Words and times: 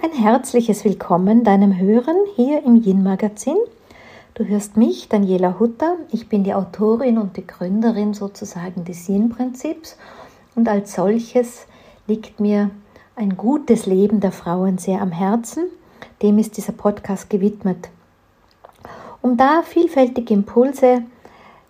Ein 0.00 0.12
herzliches 0.12 0.84
Willkommen 0.84 1.42
deinem 1.42 1.76
Hören 1.76 2.14
hier 2.36 2.62
im 2.62 2.76
Yin 2.76 3.02
Magazin. 3.02 3.56
Du 4.34 4.44
hörst 4.44 4.76
mich, 4.76 5.08
Daniela 5.08 5.58
Hutter. 5.58 5.96
Ich 6.12 6.28
bin 6.28 6.44
die 6.44 6.54
Autorin 6.54 7.18
und 7.18 7.36
die 7.36 7.44
Gründerin 7.44 8.14
sozusagen 8.14 8.84
des 8.84 9.08
Yin 9.08 9.28
Prinzips 9.28 9.98
und 10.54 10.68
als 10.68 10.94
solches 10.94 11.66
liegt 12.06 12.38
mir 12.38 12.70
ein 13.16 13.36
gutes 13.36 13.86
Leben 13.86 14.20
der 14.20 14.30
Frauen 14.30 14.78
sehr 14.78 15.02
am 15.02 15.10
Herzen. 15.10 15.64
Dem 16.22 16.38
ist 16.38 16.56
dieser 16.56 16.74
Podcast 16.74 17.28
gewidmet. 17.28 17.88
Um 19.20 19.36
da 19.36 19.62
vielfältige 19.64 20.32
Impulse 20.32 21.02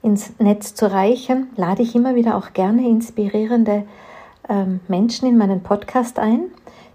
ins 0.02 0.38
Netz 0.38 0.74
zu 0.74 0.92
reichen, 0.92 1.48
lade 1.56 1.80
ich 1.80 1.94
immer 1.94 2.14
wieder 2.14 2.36
auch 2.36 2.52
gerne 2.52 2.86
inspirierende 2.86 3.84
ähm, 4.50 4.80
Menschen 4.86 5.26
in 5.26 5.38
meinen 5.38 5.62
Podcast 5.62 6.18
ein 6.18 6.50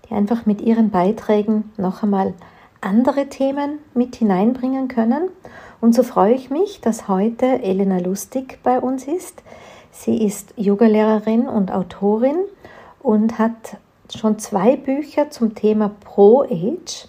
die 0.09 0.13
einfach 0.13 0.45
mit 0.45 0.61
ihren 0.61 0.89
Beiträgen 0.89 1.71
noch 1.77 2.03
einmal 2.03 2.33
andere 2.81 3.27
Themen 3.27 3.79
mit 3.93 4.15
hineinbringen 4.15 4.87
können. 4.87 5.29
Und 5.81 5.95
so 5.95 6.03
freue 6.03 6.33
ich 6.33 6.49
mich, 6.49 6.81
dass 6.81 7.07
heute 7.07 7.45
Elena 7.45 7.99
Lustig 7.99 8.59
bei 8.63 8.79
uns 8.79 9.07
ist. 9.07 9.43
Sie 9.91 10.23
ist 10.25 10.53
Yogalehrerin 10.57 11.47
und 11.47 11.71
Autorin 11.71 12.37
und 13.01 13.37
hat 13.37 13.77
schon 14.13 14.39
zwei 14.39 14.75
Bücher 14.75 15.29
zum 15.29 15.55
Thema 15.55 15.91
Pro 16.03 16.43
Age 16.43 17.07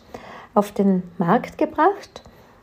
auf 0.55 0.73
den 0.73 1.03
Markt 1.19 1.59
gebracht. 1.59 2.23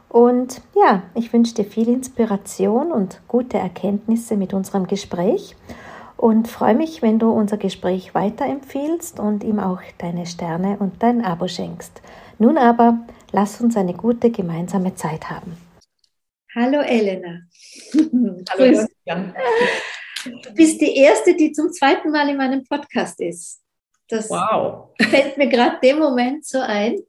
Und 0.10 0.62
ja, 0.76 1.04
ich 1.14 1.32
wünsche 1.32 1.56
dir 1.56 1.66
viel 1.66 1.88
Inspiration 1.88 2.92
und 2.92 3.22
gute 3.28 3.58
Erkenntnisse 3.58 4.36
mit 4.36 4.54
unserem 4.54 4.88
Gespräch 4.88 5.56
und 6.22 6.48
freue 6.48 6.76
mich, 6.76 7.02
wenn 7.02 7.18
du 7.18 7.32
unser 7.32 7.58
Gespräch 7.58 8.14
weiterempfiehlst 8.14 9.20
und 9.20 9.44
ihm 9.44 9.60
auch 9.60 9.82
deine 9.98 10.28
Sterne 10.28 10.78
und 10.78 11.02
dein 11.02 11.26
Abo 11.26 11.48
schenkst. 11.48 12.00
Nun 12.38 12.60
aber, 12.60 13.08
lass 13.32 13.60
uns 13.60 13.76
eine 13.76 13.96
gute 13.96 14.30
gemeinsame 14.30 14.94
Zeit 14.94 15.32
haben. 15.32 15.58
Hallo 16.54 16.82
Elena. 16.82 17.42
Hallo 18.52 18.88
Jan. 19.04 19.34
Du 20.44 20.54
bist 20.54 20.80
die 20.80 20.96
Erste, 20.96 21.36
die 21.36 21.52
zum 21.54 21.72
zweiten 21.72 22.12
Mal 22.12 22.30
in 22.30 22.38
meinem 22.38 22.64
Podcast 22.66 23.20
ist. 23.20 23.60
Das 24.08 24.30
wow. 24.30 24.90
fällt 25.02 25.38
mir 25.38 25.48
gerade 25.48 25.80
dem 25.82 25.98
Moment 25.98 26.46
so 26.46 26.60
ein. 26.60 27.00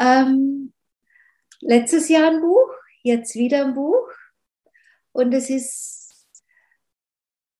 Ähm, 0.00 0.72
letztes 1.60 2.08
Jahr 2.08 2.32
ein 2.32 2.40
Buch, 2.40 2.68
jetzt 3.04 3.36
wieder 3.36 3.64
ein 3.64 3.74
Buch. 3.74 4.08
Und 5.12 5.32
es 5.32 5.50
ist 5.50 5.97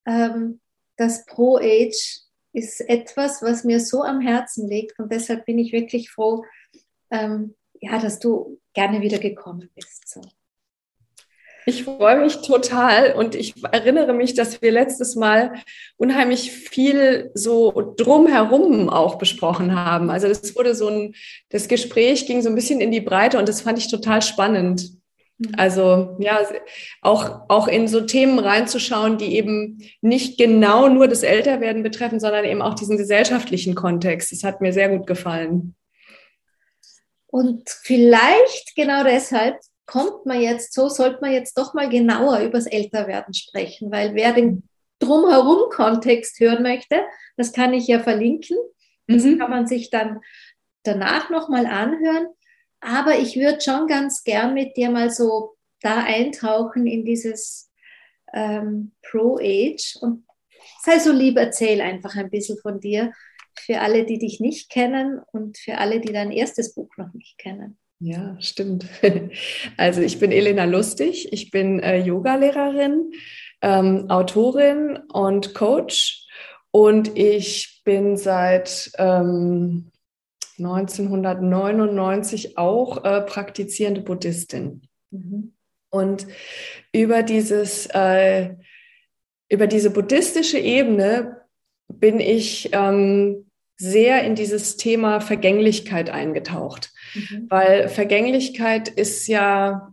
ähm, 0.09 0.59
das 0.97 1.25
Pro-Age 1.25 2.21
ist 2.53 2.81
etwas, 2.81 3.41
was 3.41 3.63
mir 3.63 3.79
so 3.79 4.01
am 4.01 4.19
Herzen 4.19 4.67
liegt 4.67 4.99
und 4.99 5.11
deshalb 5.11 5.45
bin 5.45 5.59
ich 5.59 5.71
wirklich 5.71 6.09
froh, 6.09 6.43
ähm, 7.11 7.55
ja, 7.79 7.99
dass 7.99 8.19
du 8.19 8.59
gerne 8.73 9.01
wieder 9.01 9.19
gekommen 9.19 9.69
bist. 9.75 10.09
So. 10.09 10.21
Ich 11.65 11.83
freue 11.83 12.19
mich 12.19 12.37
total 12.37 13.13
und 13.13 13.35
ich 13.35 13.53
erinnere 13.71 14.13
mich, 14.13 14.33
dass 14.33 14.61
wir 14.61 14.71
letztes 14.71 15.15
Mal 15.15 15.53
unheimlich 15.97 16.51
viel 16.51 17.29
so 17.35 17.93
drumherum 17.95 18.89
auch 18.89 19.19
besprochen 19.19 19.75
haben. 19.75 20.09
Also 20.09 20.27
das 20.27 20.55
wurde 20.55 20.73
so 20.73 20.87
ein, 20.87 21.13
das 21.49 21.67
Gespräch 21.67 22.25
ging 22.25 22.41
so 22.41 22.49
ein 22.49 22.55
bisschen 22.55 22.81
in 22.81 22.91
die 22.91 23.01
Breite 23.01 23.37
und 23.37 23.47
das 23.47 23.61
fand 23.61 23.77
ich 23.77 23.87
total 23.87 24.23
spannend. 24.23 24.98
Mhm. 25.39 25.53
Also 25.57 26.15
ja, 26.19 26.39
auch, 27.01 27.41
auch 27.49 27.67
in 27.67 27.87
so 27.87 28.01
Themen 28.01 28.39
reinzuschauen, 28.39 29.17
die 29.17 29.35
eben 29.35 29.83
nicht 30.01 30.37
genau 30.37 30.87
nur 30.89 31.07
das 31.07 31.23
Älterwerden 31.23 31.83
betreffen, 31.83 32.19
sondern 32.19 32.45
eben 32.45 32.61
auch 32.61 32.75
diesen 32.75 32.97
gesellschaftlichen 32.97 33.75
Kontext. 33.75 34.31
Das 34.31 34.43
hat 34.43 34.61
mir 34.61 34.73
sehr 34.73 34.89
gut 34.89 35.07
gefallen. 35.07 35.75
Und 37.27 37.69
vielleicht 37.69 38.75
genau 38.75 39.03
deshalb 39.03 39.57
kommt 39.85 40.25
man 40.25 40.41
jetzt, 40.41 40.73
so 40.73 40.87
sollte 40.89 41.19
man 41.21 41.31
jetzt 41.31 41.57
doch 41.57 41.73
mal 41.73 41.89
genauer 41.89 42.39
über 42.39 42.57
das 42.57 42.67
Älterwerden 42.67 43.33
sprechen, 43.33 43.91
weil 43.91 44.13
wer 44.13 44.33
den 44.33 44.63
Drumherum-Kontext 44.99 46.39
hören 46.39 46.61
möchte, 46.61 47.01
das 47.37 47.53
kann 47.53 47.73
ich 47.73 47.87
ja 47.87 47.99
verlinken. 47.99 48.57
Das 49.07 49.23
mhm. 49.23 49.39
kann 49.39 49.49
man 49.49 49.65
sich 49.65 49.89
dann 49.89 50.19
danach 50.83 51.29
nochmal 51.29 51.65
anhören. 51.65 52.27
Aber 52.81 53.19
ich 53.19 53.35
würde 53.35 53.61
schon 53.61 53.87
ganz 53.87 54.23
gern 54.23 54.53
mit 54.53 54.77
dir 54.77 54.89
mal 54.89 55.09
so 55.09 55.55
da 55.81 56.03
eintauchen 56.03 56.87
in 56.87 57.05
dieses 57.05 57.71
ähm, 58.33 58.91
Pro-Age. 59.09 59.97
Und 60.01 60.25
sei 60.83 60.99
so 60.99 61.11
lieb, 61.11 61.37
erzähl 61.37 61.81
einfach 61.81 62.15
ein 62.15 62.29
bisschen 62.29 62.57
von 62.57 62.79
dir 62.79 63.11
für 63.59 63.81
alle, 63.81 64.05
die 64.05 64.19
dich 64.19 64.39
nicht 64.39 64.69
kennen 64.69 65.21
und 65.31 65.57
für 65.57 65.77
alle, 65.77 65.99
die 65.99 66.13
dein 66.13 66.31
erstes 66.31 66.73
Buch 66.73 66.89
noch 66.97 67.13
nicht 67.13 67.37
kennen. 67.37 67.77
Ja, 67.99 68.37
stimmt. 68.39 68.85
Also 69.77 70.01
ich 70.01 70.19
bin 70.19 70.31
Elena 70.31 70.63
Lustig, 70.63 71.33
ich 71.33 71.51
bin 71.51 71.79
äh, 71.79 71.97
Yogalehrerin, 71.97 73.11
ähm, 73.61 74.09
Autorin 74.09 74.97
und 75.11 75.53
Coach 75.53 76.25
und 76.71 77.17
ich 77.17 77.81
bin 77.83 78.15
seit 78.15 78.91
ähm, 78.97 79.88
1999 80.59 82.57
auch 82.57 83.03
äh, 83.03 83.21
praktizierende 83.21 84.01
Buddhistin. 84.01 84.81
Mhm. 85.11 85.53
Und 85.89 86.27
über 86.93 87.23
dieses, 87.23 87.87
äh, 87.87 88.55
über 89.49 89.67
diese 89.67 89.89
buddhistische 89.89 90.59
Ebene 90.59 91.41
bin 91.87 92.19
ich 92.19 92.69
ähm, 92.73 93.49
sehr 93.77 94.23
in 94.23 94.35
dieses 94.35 94.77
Thema 94.77 95.21
Vergänglichkeit 95.21 96.09
eingetaucht, 96.09 96.91
mhm. 97.15 97.47
weil 97.49 97.89
Vergänglichkeit 97.89 98.89
ist 98.89 99.27
ja 99.27 99.88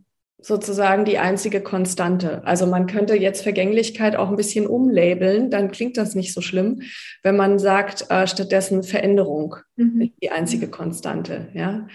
sozusagen 0.46 1.04
die 1.04 1.18
einzige 1.18 1.60
Konstante. 1.60 2.40
Also 2.44 2.66
man 2.66 2.86
könnte 2.86 3.16
jetzt 3.16 3.42
Vergänglichkeit 3.42 4.14
auch 4.14 4.28
ein 4.28 4.36
bisschen 4.36 4.68
umlabeln, 4.68 5.50
dann 5.50 5.72
klingt 5.72 5.96
das 5.96 6.14
nicht 6.14 6.32
so 6.32 6.40
schlimm, 6.40 6.82
wenn 7.24 7.36
man 7.36 7.58
sagt, 7.58 8.08
äh, 8.10 8.28
stattdessen 8.28 8.84
Veränderung 8.84 9.56
mhm. 9.74 10.02
ist 10.02 10.12
die 10.22 10.30
einzige 10.30 10.68
Konstante. 10.68 11.48
Ja? 11.52 11.88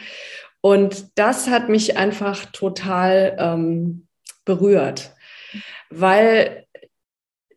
Und 0.60 1.18
das 1.18 1.50
hat 1.50 1.70
mich 1.70 1.96
einfach 1.96 2.46
total 2.48 3.38
ähm, 3.40 4.08
berührt, 4.44 5.14
weil 5.90 6.66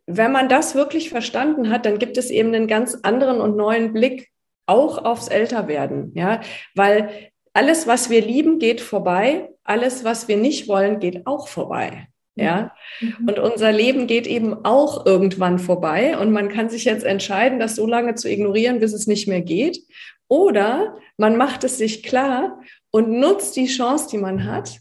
wenn 0.06 0.30
man 0.30 0.48
das 0.48 0.76
wirklich 0.76 1.08
verstanden 1.08 1.70
hat, 1.70 1.86
dann 1.86 1.98
gibt 1.98 2.18
es 2.18 2.30
eben 2.30 2.54
einen 2.54 2.68
ganz 2.68 2.98
anderen 3.02 3.40
und 3.40 3.56
neuen 3.56 3.92
Blick 3.92 4.28
auch 4.66 5.04
aufs 5.04 5.28
Älterwerden, 5.28 6.12
ja, 6.14 6.40
weil 6.74 7.30
alles, 7.52 7.86
was 7.86 8.10
wir 8.10 8.20
lieben, 8.20 8.58
geht 8.58 8.80
vorbei. 8.80 9.50
Alles, 9.64 10.04
was 10.04 10.28
wir 10.28 10.36
nicht 10.36 10.68
wollen, 10.68 11.00
geht 11.00 11.26
auch 11.26 11.48
vorbei. 11.48 12.08
Ja, 12.36 12.72
mhm. 13.00 13.28
und 13.28 13.38
unser 13.38 13.70
Leben 13.70 14.08
geht 14.08 14.26
eben 14.26 14.64
auch 14.64 15.06
irgendwann 15.06 15.60
vorbei 15.60 16.18
und 16.18 16.32
man 16.32 16.48
kann 16.48 16.68
sich 16.68 16.84
jetzt 16.84 17.04
entscheiden, 17.04 17.60
das 17.60 17.76
so 17.76 17.86
lange 17.86 18.16
zu 18.16 18.28
ignorieren, 18.28 18.80
bis 18.80 18.92
es 18.92 19.06
nicht 19.06 19.28
mehr 19.28 19.40
geht. 19.40 19.78
Oder 20.26 20.98
man 21.16 21.36
macht 21.36 21.62
es 21.62 21.78
sich 21.78 22.02
klar 22.02 22.60
und 22.90 23.08
nutzt 23.08 23.54
die 23.54 23.66
Chance, 23.66 24.08
die 24.10 24.18
man 24.18 24.44
hat, 24.44 24.80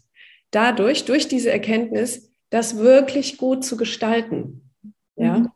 dadurch, 0.50 1.04
durch 1.04 1.28
diese 1.28 1.52
Erkenntnis, 1.52 2.32
das 2.50 2.78
wirklich 2.78 3.38
gut 3.38 3.64
zu 3.64 3.76
gestalten. 3.76 4.70
Ja. 5.16 5.38
Mhm. 5.38 5.50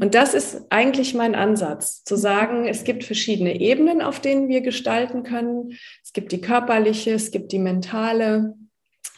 Und 0.00 0.14
das 0.14 0.34
ist 0.34 0.66
eigentlich 0.70 1.14
mein 1.14 1.34
Ansatz, 1.34 2.02
zu 2.02 2.16
sagen, 2.16 2.66
es 2.66 2.84
gibt 2.84 3.04
verschiedene 3.04 3.60
Ebenen, 3.60 4.02
auf 4.02 4.20
denen 4.20 4.48
wir 4.48 4.62
gestalten 4.62 5.22
können. 5.22 5.72
Es 6.02 6.12
gibt 6.12 6.32
die 6.32 6.40
körperliche, 6.40 7.12
es 7.12 7.30
gibt 7.30 7.52
die 7.52 7.58
mentale, 7.58 8.54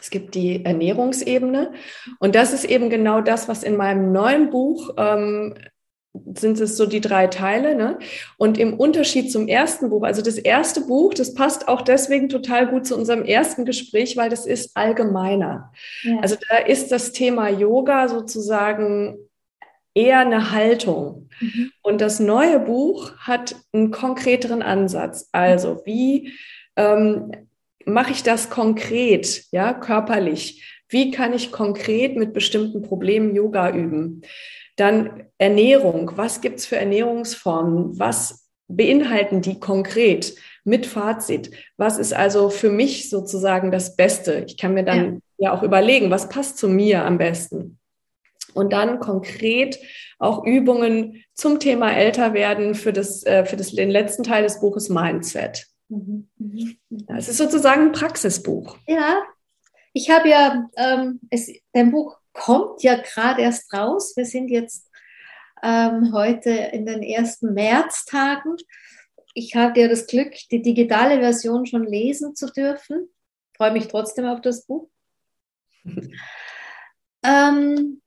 es 0.01 0.11
gibt 0.11 0.35
die 0.35 0.65
Ernährungsebene. 0.65 1.73
Und 2.19 2.35
das 2.35 2.53
ist 2.53 2.65
eben 2.65 2.91
genau 2.91 3.21
das, 3.21 3.49
was 3.49 3.63
in 3.63 3.77
meinem 3.77 4.13
neuen 4.13 4.51
Buch 4.51 4.91
ähm, 4.97 5.55
sind 6.35 6.61
es 6.61 6.77
so 6.77 6.87
die 6.87 7.01
drei 7.01 7.27
Teile. 7.27 7.75
Ne? 7.75 7.99
Und 8.37 8.59
im 8.59 8.75
Unterschied 8.75 9.31
zum 9.31 9.49
ersten 9.49 9.91
Buch, 9.91 10.03
also 10.03 10.23
das 10.23 10.39
erste 10.39 10.83
Buch, 10.83 11.15
das 11.15 11.35
passt 11.35 11.69
auch 11.69 11.83
deswegen 11.83 12.29
total 12.29 12.69
gut 12.69 12.87
zu 12.87 12.97
unserem 12.97 13.25
ersten 13.25 13.65
Gespräch, 13.65 14.17
weil 14.17 14.31
das 14.31 14.47
ist 14.47 14.77
allgemeiner. 14.77 15.73
Ja. 16.03 16.21
Also 16.21 16.37
da 16.49 16.59
ist 16.59 16.93
das 16.93 17.13
Thema 17.13 17.49
Yoga 17.49 18.09
sozusagen 18.09 19.19
eher 19.95 20.21
eine 20.21 20.53
Haltung. 20.53 21.29
Mhm. 21.41 21.73
Und 21.83 22.01
das 22.01 22.21
neue 22.21 22.61
Buch 22.61 23.13
hat 23.19 23.57
einen 23.73 23.91
konkreteren 23.91 24.63
Ansatz. 24.63 25.29
Also 25.33 25.83
wie 25.85 26.33
ähm, 26.77 27.33
mache 27.89 28.13
ich 28.13 28.23
das 28.23 28.51
konkret, 28.51 29.45
ja, 29.51 29.73
körperlich? 29.73 30.83
Wie 30.89 31.11
kann 31.11 31.33
ich 31.33 31.53
konkret 31.53 32.17
mit 32.17 32.33
bestimmten 32.33 32.83
Problemen 32.83 33.35
Yoga 33.35 33.71
üben? 33.71 34.23
Dann 34.77 35.25
Ernährung. 35.39 36.13
Was 36.17 36.41
gibt 36.41 36.61
es 36.61 36.67
für 36.67 36.77
Ernährungsformen? 36.77 37.99
Was 37.99 38.49
beinhalten 38.69 39.43
die 39.43 39.59
konkret? 39.59 40.35
Mit 40.65 40.87
Fazit. 40.87 41.51
Was 41.79 41.99
ist 41.99 42.13
also 42.13 42.51
für 42.51 42.71
mich 42.71 43.09
sozusagen 43.09 43.71
das 43.71 43.97
Beste? 43.97 44.45
Ich 44.47 44.59
kann 44.59 44.75
mir 44.75 44.85
dann 44.85 45.23
ja, 45.39 45.49
ja 45.49 45.53
auch 45.55 45.63
überlegen, 45.63 46.11
was 46.11 46.29
passt 46.29 46.59
zu 46.59 46.69
mir 46.69 47.05
am 47.05 47.17
besten 47.17 47.79
und 48.59 48.73
dann 48.73 48.99
konkret 48.99 49.79
auch 50.19 50.45
Übungen 50.45 51.25
zum 51.35 51.61
Thema 51.61 51.93
Älterwerden 51.93 52.75
für, 52.75 52.93
das, 52.93 53.25
äh, 53.25 53.45
für 53.45 53.57
das, 53.57 53.71
den 53.71 53.91
letzten 53.91 54.25
Teil 54.25 54.43
des 54.43 54.61
Buches 54.61 54.89
Mindset. 54.89 55.68
Mhm. 55.89 56.29
Mhm. 56.37 56.79
Es 57.17 57.29
ist 57.29 57.39
sozusagen 57.39 57.87
ein 57.87 57.93
Praxisbuch. 57.93 58.77
Ja, 58.87 59.23
ich 59.93 60.11
habe 60.11 60.29
ja, 60.29 60.69
ähm, 60.77 61.21
es, 61.31 61.51
dein 61.73 61.91
Buch 61.91 62.19
kommt 62.33 62.83
ja 62.83 62.97
gerade 62.97 63.43
erst 63.43 63.73
raus. 63.73 64.17
Wir 64.17 64.25
sind 64.25 64.49
jetzt 64.49 64.89
ähm, 65.63 66.13
heute 66.13 66.51
in 66.51 66.87
den 66.87 67.03
ersten 67.03 67.55
Märztagen. 67.55 68.57
Ich 69.35 69.55
hatte 69.55 69.81
ja 69.81 69.89
das 69.89 70.07
Glück, 70.07 70.35
die 70.51 70.63
digitale 70.63 71.21
Version 71.21 71.67
schon 71.67 71.85
lesen 71.85 72.35
zu 72.35 72.47
dürfen. 72.47 73.09
Freue 73.57 73.73
mich 73.73 73.89
trotzdem 73.89 74.27
auf 74.27 74.41
das 74.41 74.67
Buch. 74.67 74.89
ähm, 77.25 78.03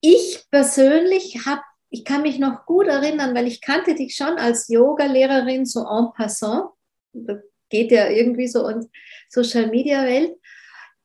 ich 0.00 0.44
persönlich 0.50 1.46
habe, 1.46 1.62
ich 1.94 2.04
kann 2.04 2.22
mich 2.22 2.40
noch 2.40 2.66
gut 2.66 2.88
erinnern, 2.88 3.36
weil 3.36 3.46
ich 3.46 3.60
kannte 3.60 3.94
dich 3.94 4.16
schon 4.16 4.36
als 4.36 4.68
Yoga-Lehrerin 4.68 5.64
so 5.64 5.86
en 5.86 6.12
passant. 6.12 6.70
Das 7.12 7.38
geht 7.70 7.92
ja 7.92 8.08
irgendwie 8.08 8.48
so 8.48 8.66
in 8.66 8.90
Social 9.28 9.68
Media 9.68 10.02
Welt. 10.04 10.32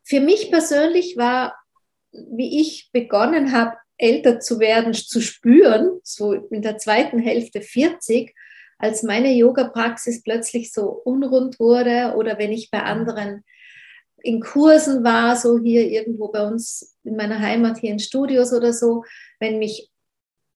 Für 0.03 0.19
mich 0.19 0.49
persönlich 0.49 1.15
war, 1.15 1.55
wie 2.11 2.59
ich 2.59 2.89
begonnen 2.91 3.51
habe, 3.51 3.77
älter 3.97 4.39
zu 4.39 4.59
werden, 4.59 4.95
zu 4.95 5.21
spüren, 5.21 5.99
so 6.01 6.33
in 6.33 6.63
der 6.63 6.79
zweiten 6.79 7.19
Hälfte 7.19 7.61
40, 7.61 8.33
als 8.79 9.03
meine 9.03 9.31
Yoga-Praxis 9.31 10.23
plötzlich 10.23 10.71
so 10.71 10.89
unrund 10.89 11.59
wurde 11.59 12.15
oder 12.17 12.39
wenn 12.39 12.51
ich 12.51 12.71
bei 12.71 12.81
anderen 12.81 13.43
in 14.23 14.39
Kursen 14.39 15.03
war, 15.03 15.35
so 15.35 15.59
hier 15.59 15.87
irgendwo 15.87 16.29
bei 16.29 16.47
uns 16.47 16.97
in 17.03 17.15
meiner 17.15 17.39
Heimat 17.39 17.77
hier 17.77 17.91
in 17.91 17.99
Studios 17.99 18.53
oder 18.53 18.73
so, 18.73 19.03
wenn 19.39 19.59
mich 19.59 19.91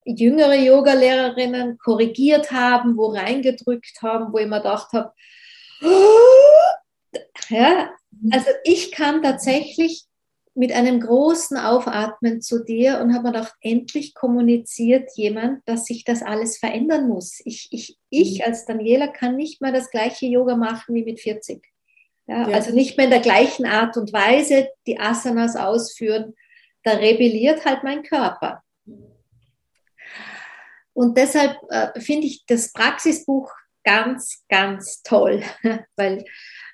jüngere 0.06 0.56
Yoga-Lehrerinnen 0.56 1.78
korrigiert 1.78 2.52
haben, 2.52 2.98
wo 2.98 3.08
reingedrückt 3.08 4.02
haben, 4.02 4.34
wo 4.34 4.38
ich 4.38 4.48
mir 4.48 4.58
gedacht 4.58 4.92
habe, 4.94 5.14
ja, 7.50 7.90
also 8.32 8.50
ich 8.64 8.92
kann 8.92 9.22
tatsächlich 9.22 10.06
mit 10.56 10.72
einem 10.72 11.00
großen 11.00 11.58
Aufatmen 11.58 12.42
zu 12.42 12.64
dir 12.64 13.00
und 13.00 13.14
habe 13.14 13.30
mir 13.30 13.34
gedacht, 13.34 13.56
endlich 13.62 14.14
kommuniziert 14.14 15.10
jemand, 15.16 15.62
dass 15.66 15.86
sich 15.86 16.04
das 16.04 16.22
alles 16.22 16.58
verändern 16.58 17.08
muss. 17.08 17.42
Ich, 17.44 17.70
ich, 17.72 17.98
ich 18.10 18.40
mhm. 18.40 18.46
als 18.46 18.66
Daniela 18.66 19.08
kann 19.08 19.36
nicht 19.36 19.62
mehr 19.62 19.72
das 19.72 19.90
gleiche 19.90 20.28
Yoga 20.28 20.56
machen 20.56 20.94
wie 20.94 21.04
mit 21.04 21.20
40. 21.20 21.64
Ja, 22.28 22.48
ja. 22.48 22.56
Also 22.56 22.74
nicht 22.74 22.98
mehr 22.98 23.06
in 23.06 23.12
der 23.12 23.20
gleichen 23.20 23.66
Art 23.66 23.98
und 23.98 24.14
Weise 24.14 24.70
die 24.86 25.00
Asanas 25.00 25.56
ausführen. 25.56 26.36
Da 26.84 26.92
rebelliert 26.92 27.66
halt 27.66 27.84
mein 27.84 28.04
Körper. 28.04 28.63
Und 30.94 31.18
deshalb 31.18 31.58
äh, 31.70 32.00
finde 32.00 32.28
ich 32.28 32.46
das 32.46 32.72
Praxisbuch 32.72 33.52
ganz, 33.84 34.44
ganz 34.50 35.02
toll, 35.04 35.44
weil, 35.96 36.24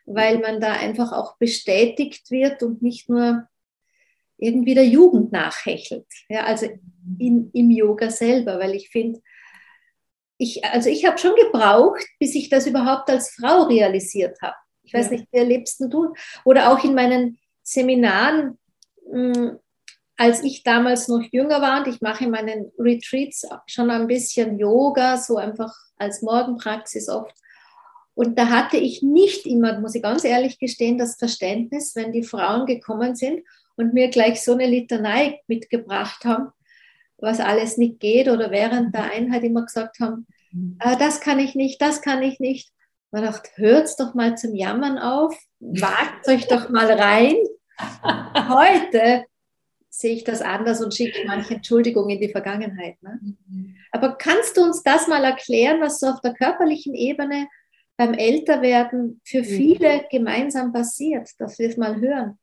weil 0.05 0.39
man 0.39 0.59
da 0.59 0.73
einfach 0.73 1.11
auch 1.11 1.37
bestätigt 1.37 2.29
wird 2.29 2.61
und 2.63 2.81
nicht 2.81 3.09
nur 3.09 3.47
irgendwie 4.37 4.73
der 4.73 4.87
Jugend 4.87 5.31
nachhechelt. 5.31 6.07
Ja, 6.29 6.45
also 6.45 6.67
in, 7.17 7.49
im 7.53 7.71
Yoga 7.71 8.09
selber, 8.09 8.59
weil 8.59 8.75
ich 8.75 8.89
finde, 8.89 9.21
ich, 10.37 10.63
also 10.63 10.89
ich 10.89 11.05
habe 11.05 11.17
schon 11.17 11.35
gebraucht, 11.35 12.05
bis 12.19 12.33
ich 12.35 12.49
das 12.49 12.65
überhaupt 12.65 13.09
als 13.09 13.31
Frau 13.31 13.63
realisiert 13.63 14.37
habe. 14.41 14.55
Ich 14.83 14.93
weiß 14.93 15.07
ja. 15.07 15.11
nicht, 15.11 15.27
wie 15.31 15.37
erlebst 15.37 15.81
du? 15.81 16.13
Oder 16.45 16.71
auch 16.71 16.83
in 16.83 16.95
meinen 16.95 17.37
Seminaren, 17.61 18.57
mh, 19.11 19.35
hm, 19.35 19.59
als 20.19 20.43
ich 20.43 20.63
damals 20.63 21.07
noch 21.07 21.23
jünger 21.31 21.61
war 21.61 21.79
und 21.79 21.87
ich 21.87 22.01
mache 22.01 22.25
in 22.25 22.31
meinen 22.31 22.73
Retreats 22.77 23.47
schon 23.67 23.89
ein 23.89 24.05
bisschen 24.05 24.59
Yoga, 24.59 25.15
so 25.15 25.37
einfach 25.37 25.73
als 25.95 26.21
Morgenpraxis 26.21 27.07
oft. 27.07 27.33
Und 28.15 28.37
da 28.37 28.49
hatte 28.49 28.75
ich 28.75 29.01
nicht 29.01 29.45
immer, 29.45 29.79
muss 29.79 29.95
ich 29.95 30.03
ganz 30.03 30.25
ehrlich 30.25 30.59
gestehen, 30.59 30.97
das 30.97 31.15
Verständnis, 31.15 31.95
wenn 31.95 32.11
die 32.11 32.23
Frauen 32.23 32.65
gekommen 32.65 33.15
sind 33.15 33.45
und 33.77 33.93
mir 33.93 34.09
gleich 34.09 34.43
so 34.43 34.51
eine 34.51 34.67
Litanei 34.67 35.39
mitgebracht 35.47 36.25
haben, 36.25 36.49
was 37.17 37.39
alles 37.39 37.77
nicht 37.77 38.01
geht 38.01 38.27
oder 38.27 38.51
während 38.51 38.93
der 38.93 39.09
Einheit 39.09 39.43
immer 39.43 39.63
gesagt 39.63 40.01
haben, 40.01 40.27
äh, 40.81 40.97
das 40.97 41.21
kann 41.21 41.39
ich 41.39 41.55
nicht, 41.55 41.81
das 41.81 42.01
kann 42.01 42.21
ich 42.23 42.41
nicht. 42.41 42.73
Man 43.11 43.23
dachte, 43.23 43.49
hört's 43.55 43.95
doch 43.95 44.13
mal 44.15 44.37
zum 44.37 44.53
Jammern 44.53 44.97
auf, 44.97 45.33
wagt 45.61 46.27
euch 46.27 46.45
doch 46.49 46.67
mal 46.67 46.91
rein. 46.91 47.37
Heute 48.49 49.23
sehe 49.89 50.13
ich 50.15 50.23
das 50.23 50.41
anders 50.41 50.81
und 50.81 50.93
schicke 50.93 51.25
manche 51.25 51.55
Entschuldigungen 51.55 52.11
in 52.11 52.21
die 52.21 52.31
Vergangenheit. 52.31 53.01
Ne? 53.01 53.19
Aber 53.91 54.15
kannst 54.15 54.55
du 54.55 54.63
uns 54.63 54.83
das 54.83 55.07
mal 55.07 55.23
erklären, 55.23 55.81
was 55.81 55.99
so 55.99 56.07
auf 56.07 56.21
der 56.21 56.33
körperlichen 56.33 56.93
Ebene 56.93 57.47
beim 57.97 58.13
Älterwerden 58.13 59.19
für 59.25 59.43
viele 59.43 60.05
gemeinsam 60.11 60.71
passiert, 60.71 61.29
dass 61.39 61.59
wir 61.59 61.67
es 61.67 61.77
mal 61.77 61.99
hören? 61.99 62.37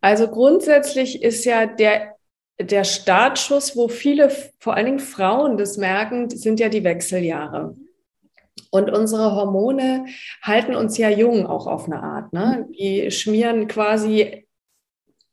Also 0.00 0.28
grundsätzlich 0.28 1.22
ist 1.22 1.44
ja 1.44 1.66
der, 1.66 2.16
der 2.60 2.84
Startschuss, 2.84 3.76
wo 3.76 3.86
viele, 3.86 4.30
vor 4.58 4.74
allen 4.74 4.86
Dingen 4.86 4.98
Frauen 4.98 5.56
das 5.56 5.76
merken, 5.76 6.28
sind 6.30 6.58
ja 6.58 6.68
die 6.68 6.82
Wechseljahre. 6.82 7.76
Und 8.70 8.90
unsere 8.90 9.36
Hormone 9.36 10.06
halten 10.42 10.74
uns 10.74 10.98
ja 10.98 11.10
jung 11.10 11.46
auch 11.46 11.66
auf 11.66 11.86
eine 11.86 12.02
Art. 12.02 12.32
Ne? 12.32 12.66
Die 12.70 13.10
schmieren 13.10 13.68
quasi 13.68 14.41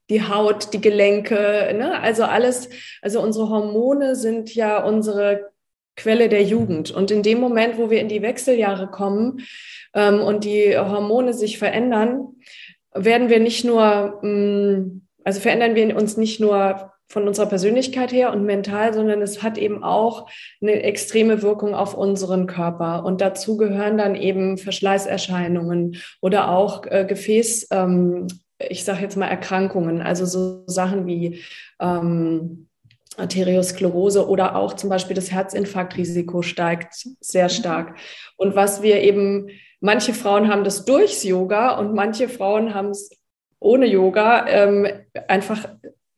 die 0.10 0.28
Haut, 0.28 0.74
die 0.74 0.82
Gelenke, 0.82 1.74
ne? 1.78 2.00
also 2.02 2.24
alles, 2.24 2.70
also 3.02 3.22
unsere 3.22 3.50
Hormone 3.50 4.16
sind 4.16 4.54
ja 4.56 4.84
unsere 4.84 5.52
Quelle 5.96 6.30
der 6.30 6.44
Jugend. 6.44 6.92
Und 6.92 7.12
in 7.12 7.24
dem 7.24 7.40
Moment, 7.40 7.78
wo 7.78 7.90
wir 7.90 8.00
in 8.00 8.08
die 8.08 8.22
Wechseljahre 8.22 8.88
kommen 8.88 9.42
ähm, 9.94 10.22
und 10.22 10.46
die 10.46 10.78
Hormone 10.78 11.34
sich 11.34 11.60
verändern, 11.60 12.36
werden 12.94 13.30
wir 13.30 13.40
nicht 13.40 13.66
nur, 13.66 14.20
mm, 14.24 15.02
also 15.24 15.40
verändern 15.42 15.76
wir 15.76 15.96
uns 15.96 16.18
nicht 16.18 16.40
nur 16.40 16.92
von 17.08 17.28
unserer 17.28 17.48
Persönlichkeit 17.48 18.12
her 18.12 18.32
und 18.32 18.46
mental, 18.46 18.94
sondern 18.94 19.22
es 19.22 19.42
hat 19.42 19.58
eben 19.58 19.84
auch 19.84 20.30
eine 20.62 20.84
extreme 20.84 21.42
Wirkung 21.42 21.74
auf 21.74 21.96
unseren 21.96 22.46
Körper. 22.46 23.04
Und 23.04 23.20
dazu 23.20 23.58
gehören 23.58 23.98
dann 23.98 24.16
eben 24.16 24.58
Verschleißerscheinungen 24.58 25.98
oder 26.22 26.52
auch 26.52 26.86
äh, 26.86 27.06
Gefäß, 27.06 27.68
ähm, 27.72 28.28
ich 28.60 28.84
sage 28.84 29.02
jetzt 29.02 29.18
mal 29.18 29.28
Erkrankungen, 29.28 30.02
also 30.02 30.26
so 30.26 30.64
Sachen 30.68 31.06
wie 31.08 31.42
ähm, 31.80 32.68
Arteriosklerose 33.18 34.28
oder 34.28 34.56
auch 34.56 34.74
zum 34.74 34.90
Beispiel 34.90 35.16
das 35.16 35.32
Herzinfarktrisiko 35.32 36.42
steigt 36.42 37.08
sehr 37.20 37.50
stark. 37.50 37.98
Und 38.38 38.56
was 38.56 38.82
wir 38.82 39.02
eben 39.02 39.50
Manche 39.82 40.14
Frauen 40.14 40.50
haben 40.50 40.64
das 40.64 40.84
durchs 40.84 41.24
Yoga 41.24 41.78
und 41.78 41.94
manche 41.94 42.28
Frauen 42.28 42.74
haben 42.74 42.90
es 42.90 43.10
ohne 43.60 43.86
Yoga 43.86 44.46
ähm, 44.48 44.88
einfach 45.28 45.70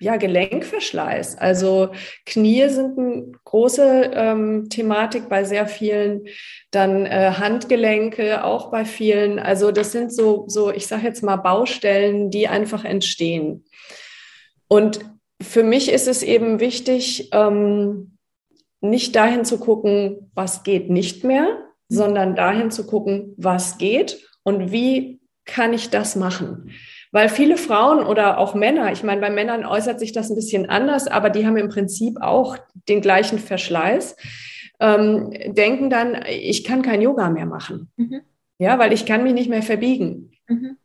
ja, 0.02 0.18
Gelenkverschleiß. 0.18 1.38
Also 1.38 1.92
Knie 2.26 2.68
sind 2.70 2.98
eine 2.98 3.32
große 3.46 4.12
ähm, 4.16 4.68
Thematik 4.68 5.30
bei 5.30 5.44
sehr 5.44 5.68
vielen, 5.68 6.26
dann 6.72 7.06
äh, 7.06 7.34
Handgelenke 7.38 8.44
auch 8.44 8.72
bei 8.72 8.84
vielen. 8.84 9.38
Also 9.38 9.72
das 9.72 9.92
sind 9.92 10.12
so, 10.12 10.46
so 10.48 10.72
ich 10.72 10.88
sage 10.88 11.04
jetzt 11.04 11.22
mal 11.22 11.36
Baustellen, 11.36 12.32
die 12.32 12.48
einfach 12.48 12.84
entstehen. 12.84 13.66
Und 14.68 15.02
für 15.40 15.62
mich 15.62 15.92
ist 15.92 16.08
es 16.08 16.24
eben 16.24 16.60
wichtig, 16.60 17.30
ähm, 17.32 18.18
nicht 18.80 19.16
dahin 19.16 19.46
zu 19.46 19.60
gucken, 19.60 20.32
was 20.34 20.64
geht 20.64 20.90
nicht 20.90 21.24
mehr, 21.24 21.60
sondern 21.90 22.36
dahin 22.36 22.72
zu 22.72 22.88
gucken, 22.88 23.36
was 23.38 23.78
geht 23.78 24.28
und 24.42 24.72
wie 24.72 25.22
kann 25.46 25.74
ich 25.74 25.92
das 25.92 26.16
machen. 26.16 26.72
Weil 27.12 27.28
viele 27.28 27.58
Frauen 27.58 28.06
oder 28.06 28.38
auch 28.38 28.56
Männer, 28.56 28.92
ich 28.92 29.04
meine, 29.04 29.22
bei 29.22 29.30
Männern 29.30 29.66
äußert 29.66 30.00
sich 30.00 30.14
das 30.14 30.30
ein 30.30 30.36
bisschen 30.36 30.70
anders, 30.70 31.08
aber 31.08 31.30
die 31.30 31.46
haben 31.46 31.58
im 31.58 31.70
Prinzip 31.70 32.22
auch 32.22 32.58
den 32.88 33.02
gleichen 33.02 33.38
Verschleiß, 33.38 34.16
ähm, 34.80 35.32
denken 35.46 35.90
dann, 35.90 36.24
ich 36.28 36.64
kann 36.64 36.82
kein 36.82 37.02
Yoga 37.02 37.30
mehr 37.30 37.46
machen. 37.46 37.92
Mhm. 37.98 38.22
Ja, 38.60 38.80
weil 38.80 38.94
ich 38.94 39.06
kann 39.06 39.24
mich 39.24 39.34
nicht 39.34 39.50
mehr 39.50 39.62
verbiegen. 39.62 40.32
Mhm. 40.48 40.78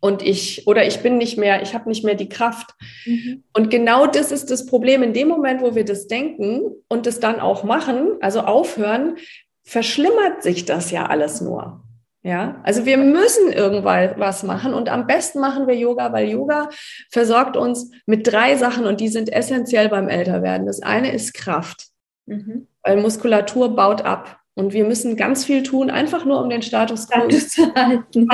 Und 0.00 0.22
ich, 0.22 0.66
oder 0.66 0.86
ich 0.86 1.00
bin 1.00 1.16
nicht 1.16 1.38
mehr, 1.38 1.62
ich 1.62 1.74
habe 1.74 1.88
nicht 1.88 2.04
mehr 2.04 2.14
die 2.14 2.28
Kraft. 2.28 2.74
Mhm. 3.06 3.42
Und 3.54 3.70
genau 3.70 4.06
das 4.06 4.30
ist 4.30 4.50
das 4.50 4.66
Problem. 4.66 5.02
In 5.02 5.14
dem 5.14 5.28
Moment, 5.28 5.62
wo 5.62 5.74
wir 5.74 5.84
das 5.84 6.06
denken 6.06 6.60
und 6.88 7.06
das 7.06 7.18
dann 7.18 7.40
auch 7.40 7.64
machen, 7.64 8.12
also 8.20 8.40
aufhören, 8.40 9.16
verschlimmert 9.64 10.42
sich 10.42 10.64
das 10.64 10.90
ja 10.90 11.06
alles 11.06 11.40
nur. 11.40 11.82
Ja, 12.26 12.60
also 12.64 12.84
wir 12.86 12.96
müssen 12.96 13.52
irgendwann 13.52 14.18
was 14.18 14.42
machen 14.42 14.74
und 14.74 14.88
am 14.88 15.06
besten 15.06 15.38
machen 15.38 15.68
wir 15.68 15.76
Yoga, 15.76 16.12
weil 16.12 16.28
Yoga 16.28 16.70
versorgt 17.08 17.56
uns 17.56 17.92
mit 18.04 18.26
drei 18.26 18.56
Sachen 18.56 18.84
und 18.84 19.00
die 19.00 19.06
sind 19.06 19.32
essentiell 19.32 19.88
beim 19.88 20.08
Älterwerden. 20.08 20.66
Das 20.66 20.82
eine 20.82 21.12
ist 21.12 21.34
Kraft, 21.34 21.86
mhm. 22.26 22.66
weil 22.82 22.96
Muskulatur 22.96 23.76
baut 23.76 24.02
ab 24.02 24.40
und 24.54 24.72
wir 24.72 24.84
müssen 24.84 25.14
ganz 25.14 25.44
viel 25.44 25.62
tun, 25.62 25.88
einfach 25.88 26.24
nur 26.24 26.42
um 26.42 26.50
den 26.50 26.62
Status 26.62 27.08
quo 27.08 27.28
zu 27.28 27.72
halten. 27.76 28.26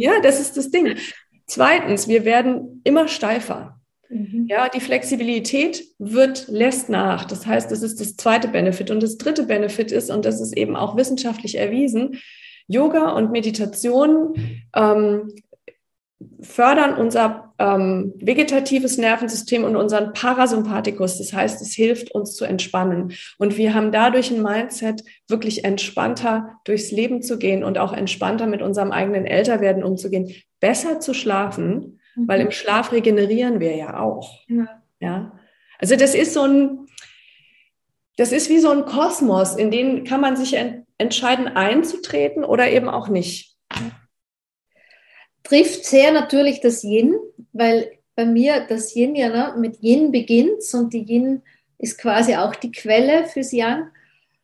Ja, 0.00 0.20
das 0.20 0.40
ist 0.40 0.56
das 0.56 0.72
Ding. 0.72 0.96
Zweitens, 1.46 2.08
wir 2.08 2.24
werden 2.24 2.80
immer 2.82 3.06
steifer. 3.06 3.78
Mhm. 4.08 4.46
Ja, 4.48 4.68
die 4.68 4.80
Flexibilität 4.80 5.84
wird, 6.00 6.48
lässt 6.48 6.88
nach. 6.88 7.24
Das 7.24 7.46
heißt, 7.46 7.70
das 7.70 7.82
ist 7.82 8.00
das 8.00 8.16
zweite 8.16 8.48
Benefit. 8.48 8.90
Und 8.90 9.00
das 9.00 9.16
dritte 9.16 9.44
Benefit 9.44 9.92
ist, 9.92 10.10
und 10.10 10.24
das 10.24 10.40
ist 10.40 10.56
eben 10.56 10.74
auch 10.74 10.96
wissenschaftlich 10.96 11.56
erwiesen, 11.56 12.18
Yoga 12.68 13.10
und 13.12 13.32
Meditation 13.32 14.34
ähm, 14.76 15.32
fördern 16.40 16.94
unser 16.94 17.54
ähm, 17.58 18.14
vegetatives 18.18 18.98
Nervensystem 18.98 19.64
und 19.64 19.76
unseren 19.76 20.12
Parasympathikus. 20.12 21.18
Das 21.18 21.32
heißt, 21.32 21.60
es 21.60 21.74
hilft 21.74 22.12
uns 22.12 22.34
zu 22.34 22.44
entspannen. 22.44 23.12
Und 23.38 23.56
wir 23.56 23.74
haben 23.74 23.90
dadurch 23.90 24.30
ein 24.30 24.42
Mindset, 24.42 25.02
wirklich 25.28 25.64
entspannter 25.64 26.58
durchs 26.64 26.90
Leben 26.90 27.22
zu 27.22 27.38
gehen 27.38 27.64
und 27.64 27.78
auch 27.78 27.92
entspannter 27.92 28.46
mit 28.46 28.62
unserem 28.62 28.92
eigenen 28.92 29.26
Älterwerden 29.26 29.82
umzugehen, 29.82 30.32
besser 30.60 31.00
zu 31.00 31.14
schlafen, 31.14 32.00
mhm. 32.14 32.28
weil 32.28 32.40
im 32.40 32.50
Schlaf 32.50 32.92
regenerieren 32.92 33.60
wir 33.60 33.76
ja 33.76 34.00
auch. 34.00 34.40
Ja. 34.48 34.82
ja. 35.00 35.32
Also 35.78 35.96
das 35.96 36.14
ist 36.14 36.34
so 36.34 36.42
ein, 36.42 36.86
das 38.16 38.32
ist 38.32 38.50
wie 38.50 38.58
so 38.58 38.70
ein 38.70 38.84
Kosmos, 38.84 39.56
in 39.56 39.70
den 39.70 40.04
kann 40.04 40.20
man 40.20 40.36
sich 40.36 40.56
entscheiden, 40.98 41.48
einzutreten 41.48 42.44
oder 42.44 42.70
eben 42.70 42.88
auch 42.88 43.08
nicht 43.08 43.56
trifft 45.48 45.84
sehr 45.84 46.12
natürlich 46.12 46.60
das 46.60 46.84
Yin, 46.84 47.16
weil 47.52 47.98
bei 48.14 48.26
mir 48.26 48.66
das 48.68 48.94
Yin 48.94 49.14
ja 49.14 49.28
ne, 49.28 49.54
mit 49.58 49.82
Yin 49.82 50.12
beginnt 50.12 50.62
und 50.74 50.92
die 50.92 51.04
Yin 51.04 51.42
ist 51.78 51.98
quasi 51.98 52.36
auch 52.36 52.54
die 52.54 52.72
Quelle 52.72 53.26
fürs 53.26 53.52
Yang. 53.52 53.90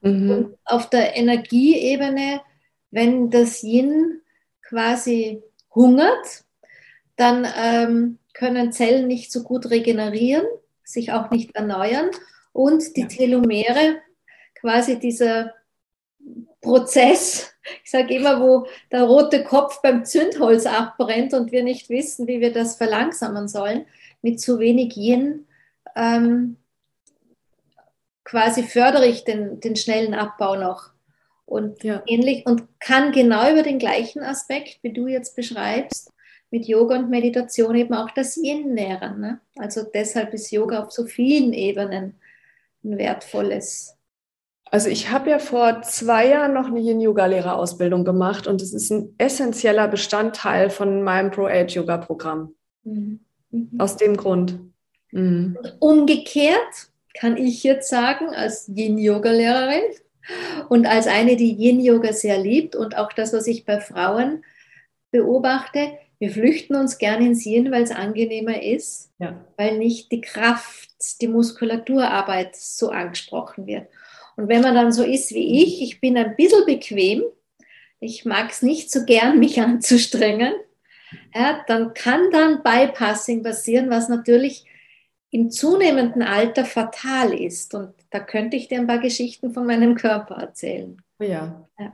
Mhm. 0.01 0.31
Und 0.31 0.59
auf 0.65 0.89
der 0.91 1.17
Energieebene, 1.17 2.41
wenn 2.91 3.31
das 3.31 3.63
Yin 3.63 4.21
quasi 4.63 5.43
hungert, 5.75 6.45
dann 7.17 7.47
ähm, 7.57 8.19
können 8.33 8.73
Zellen 8.73 9.07
nicht 9.07 9.31
so 9.31 9.43
gut 9.43 9.71
regenerieren, 9.71 10.47
sich 10.85 11.13
auch 11.13 11.31
nicht 11.31 11.55
erneuern 11.55 12.11
und 12.53 12.97
die 12.97 13.03
ja. 13.03 13.09
Telomere, 13.09 13.97
quasi 14.55 14.99
dieser 14.99 15.53
Prozess, 16.65 17.55
ich 17.85 17.91
sage 17.91 18.15
immer, 18.15 18.41
wo 18.41 18.67
der 18.91 19.05
rote 19.05 19.45
Kopf 19.45 19.81
beim 19.83 20.05
Zündholz 20.05 20.67
abbrennt 20.67 21.33
und 21.35 21.53
wir 21.53 21.63
nicht 21.63 21.89
wissen, 21.89 22.27
wie 22.27 22.41
wir 22.41 22.53
das 22.53 22.77
verlangsamen 22.77 23.47
sollen, 23.47 23.87
mit 24.23 24.41
zu 24.41 24.59
wenig 24.59 24.97
Yin, 24.97 25.47
ähm, 25.95 26.57
quasi 28.25 28.63
fördere 28.63 29.07
ich 29.07 29.25
den, 29.25 29.61
den 29.61 29.77
schnellen 29.77 30.15
Abbau 30.15 30.57
noch. 30.57 30.91
Und 31.47 31.85
ja. 31.85 32.03
ähnlich 32.07 32.47
und 32.47 32.63
kann 32.81 33.13
genau 33.13 33.51
über 33.53 33.63
den 33.63 33.79
gleichen 33.79 34.23
Aspekt, 34.23 34.79
wie 34.83 34.93
du 34.93 35.07
jetzt 35.07 35.37
beschreibst, 35.37 36.11
mit 36.51 36.67
Yoga 36.67 36.97
und 36.97 37.11
Meditation 37.11 37.75
eben 37.75 37.95
auch 37.95 38.11
das 38.13 38.37
Yin 38.37 38.73
nähren. 38.73 39.21
Ne? 39.21 39.41
Also 39.57 39.83
deshalb 39.83 40.33
ist 40.33 40.51
Yoga 40.51 40.83
auf 40.83 40.91
so 40.93 41.05
vielen 41.05 41.53
Ebenen 41.53 42.15
ein 42.83 42.99
wertvolles 42.99 43.94
also 44.75 44.89
ich 44.89 45.13
habe 45.13 45.31
ja 45.31 45.39
vor 45.39 45.83
zwei 45.83 46.27
Jahren 46.27 46.53
noch 46.53 46.67
eine 46.67 46.81
Yin-Yoga-Lehrerausbildung 46.81 48.05
gemacht 48.05 48.49
und 48.49 48.61
es 48.61 48.75
ist 48.75 48.91
ein 48.91 49.15
essentieller 49.19 49.87
Bestandteil 49.87 50.69
von 50.69 51.05
meinem 51.05 51.31
Pro-Age-Yoga-Programm. 51.31 52.57
Mhm. 52.83 53.21
Aus 53.79 53.97
dem 53.99 54.17
Grund. 54.17 54.59
Mhm. 55.13 55.57
Umgekehrt 55.79 56.91
kann 57.17 57.37
ich 57.37 57.63
jetzt 57.63 57.89
sagen, 57.89 58.31
als 58.31 58.67
Yin-Yoga-Lehrerin 58.67 59.85
und 60.69 60.87
als 60.87 61.07
eine, 61.07 61.37
die 61.37 61.55
Yin-Yoga 61.55 62.13
sehr 62.13 62.41
liebt 62.41 62.75
und 62.75 62.97
auch 62.97 63.13
das, 63.13 63.33
was 63.33 63.47
ich 63.47 63.65
bei 63.65 63.79
Frauen 63.79 64.43
beobachte, 65.13 65.93
wir 66.19 66.33
flüchten 66.33 66.75
uns 66.75 66.99
gerne 66.99 67.27
ins 67.27 67.47
Yin, 67.47 67.71
weil 67.71 67.85
es 67.85 67.93
angenehmer 67.93 68.61
ist, 68.61 69.13
ja. 69.21 69.39
weil 69.57 69.79
nicht 69.79 70.11
die 70.11 70.21
Kraft, 70.21 70.91
die 71.21 71.29
Muskulaturarbeit 71.29 72.57
so 72.57 72.91
angesprochen 72.91 73.69
wird. 73.69 73.87
Und 74.37 74.49
wenn 74.49 74.63
man 74.63 74.75
dann 74.75 74.93
so 74.93 75.03
ist 75.03 75.33
wie 75.33 75.63
ich, 75.63 75.83
ich 75.83 76.01
bin 76.01 76.17
ein 76.17 76.37
bisschen 76.37 76.67
bequem, 76.67 77.25
ich 78.01 78.25
mag 78.25 78.51
es 78.51 78.63
nicht 78.63 78.91
so 78.91 79.05
gern, 79.05 79.39
mich 79.39 79.61
anzustrengen, 79.61 80.53
ja, 81.35 81.65
dann 81.67 81.95
kann 81.95 82.31
dann 82.33 82.63
Bypassing 82.63 83.43
passieren, 83.43 83.91
was 83.91 84.09
natürlich 84.09 84.67
im 85.31 85.51
zunehmenden 85.51 86.23
Alter 86.23 86.65
fatal 86.65 87.33
ist. 87.35 87.75
Und 87.75 87.95
da 88.11 88.21
könnte 88.21 88.57
ich 88.57 88.69
dir 88.69 88.79
ein 88.79 88.87
paar 88.87 88.99
Geschichten 88.99 89.53
von 89.53 89.67
meinem 89.67 89.95
Körper 89.97 90.37
erzählen. 90.37 90.97
Ja. 91.19 91.69
Ja, 91.79 91.93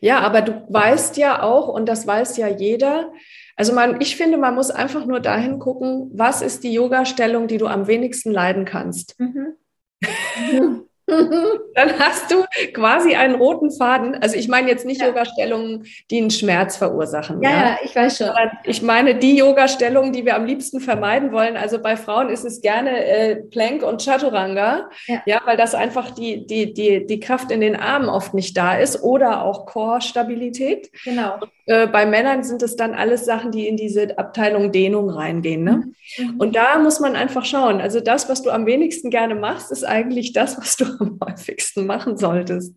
ja 0.00 0.20
aber 0.20 0.42
du 0.42 0.66
weißt 0.68 1.16
ja 1.16 1.42
auch, 1.42 1.68
und 1.68 1.86
das 1.86 2.06
weiß 2.06 2.36
ja 2.38 2.48
jeder, 2.48 3.12
also 3.56 3.74
man, 3.74 4.00
ich 4.00 4.16
finde, 4.16 4.38
man 4.38 4.54
muss 4.54 4.70
einfach 4.70 5.04
nur 5.04 5.20
dahin 5.20 5.58
gucken, 5.58 6.10
was 6.14 6.40
ist 6.40 6.64
die 6.64 6.72
Yoga-Stellung, 6.72 7.46
die 7.46 7.58
du 7.58 7.66
am 7.66 7.86
wenigsten 7.86 8.32
leiden 8.32 8.64
kannst. 8.64 9.18
Mhm. 9.18 9.56
Dann 11.74 11.98
hast 11.98 12.30
du 12.30 12.44
quasi 12.72 13.14
einen 13.14 13.34
roten 13.34 13.70
Faden. 13.70 14.14
Also 14.22 14.36
ich 14.36 14.48
meine 14.48 14.68
jetzt 14.68 14.86
nicht 14.86 15.00
ja. 15.00 15.08
Yoga-Stellungen, 15.08 15.84
die 16.10 16.18
einen 16.18 16.30
Schmerz 16.30 16.76
verursachen. 16.76 17.42
Ja, 17.42 17.50
ja, 17.50 17.56
ja 17.56 17.76
ich 17.82 17.94
weiß 17.94 18.18
schon. 18.18 18.30
ich 18.64 18.82
meine 18.82 19.16
die 19.16 19.36
Yoga-Stellungen, 19.36 20.12
die 20.12 20.24
wir 20.24 20.36
am 20.36 20.44
liebsten 20.44 20.80
vermeiden 20.80 21.32
wollen. 21.32 21.56
Also 21.56 21.80
bei 21.80 21.96
Frauen 21.96 22.28
ist 22.28 22.44
es 22.44 22.60
gerne 22.60 23.04
äh, 23.04 23.36
Plank 23.36 23.82
und 23.82 24.02
Chaturanga, 24.02 24.90
ja. 25.06 25.22
ja, 25.26 25.40
weil 25.44 25.56
das 25.56 25.74
einfach 25.74 26.10
die, 26.10 26.46
die, 26.46 26.72
die, 26.72 27.06
die 27.06 27.20
Kraft 27.20 27.50
in 27.50 27.60
den 27.60 27.76
Armen 27.76 28.08
oft 28.08 28.32
nicht 28.34 28.56
da 28.56 28.76
ist 28.76 29.02
oder 29.02 29.44
auch 29.44 29.66
Core-Stabilität. 29.66 30.90
Genau. 31.04 31.38
Äh, 31.66 31.86
bei 31.86 32.06
Männern 32.06 32.42
sind 32.42 32.62
es 32.62 32.76
dann 32.76 32.94
alles 32.94 33.24
Sachen, 33.24 33.52
die 33.52 33.68
in 33.68 33.76
diese 33.76 34.18
Abteilung 34.18 34.72
Dehnung 34.72 35.10
reingehen. 35.10 35.62
Ne? 35.62 35.92
Mhm. 36.18 36.36
Und 36.38 36.56
da 36.56 36.78
muss 36.78 37.00
man 37.00 37.14
einfach 37.14 37.44
schauen. 37.44 37.80
Also 37.80 38.00
das, 38.00 38.28
was 38.28 38.42
du 38.42 38.50
am 38.50 38.66
wenigsten 38.66 39.10
gerne 39.10 39.34
machst, 39.34 39.70
ist 39.70 39.84
eigentlich 39.84 40.32
das, 40.32 40.58
was 40.58 40.76
du 40.76 40.84
am 41.00 41.18
häufigsten 41.24 41.86
machen 41.86 42.16
solltest. 42.16 42.74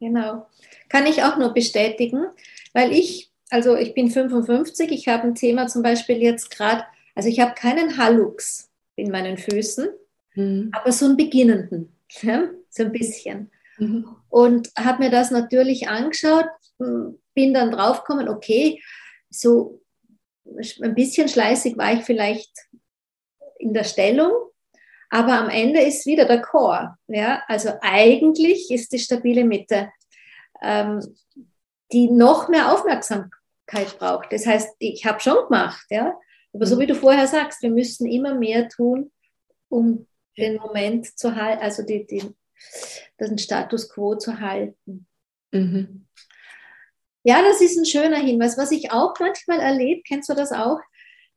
Genau. 0.00 0.46
Kann 0.88 1.06
ich 1.06 1.22
auch 1.22 1.38
nur 1.38 1.54
bestätigen, 1.54 2.26
weil 2.72 2.92
ich, 2.92 3.30
also 3.50 3.76
ich 3.76 3.94
bin 3.94 4.10
55, 4.10 4.90
ich 4.90 5.08
habe 5.08 5.24
ein 5.24 5.34
Thema 5.34 5.68
zum 5.68 5.82
Beispiel 5.82 6.20
jetzt 6.20 6.50
gerade, 6.50 6.84
also 7.14 7.28
ich 7.28 7.40
habe 7.40 7.54
keinen 7.54 7.96
Hallux 7.98 8.70
in 8.96 9.10
meinen 9.10 9.38
Füßen, 9.38 9.88
mhm. 10.34 10.70
aber 10.72 10.92
so 10.92 11.06
einen 11.06 11.16
beginnenden, 11.16 11.96
ja, 12.22 12.48
so 12.68 12.82
ein 12.82 12.92
bisschen. 12.92 13.50
Mhm. 13.78 14.06
Und 14.28 14.70
habe 14.76 15.04
mir 15.04 15.10
das 15.10 15.30
natürlich 15.30 15.88
angeschaut, 15.88 16.46
hm, 16.78 17.18
bin 17.34 17.54
dann 17.54 17.70
draufgekommen, 17.70 18.28
okay, 18.28 18.82
so 19.30 19.80
ein 20.82 20.94
bisschen 20.94 21.28
schleißig 21.28 21.76
war 21.76 21.92
ich 21.92 22.04
vielleicht 22.04 22.52
in 23.58 23.72
der 23.72 23.84
Stellung, 23.84 24.32
aber 25.08 25.38
am 25.38 25.48
Ende 25.48 25.80
ist 25.80 26.06
wieder 26.06 26.24
der 26.24 26.42
Chor. 26.42 26.96
Ja? 27.06 27.42
Also 27.46 27.70
eigentlich 27.80 28.70
ist 28.70 28.92
die 28.92 28.98
stabile 28.98 29.44
Mitte, 29.44 29.90
ähm, 30.62 31.00
die 31.92 32.10
noch 32.10 32.48
mehr 32.48 32.72
Aufmerksamkeit 32.72 33.98
braucht. 33.98 34.32
Das 34.32 34.46
heißt, 34.46 34.74
ich 34.78 35.04
habe 35.04 35.20
schon 35.20 35.44
gemacht, 35.48 35.84
ja. 35.90 36.14
Aber 36.54 36.66
so 36.66 36.76
mhm. 36.76 36.80
wie 36.80 36.86
du 36.86 36.94
vorher 36.94 37.26
sagst, 37.26 37.62
wir 37.62 37.70
müssen 37.70 38.06
immer 38.06 38.34
mehr 38.34 38.68
tun, 38.68 39.12
um 39.68 40.06
den 40.36 40.56
Moment 40.56 41.18
zu 41.18 41.34
halten, 41.34 41.62
also 41.62 41.82
die, 41.82 42.06
die, 42.06 42.22
den 43.20 43.38
Status 43.38 43.88
quo 43.88 44.16
zu 44.16 44.40
halten. 44.40 45.06
Mhm. 45.50 46.06
Ja, 47.24 47.42
das 47.42 47.60
ist 47.60 47.76
ein 47.76 47.84
schöner 47.84 48.18
Hinweis. 48.18 48.58
Was 48.58 48.72
ich 48.72 48.90
auch 48.90 49.14
manchmal 49.20 49.60
erlebe, 49.60 50.02
kennst 50.06 50.28
du 50.28 50.34
das 50.34 50.52
auch, 50.52 50.80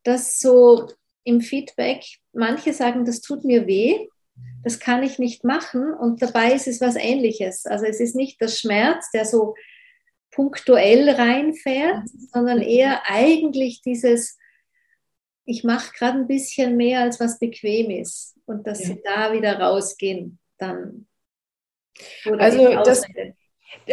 dass 0.04 0.39
so 0.39 0.88
im 1.24 1.42
Feedback 1.42 2.06
manche 2.34 2.74
sagen, 2.74 3.06
das 3.06 3.22
tut 3.22 3.44
mir 3.44 3.68
weh, 3.68 4.08
das 4.63 4.80
kann 4.80 5.04
ich 5.04 5.20
nicht 5.20 5.44
machen 5.44 5.94
und 5.94 6.22
dabei 6.22 6.54
ist 6.54 6.68
es 6.68 6.82
was 6.82 6.96
Ähnliches. 6.96 7.65
Also 7.65 7.86
es 7.86 8.00
ist 8.00 8.15
nicht 8.15 8.42
der 8.42 8.48
Schmerz, 8.48 9.12
der 9.12 9.25
so 9.25 9.56
punktuell 10.32 11.10
reinfährt, 11.10 12.08
sondern 12.34 12.62
eher 12.62 13.04
eigentlich 13.06 13.82
dieses, 13.82 14.38
ich 15.46 15.63
mache 15.63 15.94
gerade 15.98 16.20
ein 16.20 16.27
bisschen 16.27 16.75
mehr, 16.77 17.01
als 17.01 17.20
was 17.20 17.39
bequem 17.39 17.89
ist 17.89 18.36
und 18.46 18.68
dass 18.68 18.82
ja. 18.82 18.88
sie 18.88 19.01
da 19.04 19.34
wieder 19.34 19.60
rausgehen 19.60 20.39
dann. 20.58 21.08
also 22.25 22.84
das, 22.84 23.04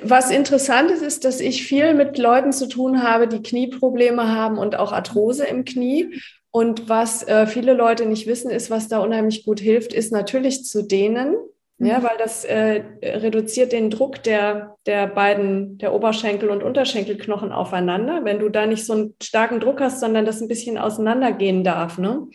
was 0.02 0.30
interessant 0.30 0.90
ist, 0.90 1.02
ist, 1.02 1.24
dass 1.24 1.40
ich 1.40 1.64
viel 1.64 1.94
mit 1.94 2.18
Leuten 2.18 2.52
zu 2.52 2.68
tun 2.68 3.02
habe, 3.02 3.28
die 3.28 3.42
Knieprobleme 3.42 4.34
haben 4.34 4.58
und 4.58 4.76
auch 4.76 4.92
Arthrose 4.92 5.44
im 5.44 5.64
Knie. 5.64 6.20
Und 6.50 6.88
was 6.88 7.26
äh, 7.26 7.46
viele 7.46 7.72
Leute 7.72 8.06
nicht 8.06 8.26
wissen, 8.26 8.50
ist, 8.50 8.70
was 8.70 8.88
da 8.88 8.98
unheimlich 8.98 9.44
gut 9.44 9.58
hilft, 9.60 9.94
ist 9.94 10.12
natürlich 10.12 10.64
zu 10.64 10.82
dehnen, 10.82 11.34
mhm. 11.78 11.86
ja, 11.86 12.02
weil 12.02 12.16
das 12.18 12.44
äh, 12.44 12.82
reduziert 13.02 13.72
den 13.72 13.90
Druck 13.90 14.22
der, 14.22 14.76
der 14.86 15.06
beiden, 15.06 15.78
der 15.78 15.94
Oberschenkel- 15.94 16.50
und 16.50 16.62
Unterschenkelknochen 16.62 17.52
aufeinander. 17.52 18.20
Wenn 18.24 18.38
du 18.38 18.50
da 18.50 18.66
nicht 18.66 18.84
so 18.84 18.92
einen 18.92 19.14
starken 19.22 19.60
Druck 19.60 19.80
hast, 19.80 20.00
sondern 20.00 20.26
das 20.26 20.42
ein 20.42 20.48
bisschen 20.48 20.76
auseinandergehen 20.76 21.64
darf. 21.64 21.96
Ne? 21.96 22.28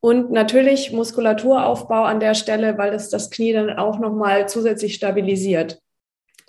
Und 0.00 0.30
natürlich 0.30 0.92
Muskulaturaufbau 0.92 2.04
an 2.04 2.20
der 2.20 2.34
Stelle, 2.34 2.76
weil 2.76 2.92
es 2.92 3.08
das 3.08 3.30
Knie 3.30 3.54
dann 3.54 3.70
auch 3.70 3.98
nochmal 3.98 4.46
zusätzlich 4.50 4.94
stabilisiert. 4.94 5.80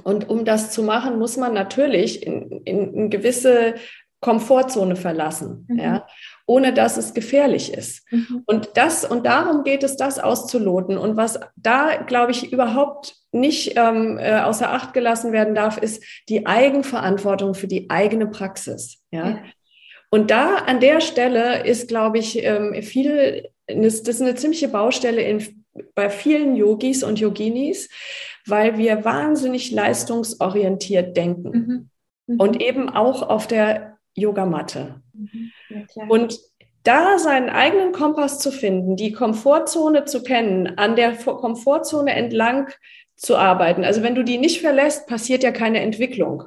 Und 0.06 0.30
um 0.30 0.46
das 0.46 0.72
zu 0.72 0.84
machen, 0.84 1.20
muss 1.20 1.36
man 1.36 1.54
natürlich 1.54 2.26
in, 2.26 2.62
in, 2.64 2.94
in 2.94 3.10
gewisse 3.10 3.76
Komfortzone 4.22 4.96
verlassen. 4.96 5.66
Mhm. 5.68 5.80
Ja? 5.80 6.08
ohne 6.48 6.74
dass 6.74 6.98
es 6.98 7.14
gefährlich 7.14 7.74
ist. 7.74 8.04
Mhm. 8.12 8.44
Und 8.46 8.70
das, 8.76 9.04
und 9.04 9.26
darum 9.26 9.64
geht 9.64 9.84
es, 9.84 9.98
das 9.98 10.20
auszuloten. 10.20 10.98
Und 10.98 11.18
was 11.18 11.40
da, 11.56 11.96
glaube 11.96 12.32
ich, 12.32 12.52
überhaupt 12.52 13.16
nicht 13.32 13.74
ähm, 13.78 14.18
äh, 14.20 14.40
außer 14.40 14.72
Acht 14.72 14.94
gelassen 14.94 15.32
werden 15.32 15.56
darf, 15.56 15.78
ist 15.78 16.04
die 16.30 16.46
Eigenverantwortung 16.46 17.56
für 17.56 17.68
die 17.68 17.90
eigene 17.90 18.28
Praxis. 18.28 19.02
Ja. 19.12 19.30
ja. 19.30 19.44
Und 20.12 20.30
da 20.30 20.58
an 20.58 20.80
der 20.80 21.02
Stelle 21.02 21.66
ist, 21.66 21.88
glaube 21.88 22.20
ich, 22.20 22.44
ähm, 22.44 22.82
viel, 22.84 23.50
das 23.68 24.02
ist 24.02 24.22
eine 24.22 24.36
ziemliche 24.36 24.68
Baustelle 24.68 25.22
in, 25.22 25.66
bei 25.96 26.10
vielen 26.10 26.56
Yogis 26.56 27.04
und 27.04 27.20
Yoginis, 27.20 27.90
weil 28.46 28.78
wir 28.78 29.06
wahnsinnig 29.06 29.72
leistungsorientiert 29.72 31.16
denken. 31.16 31.50
Mhm. 31.50 31.90
Mhm. 32.28 32.40
Und 32.40 32.62
eben 32.62 32.90
auch 32.90 33.28
auf 33.28 33.48
der 33.48 33.98
Yogamatte. 34.14 35.02
Mhm. 35.14 35.52
Ja, 35.70 36.06
und 36.08 36.40
da 36.84 37.18
seinen 37.18 37.50
eigenen 37.50 37.92
Kompass 37.92 38.40
zu 38.40 38.52
finden, 38.52 38.96
die 38.96 39.12
Komfortzone 39.12 40.06
zu 40.06 40.22
kennen, 40.22 40.78
an 40.78 40.96
der 40.96 41.14
Komfortzone 41.16 42.14
entlang 42.14 42.70
zu 43.16 43.38
arbeiten. 43.38 43.84
Also 43.84 44.04
wenn 44.04 44.16
du 44.16 44.24
die 44.24 44.38
nicht 44.38 44.62
verlässt, 44.62 45.08
passiert 45.08 45.44
ja 45.44 45.52
keine 45.52 45.80
Entwicklung. 45.80 46.44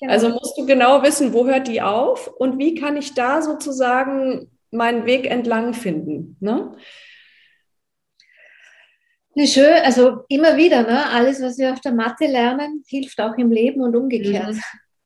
Genau. 0.00 0.12
Also 0.12 0.28
musst 0.28 0.58
du 0.58 0.66
genau 0.66 1.02
wissen, 1.02 1.32
wo 1.32 1.46
hört 1.46 1.68
die 1.68 1.82
auf 1.82 2.26
und 2.26 2.58
wie 2.58 2.74
kann 2.74 2.96
ich 2.96 3.14
da 3.14 3.42
sozusagen 3.42 4.50
meinen 4.70 5.06
Weg 5.06 5.30
entlang 5.30 5.72
finden. 5.72 6.36
Ne? 6.40 6.72
Schön, 9.44 9.82
also 9.84 10.24
immer 10.28 10.56
wieder, 10.56 10.82
ne? 10.82 11.10
alles, 11.10 11.42
was 11.42 11.58
wir 11.58 11.72
auf 11.72 11.80
der 11.80 11.92
Matte 11.92 12.26
lernen, 12.26 12.82
hilft 12.86 13.20
auch 13.20 13.36
im 13.36 13.50
Leben 13.50 13.82
und 13.82 13.94
umgekehrt. 13.94 14.54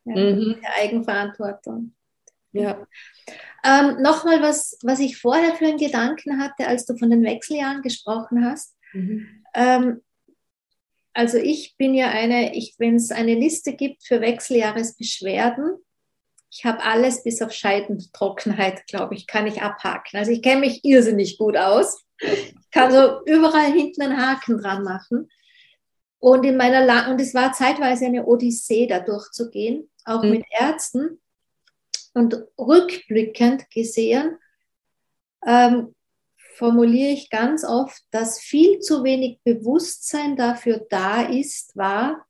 Mhm. 0.05 0.17
Ja, 0.17 0.17
mhm. 0.17 0.57
Eigenverantwortung. 0.81 1.95
Ja. 2.53 2.87
Ähm, 3.65 4.01
Nochmal, 4.01 4.41
was, 4.41 4.79
was 4.83 5.01
ich 5.01 5.19
vorher 5.19 5.55
für 5.55 5.67
einen 5.67 5.79
Gedanken 5.79 6.41
hatte, 6.41 6.67
als 6.67 6.87
du 6.87 6.97
von 6.97 7.11
den 7.11 7.25
Wechseljahren 7.25 7.83
gesprochen 7.83 8.45
hast. 8.45 8.75
Mhm. 8.93 9.45
Ähm, 9.55 10.01
also 11.13 11.39
ich 11.39 11.77
bin 11.77 11.95
ja 11.95 12.11
eine, 12.11 12.53
wenn 12.79 12.97
es 12.97 13.11
eine 13.11 13.35
Liste 13.35 13.75
gibt 13.75 14.05
für 14.05 14.21
Wechseljahresbeschwerden, 14.21 15.77
ich 16.53 16.65
habe 16.65 16.83
alles 16.83 17.23
bis 17.23 17.41
auf 17.43 17.53
Scheidentrockenheit, 17.53 18.87
glaube 18.87 19.15
ich, 19.15 19.27
kann 19.27 19.47
ich 19.47 19.63
abhaken. 19.63 20.19
Also 20.19 20.33
ich 20.33 20.43
kenne 20.43 20.61
mich 20.61 20.85
irrsinnig 20.85 21.39
gut 21.39 21.57
aus. 21.57 22.05
Ich 22.21 22.55
kann 22.71 22.93
so 22.93 23.25
überall 23.25 23.73
hinten 23.73 24.03
einen 24.03 24.21
Haken 24.21 24.59
dran 24.59 24.85
machen. 24.85 25.31
Und 26.19 26.45
in 26.45 26.57
meiner 26.57 26.85
La 26.85 27.11
und 27.11 27.21
es 27.21 27.35
war 27.35 27.53
zeitweise 27.53 28.07
eine 28.07 28.27
Odyssee, 28.27 28.87
da 28.87 29.00
durchzugehen, 29.00 29.91
auch 30.05 30.23
mhm. 30.23 30.31
mit 30.31 30.45
Ärzten. 30.50 31.21
Und 32.12 32.37
rückblickend 32.59 33.71
gesehen 33.71 34.37
ähm, 35.47 35.95
formuliere 36.57 37.12
ich 37.12 37.31
ganz 37.31 37.65
oft, 37.65 38.03
dass 38.11 38.39
viel 38.39 38.81
zu 38.81 39.03
wenig 39.03 39.41
Bewusstsein 39.45 40.37
dafür 40.37 40.85
da 40.91 41.23
ist, 41.23 41.75
war, 41.77 42.27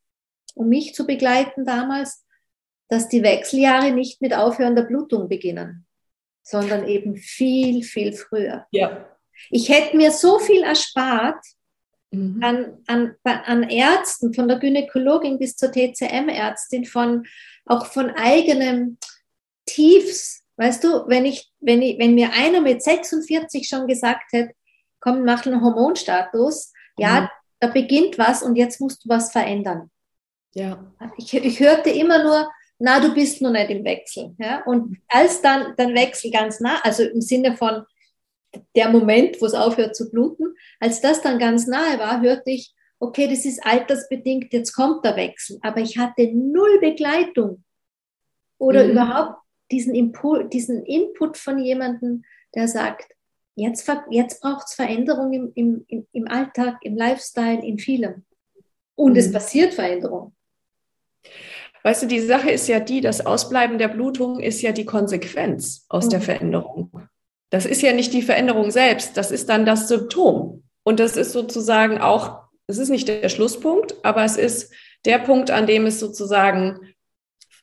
um 0.54 0.68
mich 0.68 0.94
zu 0.94 1.06
begleiten 1.06 1.64
damals, 1.64 2.24
dass 2.88 3.08
die 3.08 3.22
Wechseljahre 3.22 3.92
nicht 3.92 4.20
mit 4.20 4.34
aufhörender 4.34 4.82
Blutung 4.82 5.28
beginnen, 5.28 5.86
sondern 6.42 6.86
eben 6.86 7.16
viel, 7.16 7.82
viel 7.82 8.12
früher. 8.12 8.66
Ja. 8.70 9.09
Ich 9.50 9.68
hätte 9.68 9.96
mir 9.96 10.10
so 10.10 10.38
viel 10.38 10.62
erspart 10.62 11.44
mhm. 12.10 12.40
an, 12.42 12.78
an, 12.86 13.16
an 13.24 13.62
Ärzten, 13.64 14.34
von 14.34 14.48
der 14.48 14.58
Gynäkologin 14.58 15.38
bis 15.38 15.56
zur 15.56 15.72
TCM-Ärztin, 15.72 16.84
von, 16.84 17.26
auch 17.66 17.86
von 17.86 18.10
eigenem 18.10 18.98
Tiefs, 19.66 20.40
Weißt 20.60 20.84
du, 20.84 21.08
wenn, 21.08 21.24
ich, 21.24 21.50
wenn, 21.60 21.80
ich, 21.80 21.98
wenn 21.98 22.14
mir 22.14 22.34
einer 22.34 22.60
mit 22.60 22.82
46 22.82 23.66
schon 23.66 23.86
gesagt 23.86 24.30
hätte, 24.30 24.52
komm, 25.00 25.24
mach 25.24 25.46
einen 25.46 25.62
Hormonstatus, 25.62 26.74
ja, 26.98 27.22
mhm. 27.22 27.28
da 27.60 27.68
beginnt 27.68 28.18
was 28.18 28.42
und 28.42 28.56
jetzt 28.56 28.78
musst 28.78 29.02
du 29.02 29.08
was 29.08 29.32
verändern. 29.32 29.90
Ja. 30.54 30.92
Ich, 31.16 31.32
ich 31.32 31.60
hörte 31.60 31.88
immer 31.88 32.22
nur, 32.22 32.50
na, 32.78 33.00
du 33.00 33.14
bist 33.14 33.40
noch 33.40 33.52
nicht 33.52 33.70
im 33.70 33.84
Wechsel. 33.84 34.34
Ja? 34.36 34.62
Und 34.66 34.98
als 35.08 35.40
dann 35.40 35.74
der 35.78 35.94
Wechsel 35.94 36.30
ganz 36.30 36.60
nah, 36.60 36.78
also 36.82 37.04
im 37.04 37.22
Sinne 37.22 37.56
von 37.56 37.86
der 38.74 38.90
Moment, 38.90 39.40
wo 39.40 39.46
es 39.46 39.54
aufhört 39.54 39.96
zu 39.96 40.10
bluten, 40.10 40.54
als 40.78 41.00
das 41.00 41.22
dann 41.22 41.38
ganz 41.38 41.66
nahe 41.66 41.98
war, 41.98 42.20
hörte 42.20 42.50
ich, 42.50 42.74
okay, 42.98 43.28
das 43.28 43.44
ist 43.44 43.64
altersbedingt, 43.64 44.52
jetzt 44.52 44.72
kommt 44.72 45.04
der 45.04 45.16
Wechsel. 45.16 45.58
Aber 45.62 45.80
ich 45.80 45.98
hatte 45.98 46.30
null 46.32 46.78
Begleitung 46.80 47.64
oder 48.58 48.84
mhm. 48.84 48.90
überhaupt 48.92 49.40
diesen, 49.70 49.94
Impul 49.94 50.48
diesen 50.48 50.84
Input 50.84 51.36
von 51.36 51.58
jemandem, 51.58 52.24
der 52.54 52.68
sagt, 52.68 53.12
jetzt, 53.54 53.90
jetzt 54.10 54.40
braucht 54.40 54.66
es 54.66 54.74
Veränderung 54.74 55.32
im, 55.54 55.84
im, 55.86 56.06
im 56.12 56.28
Alltag, 56.28 56.78
im 56.82 56.96
Lifestyle, 56.96 57.64
in 57.64 57.78
vielem. 57.78 58.24
Und 58.94 59.12
mhm. 59.12 59.18
es 59.18 59.32
passiert 59.32 59.74
Veränderung. 59.74 60.34
Weißt 61.82 62.02
du, 62.02 62.06
die 62.06 62.20
Sache 62.20 62.50
ist 62.50 62.68
ja 62.68 62.80
die, 62.80 63.00
das 63.00 63.24
Ausbleiben 63.24 63.78
der 63.78 63.88
Blutung 63.88 64.40
ist 64.40 64.60
ja 64.60 64.72
die 64.72 64.84
Konsequenz 64.84 65.86
aus 65.88 66.06
mhm. 66.06 66.10
der 66.10 66.20
Veränderung. 66.20 67.08
Das 67.50 67.66
ist 67.66 67.82
ja 67.82 67.92
nicht 67.92 68.12
die 68.12 68.22
Veränderung 68.22 68.70
selbst, 68.70 69.16
das 69.16 69.30
ist 69.30 69.48
dann 69.48 69.66
das 69.66 69.88
Symptom. 69.88 70.62
Und 70.82 71.00
das 71.00 71.16
ist 71.16 71.32
sozusagen 71.32 71.98
auch, 71.98 72.44
es 72.66 72.78
ist 72.78 72.88
nicht 72.88 73.08
der 73.08 73.28
Schlusspunkt, 73.28 73.96
aber 74.04 74.24
es 74.24 74.36
ist 74.36 74.72
der 75.04 75.18
Punkt, 75.18 75.50
an 75.50 75.66
dem 75.66 75.86
es 75.86 75.98
sozusagen 75.98 76.94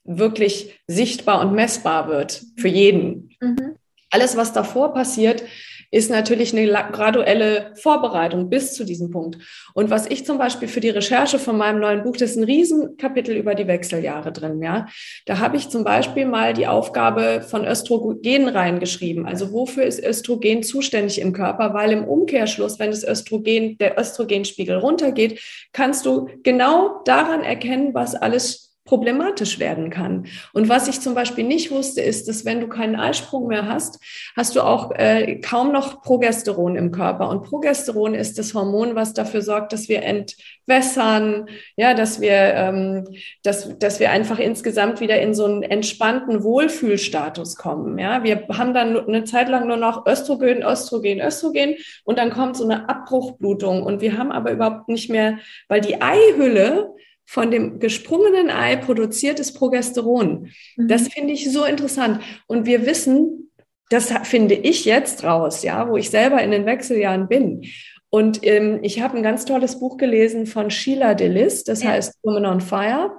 wirklich 0.03 0.79
sichtbar 0.87 1.41
und 1.41 1.53
messbar 1.53 2.07
wird 2.07 2.43
für 2.57 2.67
jeden. 2.67 3.35
Mhm. 3.41 3.75
Alles, 4.09 4.37
was 4.37 4.53
davor 4.53 4.93
passiert, 4.93 5.43
ist 5.91 6.11
natürlich 6.11 6.55
eine 6.55 6.67
graduelle 6.91 7.71
Vorbereitung 7.75 8.49
bis 8.49 8.73
zu 8.73 8.83
diesem 8.83 9.09
Punkt. 9.09 9.37
Und 9.73 9.89
was 9.89 10.07
ich 10.07 10.25
zum 10.25 10.37
Beispiel 10.37 10.67
für 10.67 10.79
die 10.79 10.89
Recherche 10.89 11.39
von 11.39 11.57
meinem 11.57 11.79
neuen 11.79 12.03
Buch, 12.03 12.17
das 12.17 12.31
ist 12.31 12.37
ein 12.37 12.43
Riesenkapitel 12.43 13.35
über 13.35 13.55
die 13.55 13.67
Wechseljahre 13.67 14.31
drin, 14.31 14.61
ja. 14.61 14.87
Da 15.25 15.39
habe 15.39 15.57
ich 15.57 15.69
zum 15.69 15.83
Beispiel 15.83 16.25
mal 16.25 16.53
die 16.53 16.67
Aufgabe 16.67 17.41
von 17.47 17.65
Östrogen 17.65 18.47
reingeschrieben. 18.47 19.25
Also 19.25 19.51
wofür 19.51 19.83
ist 19.83 20.03
Östrogen 20.03 20.63
zuständig 20.63 21.21
im 21.21 21.33
Körper? 21.33 21.73
Weil 21.73 21.91
im 21.91 22.05
Umkehrschluss, 22.05 22.79
wenn 22.79 22.91
das 22.91 23.03
Östrogen, 23.03 23.77
der 23.77 23.97
Östrogenspiegel 23.97 24.77
runtergeht, 24.77 25.41
kannst 25.71 26.05
du 26.05 26.29
genau 26.43 27.01
daran 27.05 27.43
erkennen, 27.43 27.93
was 27.93 28.15
alles 28.15 28.66
problematisch 28.87 29.59
werden 29.59 29.89
kann. 29.89 30.25
Und 30.53 30.69
was 30.69 30.87
ich 30.87 31.01
zum 31.01 31.13
Beispiel 31.13 31.43
nicht 31.43 31.69
wusste, 31.69 32.01
ist, 32.01 32.27
dass 32.27 32.45
wenn 32.45 32.61
du 32.61 32.67
keinen 32.67 32.95
Eisprung 32.95 33.47
mehr 33.47 33.67
hast, 33.67 33.99
hast 34.35 34.55
du 34.55 34.61
auch 34.61 34.91
äh, 34.95 35.39
kaum 35.41 35.71
noch 35.71 36.01
Progesteron 36.01 36.75
im 36.75 36.91
Körper. 36.91 37.29
Und 37.29 37.43
Progesteron 37.43 38.15
ist 38.15 38.39
das 38.39 38.53
Hormon, 38.53 38.95
was 38.95 39.13
dafür 39.13 39.41
sorgt, 39.41 39.73
dass 39.73 39.89
wir 39.89 40.03
entwässern, 40.03 41.47
ja, 41.75 41.93
dass 41.93 42.21
wir, 42.21 42.31
ähm, 42.31 43.03
dass, 43.43 43.77
dass 43.77 43.99
wir 43.99 44.09
einfach 44.09 44.39
insgesamt 44.39 45.01
wieder 45.01 45.19
in 45.21 45.33
so 45.33 45.45
einen 45.45 45.63
entspannten 45.63 46.43
Wohlfühlstatus 46.43 47.57
kommen. 47.57 47.99
Ja, 47.99 48.23
wir 48.23 48.47
haben 48.49 48.73
dann 48.73 48.97
eine 48.97 49.25
Zeit 49.25 49.49
lang 49.49 49.67
nur 49.67 49.77
noch 49.77 50.05
Östrogen, 50.05 50.63
Östrogen, 50.63 51.19
Östrogen 51.19 51.75
und 52.05 52.17
dann 52.17 52.31
kommt 52.31 52.55
so 52.55 52.63
eine 52.63 52.87
Abbruchblutung. 52.87 53.83
Und 53.83 54.01
wir 54.01 54.17
haben 54.17 54.31
aber 54.31 54.51
überhaupt 54.51 54.87
nicht 54.87 55.09
mehr, 55.09 55.39
weil 55.67 55.81
die 55.81 56.01
Eihülle 56.01 56.95
von 57.27 57.51
dem 57.51 57.79
gesprungenen 57.79 58.49
Ei 58.49 58.77
produziertes 58.77 59.53
Progesteron. 59.53 60.49
Mhm. 60.77 60.87
Das 60.87 61.09
finde 61.09 61.33
ich 61.33 61.51
so 61.51 61.65
interessant. 61.65 62.21
Und 62.47 62.65
wir 62.65 62.85
wissen, 62.85 63.51
das 63.89 64.11
finde 64.23 64.55
ich 64.55 64.85
jetzt 64.85 65.23
raus, 65.23 65.61
ja, 65.61 65.89
wo 65.89 65.97
ich 65.97 66.09
selber 66.09 66.41
in 66.41 66.51
den 66.51 66.65
Wechseljahren 66.65 67.27
bin. 67.27 67.65
Und 68.09 68.45
ähm, 68.45 68.79
ich 68.81 69.01
habe 69.01 69.17
ein 69.17 69.23
ganz 69.23 69.43
tolles 69.43 69.79
Buch 69.79 69.97
gelesen 69.97 70.45
von 70.45 70.71
Sheila 70.71 71.13
Delis, 71.13 71.65
das 71.65 71.83
ja. 71.83 71.89
heißt 71.89 72.17
Woman 72.23 72.45
on 72.45 72.61
Fire. 72.61 73.11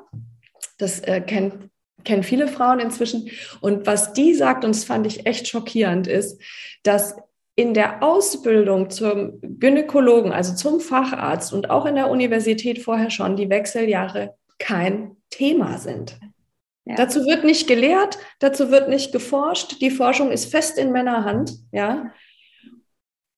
Das 0.78 1.00
äh, 1.00 1.20
kennt, 1.20 1.68
kennen 2.04 2.22
viele 2.22 2.48
Frauen 2.48 2.80
inzwischen. 2.80 3.28
Und 3.60 3.86
was 3.86 4.14
die 4.14 4.32
sagt, 4.34 4.64
und 4.64 4.74
das 4.74 4.84
fand 4.84 5.06
ich 5.06 5.26
echt 5.26 5.48
schockierend, 5.48 6.06
ist, 6.06 6.40
dass 6.82 7.16
in 7.58 7.74
der 7.74 8.04
Ausbildung 8.04 8.88
zum 8.88 9.40
Gynäkologen, 9.42 10.30
also 10.30 10.54
zum 10.54 10.78
Facharzt 10.78 11.52
und 11.52 11.70
auch 11.70 11.86
in 11.86 11.96
der 11.96 12.08
Universität 12.08 12.78
vorher 12.78 13.10
schon 13.10 13.34
die 13.34 13.50
Wechseljahre 13.50 14.36
kein 14.60 15.16
Thema 15.28 15.76
sind. 15.78 16.20
Ja. 16.84 16.94
Dazu 16.94 17.26
wird 17.26 17.42
nicht 17.42 17.66
gelehrt, 17.66 18.16
dazu 18.38 18.70
wird 18.70 18.88
nicht 18.88 19.10
geforscht. 19.10 19.80
Die 19.80 19.90
Forschung 19.90 20.30
ist 20.30 20.48
fest 20.48 20.78
in 20.78 20.92
Männerhand, 20.92 21.50
ja. 21.72 22.12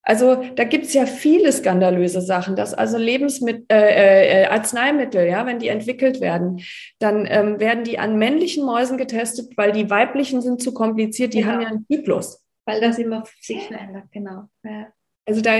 Also 0.03 0.43
da 0.55 0.65
gibt 0.65 0.85
es 0.85 0.93
ja 0.93 1.07
viele 1.07 1.51
skandalöse 1.51 2.21
Sachen, 2.21 2.55
dass 2.55 2.75
also 2.75 2.99
Lebensmittel, 2.99 3.65
äh, 3.71 4.43
äh, 4.43 4.45
Arzneimittel, 4.45 5.27
ja, 5.27 5.47
wenn 5.47 5.57
die 5.57 5.69
entwickelt 5.69 6.21
werden, 6.21 6.61
dann 6.99 7.25
ähm, 7.27 7.59
werden 7.59 7.83
die 7.83 7.97
an 7.97 8.19
männlichen 8.19 8.67
Mäusen 8.67 8.99
getestet, 8.99 9.57
weil 9.57 9.71
die 9.71 9.89
weiblichen 9.89 10.43
sind 10.43 10.61
zu 10.61 10.75
kompliziert, 10.75 11.33
die 11.33 11.41
genau. 11.41 11.53
haben 11.53 11.61
ja 11.61 11.67
einen 11.69 11.85
Zyklus. 11.87 12.40
Weil 12.65 12.81
das 12.81 12.97
immer 12.97 13.23
sich 13.39 13.63
verändert, 13.67 14.05
genau. 14.11 14.49
Ja. 14.63 14.87
Also 15.25 15.41
da 15.41 15.53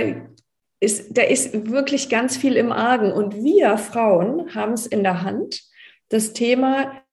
ist, 0.80 1.18
da 1.18 1.24
ist 1.24 1.70
wirklich 1.70 2.10
ganz 2.10 2.38
viel 2.38 2.56
im 2.56 2.72
Argen. 2.72 3.12
Und 3.12 3.36
wir 3.36 3.78
Frauen 3.78 4.54
haben 4.56 4.74
es 4.74 4.86
in 4.86 5.04
der 5.04 5.24
Hand, 5.24 5.62
das 6.10 6.34
Thema 6.34 7.04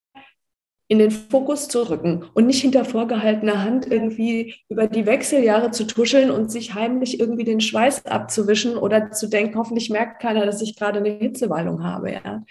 in 0.91 0.99
den 0.99 1.11
Fokus 1.11 1.69
zu 1.69 1.91
rücken 1.91 2.25
und 2.33 2.47
nicht 2.47 2.63
hinter 2.63 2.87
vorgehaltener 2.87 3.63
Hand 3.63 3.87
irgendwie 3.87 4.55
über 4.71 4.87
die 4.87 5.05
Wechseljahre 5.05 5.71
zu 5.71 5.87
tuscheln 5.87 6.31
und 6.31 6.51
sich 6.51 6.75
heimlich 6.75 7.21
irgendwie 7.21 7.45
den 7.45 7.61
Schweiß 7.61 8.07
abzuwischen 8.07 8.79
oder 8.79 9.11
zu 9.11 9.29
denken, 9.29 9.59
hoffentlich 9.59 9.91
merkt 9.91 10.21
keiner, 10.23 10.47
dass 10.47 10.63
ich 10.63 10.77
gerade 10.77 11.01
eine 11.01 11.11
Hitzewallung 11.11 11.85
habe. 11.85 12.13
Ja. 12.13 12.43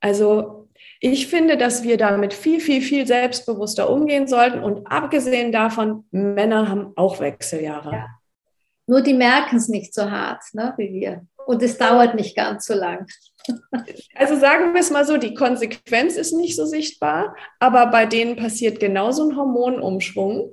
Also 0.00 0.65
ich 1.12 1.26
finde, 1.26 1.56
dass 1.56 1.82
wir 1.82 1.96
damit 1.96 2.32
viel, 2.32 2.60
viel, 2.60 2.80
viel 2.80 3.06
selbstbewusster 3.06 3.90
umgehen 3.90 4.26
sollten. 4.26 4.62
Und 4.62 4.86
abgesehen 4.86 5.52
davon, 5.52 6.04
Männer 6.10 6.68
haben 6.68 6.92
auch 6.96 7.20
Wechseljahre. 7.20 7.92
Ja. 7.92 8.06
Nur 8.86 9.02
die 9.02 9.14
merken 9.14 9.56
es 9.56 9.68
nicht 9.68 9.92
so 9.92 10.10
hart 10.10 10.42
ne, 10.52 10.74
wie 10.76 10.92
wir. 10.92 11.26
Und 11.46 11.62
es 11.62 11.78
dauert 11.78 12.14
nicht 12.14 12.36
ganz 12.36 12.66
so 12.66 12.74
lang. 12.74 13.06
Also 14.16 14.34
sagen 14.34 14.74
wir 14.74 14.80
es 14.80 14.90
mal 14.90 15.04
so, 15.04 15.18
die 15.18 15.34
Konsequenz 15.34 16.16
ist 16.16 16.32
nicht 16.32 16.56
so 16.56 16.64
sichtbar, 16.64 17.36
aber 17.60 17.86
bei 17.86 18.04
denen 18.04 18.34
passiert 18.34 18.80
genauso 18.80 19.28
ein 19.28 19.36
Hormonumschwung. 19.36 20.52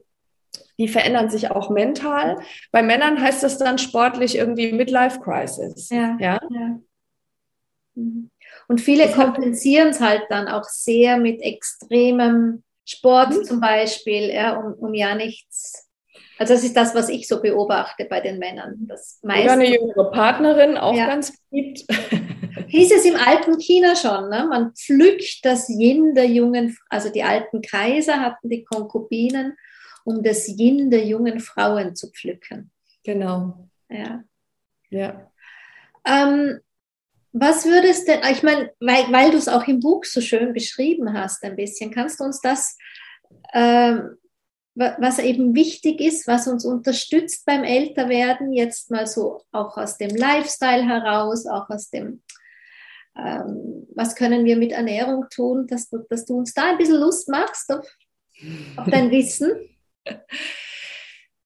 Die 0.77 0.87
verändern 0.87 1.31
sich 1.31 1.49
auch 1.49 1.71
mental. 1.71 2.37
Bei 2.71 2.83
Männern 2.83 3.19
heißt 3.19 3.41
das 3.41 3.57
dann 3.57 3.79
sportlich 3.79 4.35
irgendwie 4.35 4.73
Midlife 4.73 5.19
Crisis. 5.21 5.89
Ja. 5.89 6.17
ja? 6.19 6.39
ja. 6.51 6.79
Mhm. 7.95 8.29
Und 8.67 8.81
viele 8.81 9.11
kompensieren 9.11 9.89
es 9.89 9.99
halt 9.99 10.23
dann 10.29 10.47
auch 10.47 10.63
sehr 10.63 11.17
mit 11.17 11.41
extremem 11.41 12.63
Sport 12.85 13.31
mhm. 13.31 13.43
zum 13.43 13.59
Beispiel, 13.59 14.29
ja, 14.29 14.57
um, 14.57 14.73
um 14.73 14.93
ja 14.93 15.15
nichts 15.15 15.83
also 16.37 16.55
das 16.55 16.63
ist 16.63 16.75
das, 16.75 16.95
was 16.95 17.09
ich 17.09 17.27
so 17.27 17.41
beobachte 17.41 18.05
bei 18.05 18.19
den 18.19 18.39
Männern. 18.39 18.75
Das 18.87 19.19
meiste, 19.23 19.45
Oder 19.45 19.53
eine 19.53 19.71
jüngere 19.73 20.11
Partnerin, 20.11 20.77
auch 20.77 20.95
ja. 20.95 21.07
ganz 21.07 21.37
beliebt. 21.49 21.85
Hieß 22.67 22.91
es 22.91 23.05
im 23.05 23.15
alten 23.15 23.59
China 23.59 23.95
schon, 23.95 24.29
ne? 24.29 24.47
man 24.49 24.73
pflückt 24.73 25.39
das 25.43 25.69
Yin 25.69 26.15
der 26.15 26.25
jungen, 26.25 26.75
also 26.89 27.09
die 27.09 27.23
alten 27.23 27.61
Kaiser 27.61 28.19
hatten 28.19 28.49
die 28.49 28.63
Konkubinen, 28.63 29.55
um 30.05 30.23
das 30.23 30.47
Yin 30.47 30.89
der 30.89 31.05
jungen 31.05 31.39
Frauen 31.39 31.95
zu 31.95 32.11
pflücken. 32.11 32.71
Genau. 33.03 33.69
Ja. 33.89 34.23
Ja. 34.89 35.31
Ähm, 36.05 36.59
was 37.33 37.65
würdest 37.65 38.07
denn, 38.07 38.19
ich 38.31 38.43
meine, 38.43 38.71
weil, 38.79 39.11
weil 39.11 39.31
du 39.31 39.37
es 39.37 39.47
auch 39.47 39.67
im 39.67 39.79
Buch 39.79 40.05
so 40.05 40.21
schön 40.21 40.53
beschrieben 40.53 41.13
hast, 41.13 41.43
ein 41.43 41.55
bisschen, 41.55 41.91
kannst 41.91 42.19
du 42.19 42.23
uns 42.23 42.39
das 42.41 42.77
ähm, 43.53 44.17
was 44.75 45.19
eben 45.19 45.53
wichtig 45.53 46.01
ist, 46.01 46.27
was 46.27 46.47
uns 46.47 46.65
unterstützt 46.65 47.45
beim 47.45 47.63
Älterwerden, 47.63 48.53
jetzt 48.53 48.89
mal 48.89 49.05
so 49.05 49.41
auch 49.51 49.77
aus 49.77 49.97
dem 49.97 50.15
Lifestyle 50.15 50.83
heraus, 50.83 51.45
auch 51.45 51.69
aus 51.69 51.89
dem, 51.91 52.23
ähm, 53.15 53.87
was 53.93 54.15
können 54.15 54.45
wir 54.45 54.57
mit 54.57 54.71
Ernährung 54.71 55.27
tun, 55.29 55.67
dass 55.67 55.89
du, 55.89 55.99
dass 56.09 56.25
du 56.25 56.37
uns 56.37 56.53
da 56.53 56.71
ein 56.71 56.77
bisschen 56.77 56.99
Lust 56.99 57.29
machst 57.29 57.71
auf, 57.71 57.87
auf 58.77 58.87
dein 58.87 59.11
Wissen? 59.11 59.51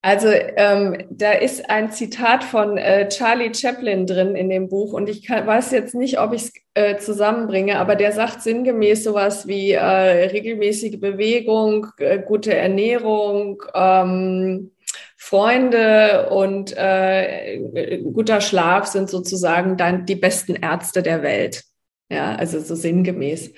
Also 0.00 0.28
ähm, 0.28 1.06
da 1.10 1.32
ist 1.32 1.68
ein 1.70 1.90
Zitat 1.90 2.44
von 2.44 2.78
äh, 2.78 3.08
Charlie 3.08 3.52
Chaplin 3.52 4.06
drin 4.06 4.36
in 4.36 4.48
dem 4.48 4.68
Buch 4.68 4.92
und 4.92 5.08
ich 5.08 5.26
kann, 5.26 5.44
weiß 5.44 5.72
jetzt 5.72 5.94
nicht, 5.94 6.20
ob 6.20 6.32
ich 6.32 6.42
es 6.42 6.52
äh, 6.74 6.98
zusammenbringe, 6.98 7.78
aber 7.80 7.96
der 7.96 8.12
sagt 8.12 8.42
sinngemäß 8.42 9.02
sowas 9.02 9.48
wie 9.48 9.72
äh, 9.72 9.80
regelmäßige 9.82 11.00
Bewegung, 11.00 11.88
äh, 11.98 12.20
gute 12.20 12.54
Ernährung, 12.54 13.60
ähm, 13.74 14.70
Freunde 15.16 16.30
und 16.30 16.72
äh, 16.76 18.00
guter 18.12 18.40
Schlaf 18.40 18.86
sind 18.86 19.10
sozusagen 19.10 19.76
dann 19.76 20.06
die 20.06 20.14
besten 20.14 20.54
Ärzte 20.54 21.02
der 21.02 21.24
Welt. 21.24 21.64
Ja, 22.08 22.36
also 22.36 22.60
so 22.60 22.76
sinngemäß. 22.76 23.52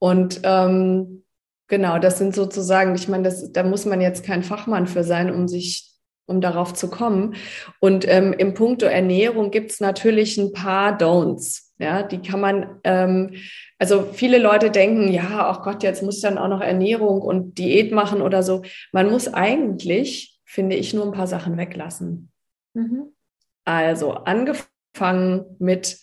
Und 0.00 0.40
ähm, 0.42 1.22
Genau, 1.68 1.98
das 1.98 2.18
sind 2.18 2.34
sozusagen, 2.34 2.94
ich 2.94 3.08
meine, 3.08 3.24
das, 3.24 3.52
da 3.52 3.62
muss 3.62 3.84
man 3.84 4.00
jetzt 4.00 4.24
kein 4.24 4.42
Fachmann 4.42 4.86
für 4.86 5.04
sein, 5.04 5.30
um 5.30 5.48
sich, 5.48 5.92
um 6.26 6.40
darauf 6.40 6.72
zu 6.72 6.88
kommen. 6.88 7.36
Und 7.78 8.08
ähm, 8.08 8.32
im 8.32 8.54
Punkto 8.54 8.86
Ernährung 8.86 9.50
gibt 9.50 9.70
es 9.70 9.80
natürlich 9.80 10.38
ein 10.38 10.52
paar 10.52 10.98
Don'ts. 10.98 11.68
Ja, 11.78 12.02
die 12.02 12.20
kann 12.20 12.40
man, 12.40 12.80
ähm, 12.82 13.34
also 13.78 14.08
viele 14.12 14.38
Leute 14.38 14.70
denken, 14.70 15.12
ja, 15.12 15.46
ach 15.48 15.62
Gott, 15.62 15.82
jetzt 15.84 16.02
muss 16.02 16.16
ich 16.16 16.22
dann 16.22 16.38
auch 16.38 16.48
noch 16.48 16.60
Ernährung 16.60 17.20
und 17.20 17.56
Diät 17.58 17.92
machen 17.92 18.20
oder 18.20 18.42
so. 18.42 18.62
Man 18.90 19.10
muss 19.10 19.32
eigentlich, 19.32 20.40
finde 20.44 20.74
ich, 20.74 20.92
nur 20.92 21.04
ein 21.04 21.12
paar 21.12 21.28
Sachen 21.28 21.56
weglassen. 21.56 22.32
Mhm. 22.74 23.12
Also 23.64 24.12
angefangen 24.12 25.44
mit 25.58 25.98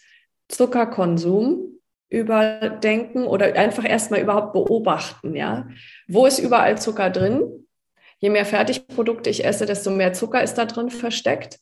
Zuckerkonsum, 0.48 1.75
überdenken 2.10 3.26
oder 3.26 3.56
einfach 3.56 3.88
erstmal 3.88 4.22
überhaupt 4.22 4.54
beobachten, 4.54 5.36
ja. 5.36 5.68
Wo 6.08 6.26
ist 6.26 6.40
überall 6.40 6.78
Zucker 6.78 7.10
drin? 7.10 7.68
Je 8.20 8.30
mehr 8.30 8.46
Fertigprodukte 8.46 9.30
ich 9.30 9.46
esse, 9.46 9.66
desto 9.66 9.92
mehr 9.92 10.14
Zucker 10.14 10.42
ist 10.42 10.56
da 10.56 10.66
drin 10.66 10.90
versteckt. 10.90 11.60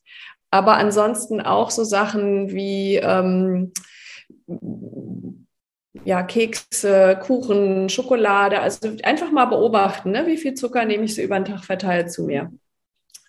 Aber 0.51 0.77
ansonsten 0.77 1.41
auch 1.41 1.71
so 1.71 1.83
Sachen 1.83 2.51
wie 2.51 2.97
ähm, 2.97 3.73
ja, 6.05 6.23
Kekse, 6.23 7.19
Kuchen, 7.21 7.89
Schokolade. 7.89 8.59
Also 8.59 8.95
einfach 9.03 9.31
mal 9.31 9.45
beobachten, 9.45 10.11
ne? 10.11 10.27
wie 10.27 10.37
viel 10.37 10.53
Zucker 10.53 10.85
nehme 10.85 11.05
ich 11.05 11.15
so 11.15 11.21
über 11.21 11.39
den 11.39 11.45
Tag 11.45 11.63
verteilt 11.63 12.11
zu 12.11 12.23
mir. 12.23 12.51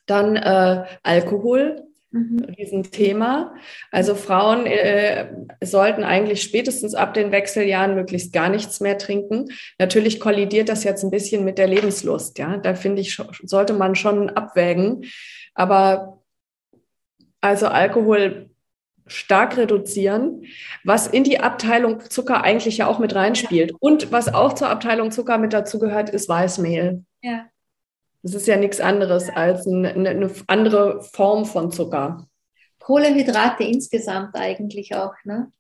Dann 0.07 0.37
äh, 0.37 0.85
Alkohol, 1.03 1.83
Mhm. 2.15 2.45
Riesenthema. 2.57 3.57
Also 3.91 4.15
Frauen 4.15 4.67
äh, 4.67 5.35
sollten 5.61 6.05
eigentlich 6.05 6.43
spätestens 6.43 6.95
ab 6.95 7.13
den 7.13 7.33
Wechseljahren 7.33 7.97
möglichst 7.97 8.33
gar 8.33 8.49
nichts 8.49 8.79
mehr 8.79 8.99
trinken. 8.99 9.49
Natürlich 9.81 10.21
kollidiert 10.21 10.69
das 10.69 10.85
jetzt 10.85 11.03
ein 11.03 11.11
bisschen 11.11 11.45
mit 11.45 11.59
der 11.59 11.67
Lebenslust. 11.67 12.39
Ja, 12.39 12.57
da 12.57 12.77
finde 12.77 13.03
ich, 13.03 13.21
sollte 13.43 13.73
man 13.73 13.97
schon 13.97 14.31
abwägen. 14.31 15.07
Aber 15.55 16.23
also 17.41 17.67
Alkohol 17.67 18.49
stark 19.09 19.57
reduzieren, 19.57 20.45
was 20.85 21.09
in 21.09 21.25
die 21.25 21.41
Abteilung 21.41 22.01
Zucker 22.09 22.45
eigentlich 22.45 22.79
ja 22.79 22.87
auch 22.87 23.01
mit 23.01 23.17
reinspielt. 23.17 23.73
Und 23.81 24.13
was 24.13 24.33
auch 24.33 24.53
zur 24.53 24.69
Abteilung 24.71 25.11
Zucker 25.11 25.37
mit 25.39 25.53
dazugehört, 25.53 26.11
ist 26.11 26.29
Weißmehl. 26.29 27.05
Ja. 27.23 27.47
Das 28.25 28.33
ist 28.33 28.47
ja 28.47 28.57
nichts 28.57 28.81
anderes 28.81 29.29
als 29.29 29.67
eine, 29.67 29.91
eine 29.91 30.31
andere 30.47 31.03
Form 31.03 31.45
von 31.45 31.71
Zucker. 31.71 32.27
Kohlenhydrate 32.79 33.65
insgesamt 33.65 34.35
eigentlich 34.35 34.95
auch, 34.95 35.13
ne? 35.25 35.53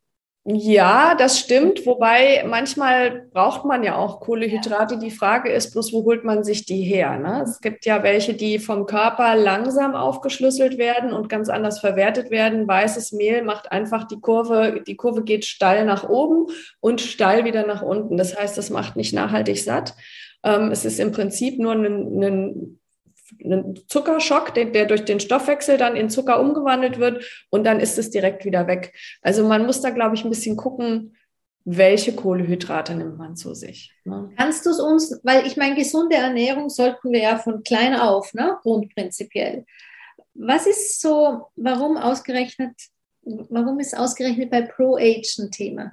Ja, 0.46 1.14
das 1.14 1.38
stimmt. 1.38 1.86
Wobei 1.86 2.44
manchmal 2.46 3.28
braucht 3.32 3.66
man 3.66 3.82
ja 3.82 3.96
auch 3.96 4.20
Kohlenhydrate. 4.20 4.98
Die 4.98 5.10
Frage 5.10 5.50
ist 5.50 5.72
bloß, 5.72 5.92
wo 5.94 6.04
holt 6.04 6.24
man 6.24 6.44
sich 6.44 6.66
die 6.66 6.82
her? 6.82 7.18
Ne? 7.18 7.42
Es 7.44 7.62
gibt 7.62 7.86
ja 7.86 8.02
welche, 8.02 8.34
die 8.34 8.58
vom 8.58 8.84
Körper 8.84 9.36
langsam 9.36 9.94
aufgeschlüsselt 9.94 10.76
werden 10.76 11.14
und 11.14 11.30
ganz 11.30 11.48
anders 11.48 11.80
verwertet 11.80 12.30
werden. 12.30 12.68
Weißes 12.68 13.12
Mehl 13.12 13.42
macht 13.42 13.72
einfach 13.72 14.04
die 14.04 14.20
Kurve, 14.20 14.82
die 14.86 14.96
Kurve 14.96 15.22
geht 15.24 15.46
steil 15.46 15.86
nach 15.86 16.06
oben 16.06 16.46
und 16.80 17.00
steil 17.00 17.46
wieder 17.46 17.66
nach 17.66 17.80
unten. 17.80 18.18
Das 18.18 18.36
heißt, 18.36 18.58
das 18.58 18.68
macht 18.68 18.96
nicht 18.96 19.14
nachhaltig 19.14 19.62
satt. 19.62 19.94
Ähm, 20.44 20.70
es 20.70 20.84
ist 20.84 21.00
im 21.00 21.10
Prinzip 21.10 21.58
nur 21.58 21.72
ein, 21.72 22.22
ein, 22.22 22.80
ein 23.42 23.80
Zuckerschock, 23.88 24.54
der, 24.54 24.66
der, 24.66 24.86
durch 24.86 25.04
den 25.04 25.18
Stoffwechsel 25.18 25.78
dann 25.78 25.96
in 25.96 26.10
Zucker 26.10 26.38
umgewandelt 26.38 26.98
wird 26.98 27.24
und 27.50 27.64
dann 27.64 27.80
ist 27.80 27.98
es 27.98 28.10
direkt 28.10 28.44
wieder 28.44 28.66
weg. 28.66 28.94
Also 29.22 29.46
man 29.48 29.66
muss 29.66 29.80
da, 29.80 29.90
glaube 29.90 30.14
ich, 30.14 30.24
ein 30.24 30.30
bisschen 30.30 30.56
gucken, 30.56 31.16
welche 31.64 32.14
Kohlehydrate 32.14 32.94
nimmt 32.94 33.16
man 33.16 33.36
zu 33.36 33.54
sich. 33.54 33.90
Ne? 34.04 34.30
Kannst 34.36 34.66
du 34.66 34.70
es 34.70 34.80
uns, 34.80 35.18
weil 35.22 35.46
ich 35.46 35.56
meine, 35.56 35.74
gesunde 35.74 36.16
Ernährung 36.16 36.68
sollten 36.68 37.10
wir 37.10 37.22
ja 37.22 37.38
von 37.38 37.62
klein 37.62 37.94
auf, 37.94 38.34
ne, 38.34 38.58
grundprinzipiell. 38.62 39.64
Was 40.34 40.66
ist 40.66 41.00
so, 41.00 41.46
warum 41.56 41.96
ausgerechnet, 41.96 42.74
warum 43.22 43.80
ist 43.80 43.96
ausgerechnet 43.96 44.50
bei 44.50 44.60
Pro-Age 44.60 45.38
ein 45.38 45.50
Thema? 45.50 45.92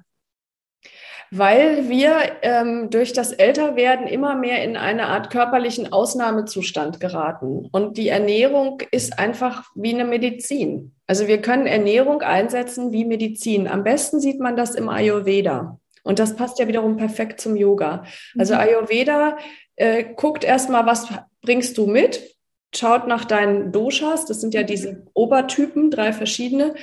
Weil 1.33 1.87
wir 1.87 2.13
ähm, 2.41 2.89
durch 2.89 3.13
das 3.13 3.31
Älterwerden 3.31 4.05
immer 4.05 4.35
mehr 4.35 4.63
in 4.65 4.75
eine 4.75 5.07
Art 5.07 5.29
körperlichen 5.29 5.93
Ausnahmezustand 5.93 6.99
geraten. 6.99 7.69
Und 7.71 7.97
die 7.97 8.09
Ernährung 8.09 8.81
ist 8.91 9.17
einfach 9.17 9.71
wie 9.73 9.93
eine 9.93 10.03
Medizin. 10.03 10.93
Also 11.07 11.27
wir 11.27 11.41
können 11.41 11.67
Ernährung 11.67 12.21
einsetzen 12.21 12.91
wie 12.91 13.05
Medizin. 13.05 13.69
Am 13.69 13.85
besten 13.85 14.19
sieht 14.19 14.41
man 14.41 14.57
das 14.57 14.75
im 14.75 14.89
Ayurveda. 14.89 15.79
Und 16.03 16.19
das 16.19 16.35
passt 16.35 16.59
ja 16.59 16.67
wiederum 16.67 16.97
perfekt 16.97 17.39
zum 17.39 17.55
Yoga. 17.55 18.03
Also 18.37 18.55
mhm. 18.55 18.59
Ayurveda 18.59 19.37
äh, 19.77 20.03
guckt 20.15 20.43
erstmal, 20.43 20.85
was 20.85 21.07
bringst 21.41 21.77
du 21.77 21.87
mit, 21.87 22.35
schaut 22.75 23.07
nach 23.07 23.23
deinen 23.23 23.71
Doshas, 23.71 24.25
das 24.25 24.41
sind 24.41 24.53
ja 24.53 24.63
diese 24.63 25.05
Obertypen, 25.13 25.91
drei 25.91 26.11
verschiedene, 26.11 26.75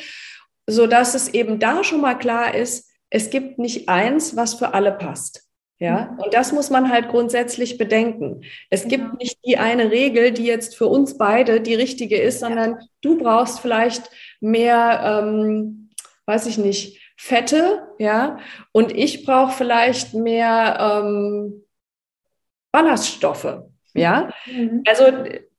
sodass 0.66 1.14
es 1.14 1.28
eben 1.34 1.58
da 1.58 1.84
schon 1.84 2.00
mal 2.00 2.14
klar 2.14 2.54
ist, 2.54 2.87
es 3.10 3.30
gibt 3.30 3.58
nicht 3.58 3.88
eins, 3.88 4.36
was 4.36 4.54
für 4.54 4.74
alle 4.74 4.92
passt. 4.92 5.44
Ja, 5.80 6.10
mhm. 6.12 6.18
und 6.24 6.34
das 6.34 6.52
muss 6.52 6.70
man 6.70 6.90
halt 6.90 7.08
grundsätzlich 7.08 7.78
bedenken. 7.78 8.42
Es 8.68 8.82
ja. 8.82 8.88
gibt 8.88 9.20
nicht 9.20 9.38
die 9.46 9.58
eine 9.58 9.92
Regel, 9.92 10.32
die 10.32 10.44
jetzt 10.44 10.76
für 10.76 10.86
uns 10.86 11.16
beide 11.16 11.60
die 11.60 11.74
richtige 11.74 12.18
ist, 12.20 12.40
sondern 12.40 12.78
du 13.00 13.16
brauchst 13.16 13.60
vielleicht 13.60 14.10
mehr, 14.40 15.22
ähm, 15.22 15.90
weiß 16.26 16.46
ich 16.46 16.58
nicht, 16.58 17.00
Fette, 17.16 17.86
ja, 17.98 18.38
und 18.72 18.94
ich 18.96 19.24
brauche 19.24 19.52
vielleicht 19.52 20.14
mehr, 20.14 21.02
ähm, 21.02 21.64
Ballaststoffe. 22.72 23.62
Ja, 23.94 24.32
mhm. 24.46 24.82
also 24.86 25.04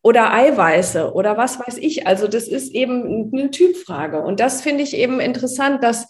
oder 0.01 0.33
Eiweiße 0.33 1.13
oder 1.13 1.37
was 1.37 1.59
weiß 1.59 1.77
ich. 1.77 2.07
Also 2.07 2.27
das 2.27 2.47
ist 2.47 2.73
eben 2.73 3.31
eine 3.33 3.51
Typfrage. 3.51 4.21
Und 4.21 4.39
das 4.39 4.61
finde 4.61 4.83
ich 4.83 4.95
eben 4.95 5.19
interessant, 5.19 5.83
dass, 5.83 6.07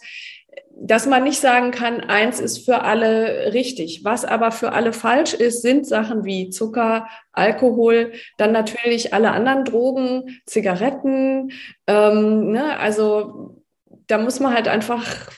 dass 0.82 1.04
man 1.04 1.24
nicht 1.24 1.40
sagen 1.40 1.72
kann, 1.72 2.00
eins 2.00 2.40
ist 2.40 2.64
für 2.64 2.82
alle 2.82 3.52
richtig. 3.52 4.02
Was 4.02 4.24
aber 4.24 4.50
für 4.50 4.72
alle 4.72 4.94
falsch 4.94 5.34
ist, 5.34 5.60
sind 5.60 5.86
Sachen 5.86 6.24
wie 6.24 6.48
Zucker, 6.48 7.06
Alkohol, 7.32 8.12
dann 8.38 8.52
natürlich 8.52 9.12
alle 9.12 9.30
anderen 9.32 9.64
Drogen, 9.66 10.40
Zigaretten. 10.46 11.52
Ähm, 11.86 12.52
ne? 12.52 12.78
Also 12.78 13.62
da 14.06 14.16
muss 14.16 14.40
man 14.40 14.54
halt 14.54 14.68
einfach 14.68 15.30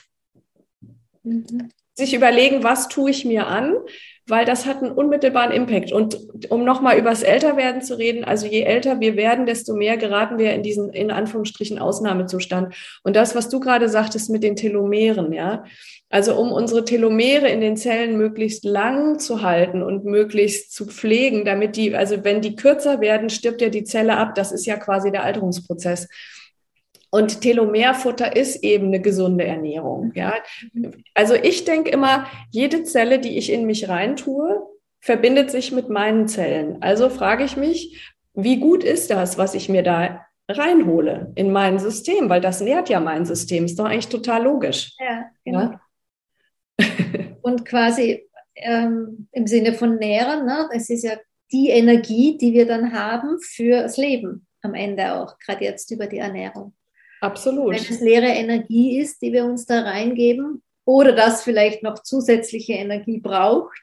mhm. 1.23 1.69
sich 1.93 2.13
überlegen, 2.13 2.63
was 2.63 2.87
tue 2.87 3.11
ich 3.11 3.25
mir 3.25 3.47
an 3.47 3.75
weil 4.27 4.45
das 4.45 4.65
hat 4.65 4.81
einen 4.81 4.91
unmittelbaren 4.91 5.51
Impact. 5.51 5.91
Und 5.91 6.17
um 6.49 6.63
nochmal 6.63 6.97
über 6.97 7.09
das 7.09 7.23
Älterwerden 7.23 7.81
zu 7.81 7.97
reden, 7.97 8.23
also 8.23 8.45
je 8.45 8.61
älter 8.61 8.99
wir 8.99 9.15
werden, 9.15 9.45
desto 9.45 9.75
mehr 9.75 9.97
geraten 9.97 10.37
wir 10.37 10.53
in 10.53 10.63
diesen, 10.63 10.89
in 10.91 11.11
Anführungsstrichen, 11.11 11.79
Ausnahmezustand. 11.79 12.75
Und 13.03 13.15
das, 13.15 13.35
was 13.35 13.49
du 13.49 13.59
gerade 13.59 13.89
sagtest 13.89 14.29
mit 14.29 14.43
den 14.43 14.55
Telomeren, 14.55 15.33
ja, 15.33 15.65
also 16.09 16.35
um 16.35 16.51
unsere 16.51 16.85
Telomere 16.85 17.49
in 17.49 17.59
den 17.59 17.75
Zellen 17.75 18.17
möglichst 18.17 18.63
lang 18.63 19.19
zu 19.19 19.41
halten 19.41 19.81
und 19.81 20.05
möglichst 20.05 20.71
zu 20.71 20.85
pflegen, 20.85 21.43
damit 21.43 21.75
die, 21.75 21.95
also 21.95 22.23
wenn 22.23 22.41
die 22.41 22.55
kürzer 22.55 23.01
werden, 23.01 23.29
stirbt 23.29 23.61
ja 23.61 23.69
die 23.69 23.83
Zelle 23.83 24.17
ab. 24.17 24.35
Das 24.35 24.51
ist 24.51 24.65
ja 24.65 24.77
quasi 24.77 25.11
der 25.11 25.23
Alterungsprozess. 25.23 26.07
Und 27.13 27.41
Telomerfutter 27.41 28.35
ist 28.35 28.63
eben 28.63 28.87
eine 28.87 28.99
gesunde 28.99 29.43
Ernährung. 29.43 30.11
Ja? 30.15 30.33
Also 31.13 31.35
ich 31.35 31.63
denke 31.63 31.91
immer, 31.91 32.25
jede 32.49 32.81
Zelle, 32.85 33.19
die 33.19 33.37
ich 33.37 33.51
in 33.51 33.67
mich 33.67 33.87
reintue, 33.87 34.67
verbindet 34.99 35.51
sich 35.51 35.71
mit 35.71 35.89
meinen 35.89 36.27
Zellen. 36.27 36.81
Also 36.81 37.09
frage 37.09 37.43
ich 37.43 37.55
mich, 37.55 38.15
wie 38.33 38.59
gut 38.59 38.83
ist 38.83 39.11
das, 39.11 39.37
was 39.37 39.53
ich 39.53 39.69
mir 39.69 39.83
da 39.83 40.25
reinhole 40.49 41.31
in 41.35 41.51
mein 41.51 41.77
System? 41.77 42.29
Weil 42.29 42.41
das 42.41 42.61
nährt 42.61 42.89
ja 42.89 42.99
mein 42.99 43.25
System. 43.25 43.65
Ist 43.65 43.77
doch 43.77 43.85
eigentlich 43.85 44.09
total 44.09 44.45
logisch. 44.45 44.95
Ja, 44.97 45.25
genau. 45.45 45.77
Ja? 46.79 46.87
Und 47.43 47.63
quasi 47.63 48.27
ähm, 48.55 49.27
im 49.33 49.45
Sinne 49.45 49.75
von 49.75 49.97
nähren, 49.97 50.47
ne? 50.47 50.67
es 50.73 50.89
ist 50.89 51.03
ja 51.03 51.15
die 51.51 51.69
Energie, 51.69 52.39
die 52.39 52.53
wir 52.53 52.65
dann 52.65 52.91
haben 52.91 53.37
für 53.39 53.83
das 53.83 53.97
Leben 53.97 54.47
am 54.63 54.73
Ende 54.73 55.13
auch, 55.13 55.37
gerade 55.37 55.63
jetzt 55.63 55.91
über 55.91 56.07
die 56.07 56.17
Ernährung. 56.17 56.73
Absolut. 57.23 57.73
Wenn 57.73 57.95
es 57.95 58.01
leere 58.01 58.27
Energie 58.27 58.99
ist, 58.99 59.21
die 59.21 59.31
wir 59.31 59.45
uns 59.45 59.65
da 59.65 59.81
reingeben, 59.81 60.61
oder 60.85 61.13
das 61.13 61.43
vielleicht 61.43 61.81
noch 61.81 61.99
zusätzliche 61.99 62.73
Energie 62.73 63.19
braucht, 63.19 63.81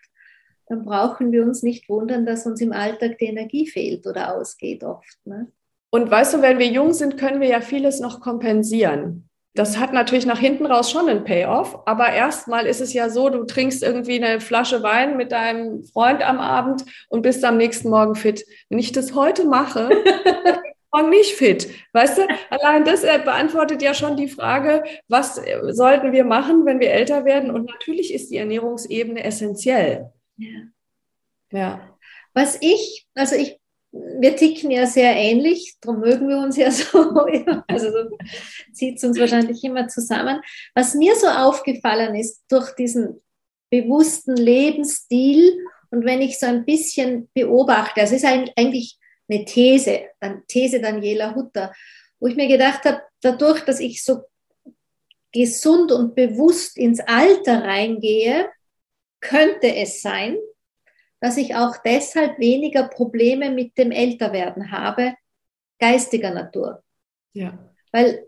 dann 0.68 0.84
brauchen 0.84 1.32
wir 1.32 1.42
uns 1.42 1.62
nicht 1.62 1.88
wundern, 1.88 2.26
dass 2.26 2.46
uns 2.46 2.60
im 2.60 2.72
Alltag 2.72 3.16
die 3.18 3.26
Energie 3.26 3.66
fehlt 3.66 4.06
oder 4.06 4.36
ausgeht 4.36 4.84
oft. 4.84 5.18
Ne? 5.24 5.50
Und 5.90 6.10
weißt 6.10 6.34
du, 6.34 6.42
wenn 6.42 6.58
wir 6.58 6.66
jung 6.66 6.92
sind, 6.92 7.16
können 7.16 7.40
wir 7.40 7.48
ja 7.48 7.60
vieles 7.60 8.00
noch 8.00 8.20
kompensieren. 8.20 9.26
Das 9.54 9.78
hat 9.78 9.92
natürlich 9.92 10.26
nach 10.26 10.38
hinten 10.38 10.66
raus 10.66 10.92
schon 10.92 11.08
einen 11.08 11.24
Payoff, 11.24 11.76
aber 11.86 12.12
erstmal 12.12 12.66
ist 12.66 12.80
es 12.80 12.92
ja 12.92 13.08
so, 13.08 13.30
du 13.30 13.44
trinkst 13.44 13.82
irgendwie 13.82 14.22
eine 14.22 14.40
Flasche 14.40 14.84
Wein 14.84 15.16
mit 15.16 15.32
deinem 15.32 15.82
Freund 15.82 16.22
am 16.22 16.38
Abend 16.38 16.84
und 17.08 17.22
bist 17.22 17.44
am 17.44 17.56
nächsten 17.56 17.88
Morgen 17.88 18.14
fit. 18.14 18.44
Wenn 18.68 18.78
ich 18.78 18.92
das 18.92 19.14
heute 19.16 19.46
mache, 19.46 19.90
morgen 20.92 21.10
nicht 21.10 21.34
fit. 21.34 21.68
Weißt 21.92 22.18
du, 22.18 22.26
allein 22.50 22.84
das 22.84 23.02
beantwortet 23.02 23.82
ja 23.82 23.94
schon 23.94 24.16
die 24.16 24.28
Frage, 24.28 24.82
was 25.08 25.38
äh, 25.38 25.72
sollten 25.72 26.12
wir 26.12 26.24
machen, 26.24 26.64
wenn 26.66 26.80
wir 26.80 26.90
älter 26.90 27.24
werden? 27.24 27.50
Und 27.50 27.66
natürlich 27.66 28.12
ist 28.12 28.30
die 28.30 28.36
Ernährungsebene 28.36 29.24
essentiell. 29.24 30.12
Ja. 30.36 30.60
ja. 31.50 31.96
Was 32.34 32.58
ich, 32.60 33.06
also 33.14 33.36
ich, 33.36 33.58
wir 33.92 34.36
ticken 34.36 34.70
ja 34.70 34.86
sehr 34.86 35.14
ähnlich, 35.16 35.76
darum 35.80 36.00
mögen 36.00 36.28
wir 36.28 36.38
uns 36.38 36.56
ja 36.56 36.70
so, 36.70 36.98
also 37.66 37.90
so 37.90 38.16
zieht 38.72 38.98
es 38.98 39.04
uns 39.04 39.18
wahrscheinlich 39.18 39.62
immer 39.64 39.88
zusammen. 39.88 40.40
Was 40.74 40.94
mir 40.94 41.16
so 41.16 41.26
aufgefallen 41.26 42.14
ist 42.14 42.44
durch 42.48 42.72
diesen 42.74 43.20
bewussten 43.70 44.36
Lebensstil 44.36 45.64
und 45.90 46.04
wenn 46.04 46.20
ich 46.20 46.38
so 46.38 46.46
ein 46.46 46.64
bisschen 46.64 47.28
beobachte, 47.34 48.00
also 48.00 48.14
es 48.14 48.22
ist 48.22 48.52
eigentlich 48.56 48.99
eine 49.30 49.44
These, 49.44 50.10
dann 50.20 50.42
These 50.46 50.80
Daniela 50.80 51.34
Hutter, 51.34 51.72
wo 52.18 52.26
ich 52.26 52.36
mir 52.36 52.48
gedacht 52.48 52.84
habe, 52.84 53.02
dadurch, 53.20 53.64
dass 53.64 53.80
ich 53.80 54.04
so 54.04 54.24
gesund 55.32 55.92
und 55.92 56.14
bewusst 56.14 56.76
ins 56.76 57.00
Alter 57.00 57.62
reingehe, 57.64 58.48
könnte 59.20 59.74
es 59.74 60.02
sein, 60.02 60.36
dass 61.20 61.36
ich 61.36 61.54
auch 61.54 61.76
deshalb 61.84 62.38
weniger 62.38 62.88
Probleme 62.88 63.50
mit 63.50 63.76
dem 63.78 63.90
Älterwerden 63.90 64.72
habe, 64.72 65.14
geistiger 65.78 66.32
Natur. 66.32 66.82
Ja. 67.32 67.58
Weil 67.92 68.26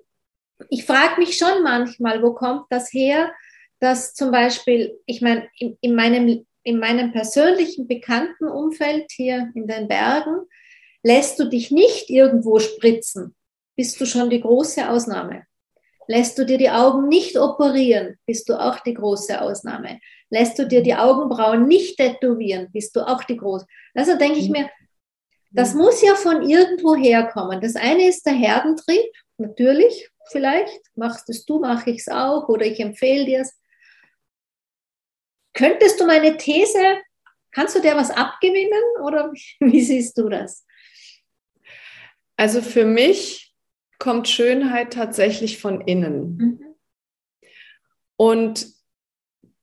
ich 0.68 0.84
frage 0.84 1.18
mich 1.20 1.36
schon 1.36 1.62
manchmal, 1.62 2.22
wo 2.22 2.34
kommt 2.34 2.66
das 2.70 2.92
her, 2.92 3.32
dass 3.80 4.14
zum 4.14 4.30
Beispiel, 4.30 4.98
ich 5.06 5.20
meine, 5.22 5.48
in, 5.58 5.76
in, 5.80 5.94
meinem, 5.94 6.46
in 6.62 6.78
meinem 6.78 7.12
persönlichen 7.12 7.88
bekannten 7.88 8.46
Umfeld 8.46 9.10
hier 9.10 9.50
in 9.54 9.66
den 9.66 9.88
Bergen 9.88 10.46
Lässt 11.02 11.38
du 11.38 11.46
dich 11.46 11.70
nicht 11.70 12.10
irgendwo 12.10 12.58
spritzen, 12.58 13.34
bist 13.76 14.00
du 14.00 14.06
schon 14.06 14.30
die 14.30 14.40
große 14.40 14.88
Ausnahme. 14.88 15.44
Lässt 16.06 16.38
du 16.38 16.44
dir 16.44 16.58
die 16.58 16.70
Augen 16.70 17.08
nicht 17.08 17.36
operieren, 17.36 18.18
bist 18.26 18.48
du 18.48 18.54
auch 18.54 18.80
die 18.80 18.94
große 18.94 19.40
Ausnahme. 19.40 20.00
Lässt 20.30 20.58
du 20.58 20.66
dir 20.66 20.82
die 20.82 20.94
Augenbrauen 20.94 21.66
nicht 21.66 21.96
tätowieren, 21.96 22.70
bist 22.72 22.94
du 22.96 23.00
auch 23.00 23.24
die 23.24 23.36
große. 23.36 23.66
Also 23.94 24.16
denke 24.16 24.38
ich 24.38 24.48
mir, 24.48 24.68
das 25.50 25.74
muss 25.74 26.02
ja 26.02 26.14
von 26.14 26.48
irgendwo 26.48 26.96
herkommen. 26.96 27.60
Das 27.60 27.76
eine 27.76 28.08
ist 28.08 28.24
der 28.24 28.32
Herdentrieb, 28.32 29.12
natürlich, 29.36 30.08
vielleicht. 30.30 30.80
Machst 30.94 31.28
es 31.28 31.44
du, 31.44 31.60
mache 31.60 31.90
ich 31.90 31.98
es 31.98 32.08
auch 32.08 32.48
oder 32.48 32.64
ich 32.64 32.80
empfehle 32.80 33.24
dir 33.24 33.40
es. 33.40 33.58
Könntest 35.54 36.00
du 36.00 36.06
meine 36.06 36.36
These, 36.36 36.98
kannst 37.52 37.76
du 37.76 37.80
dir 37.80 37.94
was 37.94 38.10
abgewinnen 38.10 39.04
oder 39.04 39.32
wie 39.60 39.82
siehst 39.82 40.16
du 40.18 40.28
das? 40.28 40.64
Also 42.42 42.60
für 42.60 42.84
mich 42.84 43.54
kommt 44.00 44.28
Schönheit 44.28 44.92
tatsächlich 44.92 45.60
von 45.60 45.80
innen. 45.80 46.36
Mhm. 46.36 46.74
Und 48.16 48.66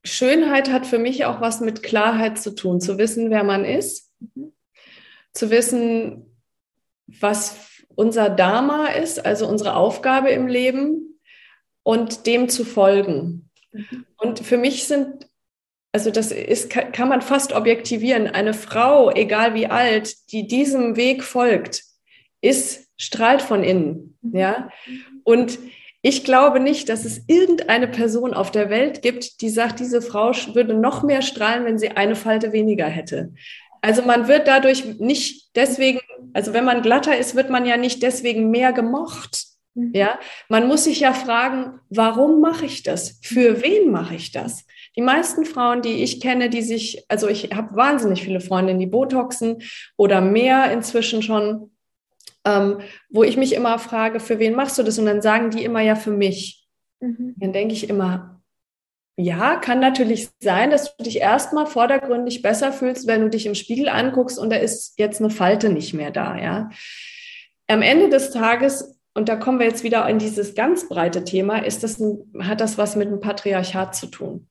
Schönheit 0.05 0.71
hat 0.71 0.87
für 0.87 0.97
mich 0.97 1.25
auch 1.25 1.41
was 1.41 1.59
mit 1.59 1.83
Klarheit 1.83 2.39
zu 2.39 2.55
tun, 2.55 2.79
zu 2.79 2.97
wissen, 2.97 3.31
wer 3.31 3.43
man 3.43 3.65
ist, 3.65 4.13
mhm. 4.21 4.53
zu 5.33 5.49
wissen, 5.49 6.37
was 7.05 7.57
unser 7.95 8.29
Dharma 8.29 8.87
ist, 8.87 9.25
also 9.25 9.45
unsere 9.45 9.75
Aufgabe 9.75 10.29
im 10.29 10.47
Leben 10.47 11.19
und 11.83 12.27
dem 12.27 12.47
zu 12.47 12.63
folgen. 12.63 13.49
Mhm. 13.73 14.05
Und 14.15 14.39
für 14.39 14.57
mich 14.57 14.85
sind, 14.85 15.27
also 15.91 16.11
das 16.11 16.31
ist, 16.31 16.69
kann 16.69 17.09
man 17.09 17.21
fast 17.21 17.51
objektivieren, 17.51 18.27
eine 18.27 18.53
Frau, 18.53 19.11
egal 19.11 19.53
wie 19.53 19.67
alt, 19.67 20.31
die 20.31 20.47
diesem 20.47 20.95
Weg 20.95 21.25
folgt, 21.25 21.88
ist, 22.41 22.87
strahlt 22.97 23.41
von 23.41 23.63
innen. 23.63 24.17
Mhm. 24.21 24.35
Ja. 24.37 24.69
Und 25.23 25.59
ich 26.01 26.23
glaube 26.23 26.59
nicht, 26.59 26.87
dass 26.87 27.03
es 27.03 27.23
irgendeine 27.27 27.87
Person 27.87 28.33
auf 28.33 28.51
der 28.51 28.69
Welt 28.69 29.01
gibt, 29.01 29.41
die 29.41 29.49
sagt, 29.49 29.79
diese 29.79 30.01
Frau 30.01 30.31
würde 30.53 30.73
noch 30.73 31.03
mehr 31.03 31.21
strahlen, 31.21 31.65
wenn 31.65 31.77
sie 31.77 31.91
eine 31.91 32.15
Falte 32.15 32.53
weniger 32.53 32.85
hätte. 32.85 33.33
Also 33.81 34.01
man 34.03 34.27
wird 34.27 34.47
dadurch 34.47 34.99
nicht 34.99 35.55
deswegen, 35.55 35.99
also 36.33 36.53
wenn 36.53 36.65
man 36.65 36.81
glatter 36.81 37.17
ist, 37.17 37.35
wird 37.35 37.49
man 37.49 37.65
ja 37.65 37.77
nicht 37.77 38.01
deswegen 38.01 38.49
mehr 38.49 38.71
gemocht. 38.73 39.45
Mhm. 39.75 39.91
Ja, 39.93 40.19
man 40.47 40.67
muss 40.67 40.85
sich 40.85 41.01
ja 41.01 41.13
fragen, 41.13 41.79
warum 41.89 42.41
mache 42.41 42.65
ich 42.65 42.83
das? 42.83 43.19
Für 43.21 43.61
wen 43.61 43.91
mache 43.91 44.15
ich 44.15 44.31
das? 44.31 44.65
Die 44.95 45.01
meisten 45.01 45.45
Frauen, 45.45 45.81
die 45.81 46.03
ich 46.03 46.19
kenne, 46.19 46.49
die 46.49 46.61
sich, 46.61 47.05
also 47.09 47.27
ich 47.27 47.51
habe 47.53 47.75
wahnsinnig 47.75 48.23
viele 48.23 48.41
Freundinnen, 48.41 48.79
die 48.79 48.87
Botoxen 48.87 49.61
oder 49.97 50.19
mehr 50.19 50.71
inzwischen 50.71 51.21
schon 51.21 51.71
ähm, 52.45 52.79
wo 53.09 53.23
ich 53.23 53.37
mich 53.37 53.53
immer 53.53 53.79
frage, 53.79 54.19
für 54.19 54.39
wen 54.39 54.55
machst 54.55 54.77
du 54.77 54.83
das? 54.83 54.97
Und 54.99 55.05
dann 55.05 55.21
sagen 55.21 55.51
die 55.51 55.63
immer 55.63 55.81
ja 55.81 55.95
für 55.95 56.11
mich. 56.11 56.67
Mhm. 56.99 57.35
Dann 57.37 57.53
denke 57.53 57.73
ich 57.73 57.89
immer, 57.89 58.41
ja, 59.17 59.57
kann 59.57 59.79
natürlich 59.79 60.29
sein, 60.39 60.71
dass 60.71 60.95
du 60.95 61.03
dich 61.03 61.17
erstmal 61.17 61.65
vordergründig 61.65 62.41
besser 62.41 62.71
fühlst, 62.71 63.05
wenn 63.05 63.21
du 63.21 63.29
dich 63.29 63.45
im 63.45 63.55
Spiegel 63.55 63.89
anguckst 63.89 64.39
und 64.39 64.49
da 64.49 64.55
ist 64.55 64.97
jetzt 64.97 65.19
eine 65.19 65.29
Falte 65.29 65.69
nicht 65.69 65.93
mehr 65.93 66.11
da, 66.11 66.37
ja. 66.37 66.69
Am 67.67 67.81
Ende 67.81 68.09
des 68.09 68.31
Tages, 68.31 68.97
und 69.13 69.27
da 69.27 69.35
kommen 69.35 69.59
wir 69.59 69.67
jetzt 69.67 69.83
wieder 69.83 70.07
in 70.07 70.19
dieses 70.19 70.55
ganz 70.55 70.87
breite 70.87 71.25
Thema, 71.25 71.59
ist 71.59 71.83
das 71.83 71.99
ein, 71.99 72.31
hat 72.39 72.61
das 72.61 72.77
was 72.77 72.95
mit 72.95 73.09
dem 73.09 73.19
Patriarchat 73.19 73.93
zu 73.93 74.07
tun. 74.07 74.48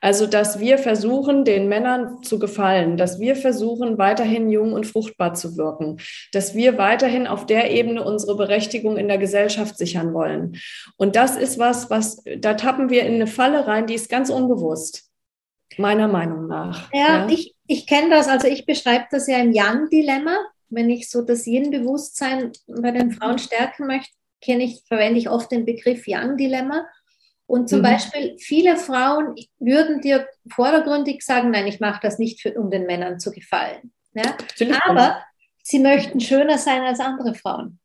Also, 0.00 0.26
dass 0.26 0.58
wir 0.58 0.78
versuchen, 0.78 1.44
den 1.44 1.68
Männern 1.68 2.22
zu 2.22 2.38
gefallen, 2.38 2.96
dass 2.96 3.20
wir 3.20 3.36
versuchen, 3.36 3.98
weiterhin 3.98 4.50
jung 4.50 4.72
und 4.72 4.86
fruchtbar 4.86 5.34
zu 5.34 5.56
wirken, 5.56 5.98
dass 6.32 6.54
wir 6.54 6.78
weiterhin 6.78 7.26
auf 7.26 7.46
der 7.46 7.70
Ebene 7.70 8.02
unsere 8.02 8.36
Berechtigung 8.36 8.96
in 8.96 9.08
der 9.08 9.18
Gesellschaft 9.18 9.76
sichern 9.76 10.14
wollen. 10.14 10.56
Und 10.96 11.16
das 11.16 11.36
ist 11.36 11.58
was, 11.58 11.90
was, 11.90 12.22
da 12.38 12.54
tappen 12.54 12.88
wir 12.88 13.04
in 13.04 13.14
eine 13.14 13.26
Falle 13.26 13.66
rein, 13.66 13.86
die 13.86 13.94
ist 13.94 14.08
ganz 14.08 14.30
unbewusst, 14.30 15.10
meiner 15.76 16.08
Meinung 16.08 16.46
nach. 16.46 16.92
Ja, 16.92 17.20
ja. 17.20 17.28
Ich, 17.28 17.54
ich 17.66 17.86
kenne 17.86 18.10
das, 18.10 18.28
also 18.28 18.48
ich 18.48 18.66
beschreibe 18.66 19.06
das 19.10 19.26
ja 19.26 19.38
im 19.38 19.52
Yang-Dilemma. 19.52 20.36
Wenn 20.68 20.88
ich 20.88 21.10
so 21.10 21.22
das 21.22 21.46
Yin-Bewusstsein 21.46 22.52
bei 22.68 22.92
den 22.92 23.10
Frauen 23.10 23.38
stärken 23.38 23.86
möchte, 23.86 24.12
kenne 24.40 24.64
ich, 24.64 24.82
verwende 24.86 25.18
ich 25.18 25.28
oft 25.28 25.50
den 25.50 25.64
Begriff 25.64 26.06
Yang-Dilemma. 26.06 26.86
Und 27.50 27.68
zum 27.68 27.80
mhm. 27.80 27.82
Beispiel, 27.82 28.36
viele 28.38 28.76
Frauen 28.76 29.34
würden 29.58 30.00
dir 30.00 30.28
vordergründig 30.54 31.22
sagen, 31.22 31.50
nein, 31.50 31.66
ich 31.66 31.80
mache 31.80 31.98
das 32.00 32.20
nicht, 32.20 32.40
für, 32.40 32.54
um 32.54 32.70
den 32.70 32.86
Männern 32.86 33.18
zu 33.18 33.32
gefallen. 33.32 33.92
Ja? 34.14 34.36
Aber 34.84 35.20
sie 35.64 35.80
möchten 35.80 36.20
schöner 36.20 36.58
sein 36.58 36.82
als 36.82 37.00
andere 37.00 37.34
Frauen. 37.34 37.80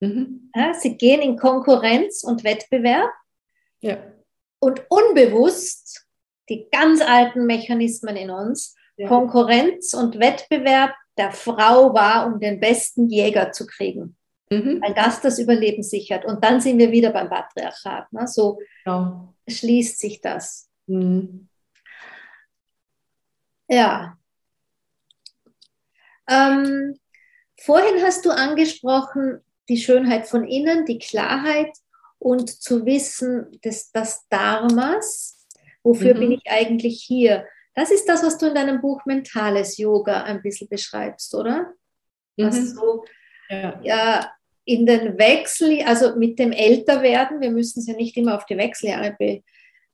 Mhm. 0.00 0.50
Ja, 0.56 0.74
sie 0.74 0.96
gehen 0.96 1.22
in 1.22 1.36
Konkurrenz 1.36 2.24
und 2.24 2.42
Wettbewerb. 2.42 3.12
Ja. 3.78 3.98
Und 4.58 4.82
unbewusst, 4.88 6.04
die 6.48 6.66
ganz 6.72 7.00
alten 7.00 7.46
Mechanismen 7.46 8.16
in 8.16 8.30
uns. 8.30 8.74
Konkurrenz 9.06 9.94
und 9.94 10.18
Wettbewerb 10.18 10.94
der 11.16 11.30
Frau 11.30 11.94
war, 11.94 12.26
um 12.26 12.40
den 12.40 12.58
besten 12.58 13.08
Jäger 13.08 13.52
zu 13.52 13.66
kriegen. 13.66 14.16
Mhm. 14.50 14.80
Weil 14.80 14.94
das 14.94 15.20
das 15.20 15.38
Überleben 15.38 15.82
sichert. 15.82 16.24
Und 16.24 16.42
dann 16.44 16.60
sind 16.60 16.78
wir 16.78 16.92
wieder 16.92 17.10
beim 17.10 17.28
Patriarchat. 17.28 18.12
Ne? 18.12 18.26
So 18.26 18.60
genau. 18.84 19.34
schließt 19.48 19.98
sich 19.98 20.20
das. 20.20 20.70
Mhm. 20.86 21.48
Ja. 23.68 24.16
Ähm, 26.28 26.98
vorhin 27.60 28.02
hast 28.02 28.24
du 28.24 28.30
angesprochen, 28.30 29.40
die 29.68 29.78
Schönheit 29.78 30.28
von 30.28 30.46
innen, 30.46 30.84
die 30.84 30.98
Klarheit 30.98 31.76
und 32.18 32.48
zu 32.50 32.86
wissen, 32.86 33.58
dass 33.62 33.90
das 33.90 34.28
Dharmas, 34.28 35.44
wofür 35.82 36.14
mhm. 36.14 36.20
bin 36.20 36.32
ich 36.32 36.42
eigentlich 36.48 37.02
hier? 37.02 37.46
Das 37.74 37.90
ist 37.90 38.08
das, 38.08 38.22
was 38.22 38.38
du 38.38 38.46
in 38.46 38.54
deinem 38.54 38.80
Buch 38.80 39.04
Mentales 39.06 39.76
Yoga 39.76 40.22
ein 40.22 40.40
bisschen 40.40 40.68
beschreibst, 40.68 41.34
oder? 41.34 41.72
Mhm. 42.36 42.46
Was 42.46 42.70
so 42.70 43.04
ja. 43.48 43.80
ja 43.82 44.35
in 44.66 44.84
den 44.84 45.16
Wechsel, 45.16 45.80
also 45.86 46.16
mit 46.16 46.38
dem 46.40 46.52
Älterwerden, 46.52 47.40
wir 47.40 47.52
müssen 47.52 47.80
es 47.80 47.86
ja 47.86 47.94
nicht 47.94 48.16
immer 48.16 48.36
auf 48.36 48.46
die 48.46 48.58
Wechseljahre 48.58 49.14
be, 49.16 49.44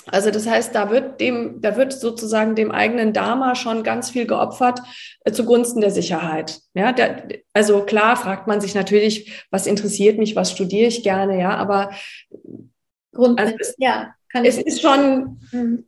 Also 0.06 0.30
das 0.30 0.48
heißt, 0.48 0.74
da 0.74 0.90
wird 0.90 1.20
dem, 1.20 1.60
da 1.60 1.76
wird 1.76 1.92
sozusagen 1.92 2.54
dem 2.54 2.70
eigenen 2.70 3.12
Dharma 3.12 3.54
schon 3.54 3.82
ganz 3.82 4.10
viel 4.10 4.26
geopfert 4.26 4.80
äh, 5.24 5.32
zugunsten 5.32 5.80
der 5.80 5.90
Sicherheit. 5.90 6.60
Ja, 6.74 6.92
der, 6.92 7.28
also 7.52 7.82
klar 7.82 8.16
fragt 8.16 8.46
man 8.46 8.60
sich 8.60 8.74
natürlich, 8.74 9.44
was 9.50 9.66
interessiert 9.66 10.18
mich, 10.18 10.36
was 10.36 10.50
studiere 10.50 10.88
ich 10.88 11.02
gerne, 11.02 11.38
ja, 11.38 11.56
aber 11.56 11.90
Grundsätzlich, 13.12 13.60
also 13.60 13.74
ja 13.78 14.14
kann 14.32 14.44
es 14.44 14.58
ist 14.58 14.80
schon 14.80 15.40
mhm. 15.52 15.84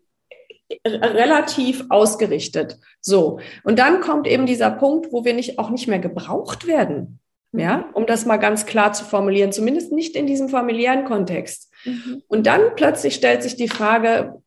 relativ 0.84 1.84
ausgerichtet. 1.88 2.78
So. 3.00 3.40
Und 3.64 3.78
dann 3.78 4.00
kommt 4.00 4.26
eben 4.26 4.46
dieser 4.46 4.70
Punkt, 4.70 5.12
wo 5.12 5.24
wir 5.24 5.34
nicht, 5.34 5.58
auch 5.58 5.70
nicht 5.70 5.88
mehr 5.88 5.98
gebraucht 5.98 6.66
werden. 6.66 7.20
Mhm. 7.52 7.60
Ja, 7.60 7.90
um 7.94 8.06
das 8.06 8.26
mal 8.26 8.38
ganz 8.38 8.66
klar 8.66 8.92
zu 8.92 9.04
formulieren, 9.04 9.52
zumindest 9.52 9.92
nicht 9.92 10.16
in 10.16 10.26
diesem 10.26 10.48
familiären 10.48 11.04
Kontext. 11.04 11.72
Mhm. 11.84 12.22
Und 12.28 12.46
dann 12.46 12.74
plötzlich 12.76 13.14
stellt 13.14 13.42
sich 13.42 13.56
die 13.56 13.68
Frage, 13.68 14.42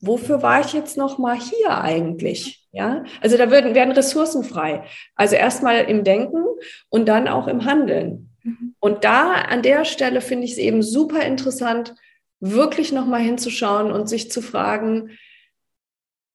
wofür 0.00 0.42
war 0.42 0.60
ich 0.60 0.72
jetzt 0.72 0.96
noch 0.96 1.18
mal 1.18 1.38
hier 1.38 1.78
eigentlich? 1.78 2.66
Ja, 2.72 3.04
also 3.20 3.36
da 3.36 3.50
werden, 3.50 3.74
werden 3.74 3.92
Ressourcen 3.92 4.44
frei. 4.44 4.84
Also 5.14 5.36
erstmal 5.36 5.84
im 5.84 6.04
Denken 6.04 6.44
und 6.88 7.06
dann 7.06 7.28
auch 7.28 7.46
im 7.46 7.66
Handeln. 7.66 8.30
Mhm. 8.42 8.74
Und 8.80 9.04
da 9.04 9.32
an 9.32 9.62
der 9.62 9.84
Stelle 9.84 10.20
finde 10.22 10.46
ich 10.46 10.52
es 10.52 10.58
eben 10.58 10.82
super 10.82 11.22
interessant, 11.22 11.94
wirklich 12.42 12.90
nochmal 12.92 13.20
hinzuschauen 13.20 13.92
und 13.92 14.08
sich 14.08 14.30
zu 14.30 14.42
fragen, 14.42 15.10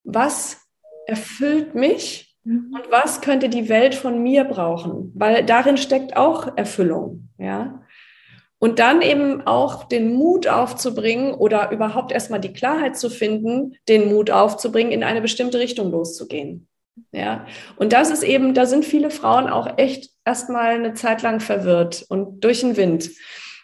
was 0.04 0.66
erfüllt 1.06 1.74
mich 1.74 2.34
mhm. 2.44 2.74
und 2.74 2.90
was 2.90 3.20
könnte 3.20 3.50
die 3.50 3.68
Welt 3.68 3.94
von 3.94 4.22
mir 4.22 4.44
brauchen? 4.44 5.12
Weil 5.14 5.44
darin 5.44 5.76
steckt 5.76 6.16
auch 6.16 6.56
Erfüllung, 6.56 7.28
ja. 7.38 7.82
Und 8.60 8.80
dann 8.80 9.02
eben 9.02 9.46
auch 9.46 9.84
den 9.84 10.14
Mut 10.14 10.48
aufzubringen 10.48 11.32
oder 11.32 11.70
überhaupt 11.70 12.10
erstmal 12.10 12.40
die 12.40 12.52
Klarheit 12.52 12.98
zu 12.98 13.08
finden, 13.08 13.76
den 13.86 14.08
Mut 14.08 14.32
aufzubringen, 14.32 14.90
in 14.90 15.04
eine 15.04 15.20
bestimmte 15.20 15.60
Richtung 15.60 15.92
loszugehen. 15.92 16.66
Ja, 17.12 17.46
und 17.76 17.92
das 17.92 18.10
ist 18.10 18.24
eben, 18.24 18.54
da 18.54 18.66
sind 18.66 18.84
viele 18.84 19.10
Frauen 19.10 19.48
auch 19.48 19.78
echt 19.78 20.10
erstmal 20.24 20.70
eine 20.70 20.94
Zeit 20.94 21.22
lang 21.22 21.38
verwirrt 21.38 22.04
und 22.08 22.42
durch 22.42 22.60
den 22.60 22.76
Wind, 22.76 23.10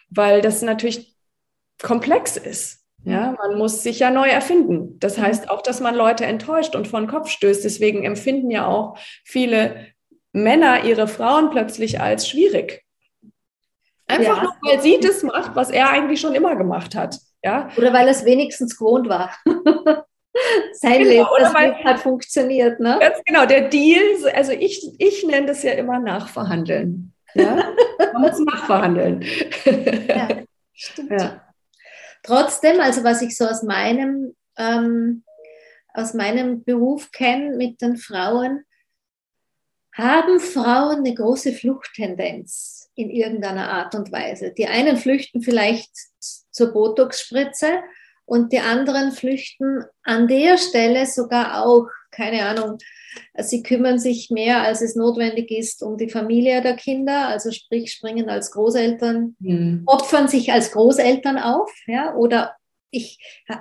weil 0.09 0.41
das 0.41 0.61
natürlich 0.61 1.14
komplex 1.81 2.37
ist. 2.37 2.81
Ja, 3.03 3.35
man 3.37 3.59
muss 3.59 3.83
sich 3.83 3.99
ja 3.99 4.09
neu 4.09 4.27
erfinden. 4.27 4.99
Das 4.99 5.19
heißt 5.19 5.51
auch, 5.51 5.61
dass 5.61 5.79
man 5.79 5.93
Leute 5.93 6.25
enttäuscht 6.25 6.75
und 6.75 6.87
vor 6.87 6.99
den 6.99 7.07
Kopf 7.07 7.29
stößt. 7.29 7.63
Deswegen 7.63 8.03
empfinden 8.03 8.49
ja 8.49 8.65
auch 8.65 8.97
viele 9.23 9.85
Männer 10.31 10.83
ihre 10.85 11.07
Frauen 11.07 11.51
plötzlich 11.51 12.01
als 12.01 12.27
schwierig. 12.27 12.83
Einfach 14.07 14.37
ja. 14.37 14.43
nur, 14.43 14.53
weil 14.63 14.81
sie 14.81 14.99
das 14.99 15.21
macht, 15.21 15.55
was 15.55 15.69
er 15.69 15.89
eigentlich 15.91 16.19
schon 16.19 16.33
immer 16.33 16.55
gemacht 16.55 16.95
hat. 16.95 17.19
Ja? 17.43 17.69
Oder 17.77 17.93
weil 17.93 18.07
es 18.07 18.25
wenigstens 18.25 18.75
gewohnt 18.75 19.07
war. 19.07 19.31
Sein 20.73 21.03
genau, 21.03 21.09
Leben, 21.09 21.27
das 21.37 21.53
weil, 21.53 21.75
hat 21.83 21.99
funktioniert. 21.99 22.79
Ne? 22.79 22.97
Ganz 22.99 23.17
genau, 23.23 23.45
der 23.45 23.69
Deal, 23.69 24.01
also 24.33 24.51
ich, 24.51 24.83
ich 24.97 25.25
nenne 25.25 25.45
das 25.45 25.61
ja 25.61 25.73
immer 25.73 25.99
Nachverhandeln. 25.99 27.13
Ja? 27.35 27.55
Man 28.13 28.21
muss 28.21 28.39
nachverhandeln. 28.39 29.23
Ja, 30.07 30.27
stimmt. 30.73 31.11
Ja. 31.11 31.44
Trotzdem, 32.25 32.79
also 32.79 33.03
was 33.03 33.21
ich 33.21 33.37
so 33.37 33.45
aus 33.45 33.61
meinem, 33.61 34.35
ähm, 34.57 35.23
aus 35.93 36.15
meinem 36.15 36.63
Beruf 36.63 37.11
kenne 37.11 37.55
mit 37.55 37.81
den 37.81 37.97
Frauen, 37.97 38.63
haben 39.93 40.39
Frauen 40.39 40.97
eine 40.97 41.13
große 41.13 41.53
Fluchttendenz 41.53 42.89
in 42.95 43.11
irgendeiner 43.11 43.69
Art 43.69 43.93
und 43.93 44.11
Weise. 44.11 44.51
Die 44.51 44.67
einen 44.67 44.97
flüchten 44.97 45.41
vielleicht 45.41 45.91
zur 46.49 46.73
Botox-Spritze 46.73 47.83
und 48.25 48.51
die 48.51 48.59
anderen 48.59 49.11
flüchten 49.11 49.85
an 50.03 50.27
der 50.27 50.57
Stelle 50.57 51.05
sogar 51.05 51.63
auch, 51.63 51.87
keine 52.15 52.45
Ahnung, 52.45 52.77
Sie 53.37 53.63
kümmern 53.63 53.99
sich 53.99 54.29
mehr, 54.29 54.61
als 54.63 54.81
es 54.81 54.95
notwendig 54.95 55.51
ist, 55.51 55.83
um 55.83 55.97
die 55.97 56.09
Familie 56.09 56.61
der 56.61 56.75
Kinder, 56.75 57.27
also 57.27 57.51
sprich 57.51 57.91
springen 57.91 58.29
als 58.29 58.51
Großeltern, 58.51 59.35
mhm. 59.39 59.83
opfern 59.85 60.27
sich 60.27 60.51
als 60.51 60.71
Großeltern 60.71 61.37
auf, 61.37 61.71
ja, 61.87 62.13
oder 62.15 62.55
ich, 62.91 63.19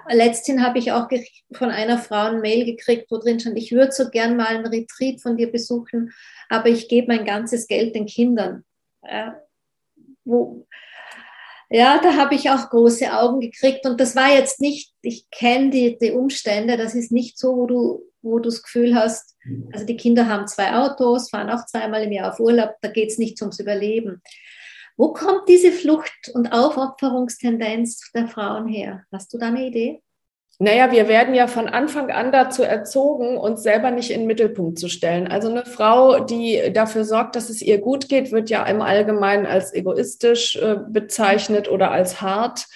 letztens 0.09 0.63
habe 0.63 0.79
ich 0.79 0.93
auch 0.93 1.09
von 1.53 1.71
einer 1.71 1.99
Frau 1.99 2.27
ein 2.27 2.41
Mail 2.41 2.65
gekriegt, 2.65 3.11
wo 3.11 3.19
drin 3.19 3.41
stand, 3.41 3.59
ich 3.59 3.73
würde 3.73 3.93
so 3.93 4.09
gern 4.11 4.37
mal 4.37 4.47
einen 4.47 4.67
Retreat 4.67 5.21
von 5.21 5.37
dir 5.37 5.51
besuchen, 5.51 6.13
aber 6.49 6.69
ich 6.69 6.89
gebe 6.89 7.09
mein 7.09 7.25
ganzes 7.25 7.67
Geld 7.67 7.95
den 7.95 8.07
Kindern. 8.07 8.65
Ja, 9.03 9.41
wo, 10.25 10.67
ja, 11.69 11.99
da 12.01 12.17
habe 12.17 12.35
ich 12.35 12.51
auch 12.51 12.71
große 12.71 13.13
Augen 13.13 13.41
gekriegt 13.41 13.87
und 13.87 14.01
das 14.01 14.15
war 14.15 14.33
jetzt 14.33 14.61
nicht, 14.61 14.95
ich 15.03 15.29
kenne 15.31 15.71
die, 15.71 15.99
die 15.99 16.13
Umstände, 16.13 16.77
das 16.77 16.95
ist 16.95 17.11
nicht 17.11 17.39
so, 17.39 17.57
wo 17.57 17.67
du, 17.67 18.03
wo 18.25 18.39
du 18.39 18.49
das 18.49 18.63
Gefühl 18.63 18.95
hast, 18.95 19.37
also 19.73 19.87
die 19.87 19.97
Kinder 19.97 20.29
haben 20.29 20.47
zwei 20.49 20.75
Autos, 20.75 21.31
fahren 21.31 21.51
auch 21.51 21.67
zweimal 21.67 22.03
im 22.03 22.13
Jahr 22.13 22.33
auf 22.33 22.41
Urlaub, 22.41 22.77
da 22.81 22.89
geht 22.89 23.11
es 23.11 23.19
nicht 23.19 23.41
ums 23.43 23.61
Überleben. 23.61 24.23
Wo 24.97 25.13
kommt 25.13 25.49
diese 25.49 25.73
Flucht- 25.73 26.31
und 26.35 26.53
Aufopferungstendenz 26.53 28.11
der 28.15 28.29
Frauen 28.29 28.69
her? 28.69 29.05
Hast 29.13 29.33
du 29.35 29.39
da 29.39 29.49
eine 29.49 29.67
Idee? 29.67 30.01
Naja, 30.61 30.93
wir 30.93 31.09
werden 31.09 31.35
ja 31.35 31.49
von 31.49 31.69
Anfang 31.69 32.13
an 32.13 32.31
dazu 32.31 32.63
erzogen, 32.63 33.37
uns 33.37 33.65
selber 33.65 33.91
nicht 33.91 34.11
in 34.11 34.21
den 34.21 34.27
Mittelpunkt 34.29 34.79
zu 34.79 34.89
stellen. 34.89 35.27
Also 35.27 35.49
eine 35.49 35.65
Frau, 35.65 36.21
die 36.21 36.71
dafür 36.73 37.05
sorgt, 37.05 37.35
dass 37.35 37.51
es 37.51 37.61
ihr 37.61 37.79
gut 37.79 38.09
geht, 38.09 38.31
wird 38.31 38.51
ja 38.51 38.65
im 38.65 38.81
Allgemeinen 38.81 39.47
als 39.47 39.75
egoistisch 39.75 40.55
äh, 40.57 40.77
bezeichnet 40.89 41.69
oder 41.69 41.91
als 41.91 42.21
hart 42.21 42.67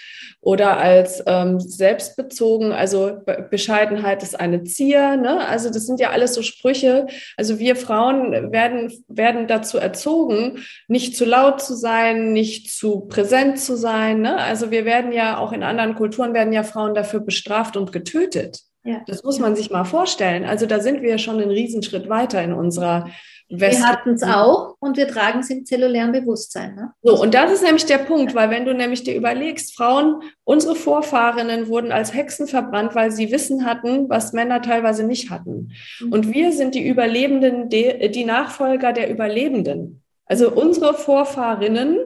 oder 0.40 0.78
als 0.78 1.22
ähm, 1.26 1.58
selbstbezogen. 1.58 2.72
Also 2.72 3.18
Bescheidenheit 3.50 4.22
ist 4.22 4.38
eine 4.38 4.64
Zier. 4.64 5.16
Ne? 5.16 5.46
Also 5.46 5.68
das 5.70 5.86
sind 5.86 6.00
ja 6.00 6.10
alles 6.10 6.34
so 6.34 6.42
Sprüche. 6.42 7.06
Also 7.36 7.58
wir 7.58 7.76
Frauen 7.76 8.52
werden, 8.52 8.92
werden 9.08 9.48
dazu 9.48 9.78
erzogen, 9.78 10.64
nicht 10.86 11.16
zu 11.16 11.24
laut 11.24 11.60
zu 11.60 11.74
sein, 11.74 12.32
nicht 12.32 12.70
zu 12.70 13.00
präsent 13.00 13.58
zu 13.58 13.76
sein. 13.76 14.20
Ne? 14.20 14.36
Also 14.38 14.70
wir 14.70 14.84
werden 14.84 15.12
ja 15.12 15.38
auch 15.38 15.52
in 15.52 15.62
anderen 15.62 15.94
Kulturen 15.96 16.34
werden 16.34 16.52
ja 16.52 16.62
Frauen 16.62 16.94
dafür 16.94 17.20
bestraft 17.20 17.76
und 17.76 17.92
getötet. 17.92 18.60
Ja. 18.84 19.02
Das 19.06 19.24
muss 19.24 19.38
man 19.38 19.56
sich 19.56 19.70
mal 19.70 19.84
vorstellen. 19.84 20.44
Also 20.44 20.64
da 20.64 20.80
sind 20.80 21.02
wir 21.02 21.18
schon 21.18 21.40
einen 21.40 21.50
Riesenschritt 21.50 22.08
weiter 22.08 22.42
in 22.42 22.52
unserer 22.52 23.10
wir 23.50 23.86
hatten 23.86 24.10
es 24.10 24.22
auch 24.22 24.76
und 24.78 24.96
wir 24.96 25.08
tragen 25.08 25.40
es 25.40 25.48
im 25.48 25.64
zellulären 25.64 26.12
Bewusstsein. 26.12 26.74
Ne? 26.74 26.92
So, 27.02 27.20
und 27.20 27.32
das 27.32 27.50
ist 27.50 27.62
nämlich 27.62 27.86
der 27.86 27.98
Punkt, 27.98 28.34
weil 28.34 28.50
wenn 28.50 28.66
du 28.66 28.74
nämlich 28.74 29.04
dir 29.04 29.14
überlegst, 29.14 29.74
Frauen, 29.74 30.22
unsere 30.44 30.74
Vorfahrinnen 30.74 31.68
wurden 31.68 31.90
als 31.90 32.12
Hexen 32.12 32.46
verbrannt, 32.46 32.94
weil 32.94 33.10
sie 33.10 33.32
Wissen 33.32 33.64
hatten, 33.64 34.08
was 34.10 34.32
Männer 34.34 34.60
teilweise 34.60 35.04
nicht 35.04 35.30
hatten. 35.30 35.72
Mhm. 36.00 36.12
Und 36.12 36.32
wir 36.32 36.52
sind 36.52 36.74
die 36.74 36.86
Überlebenden, 36.86 37.70
die 37.70 38.24
Nachfolger 38.24 38.92
der 38.92 39.10
Überlebenden. 39.10 40.02
Also 40.26 40.50
unsere 40.50 40.92
Vorfahrinnen 40.92 41.96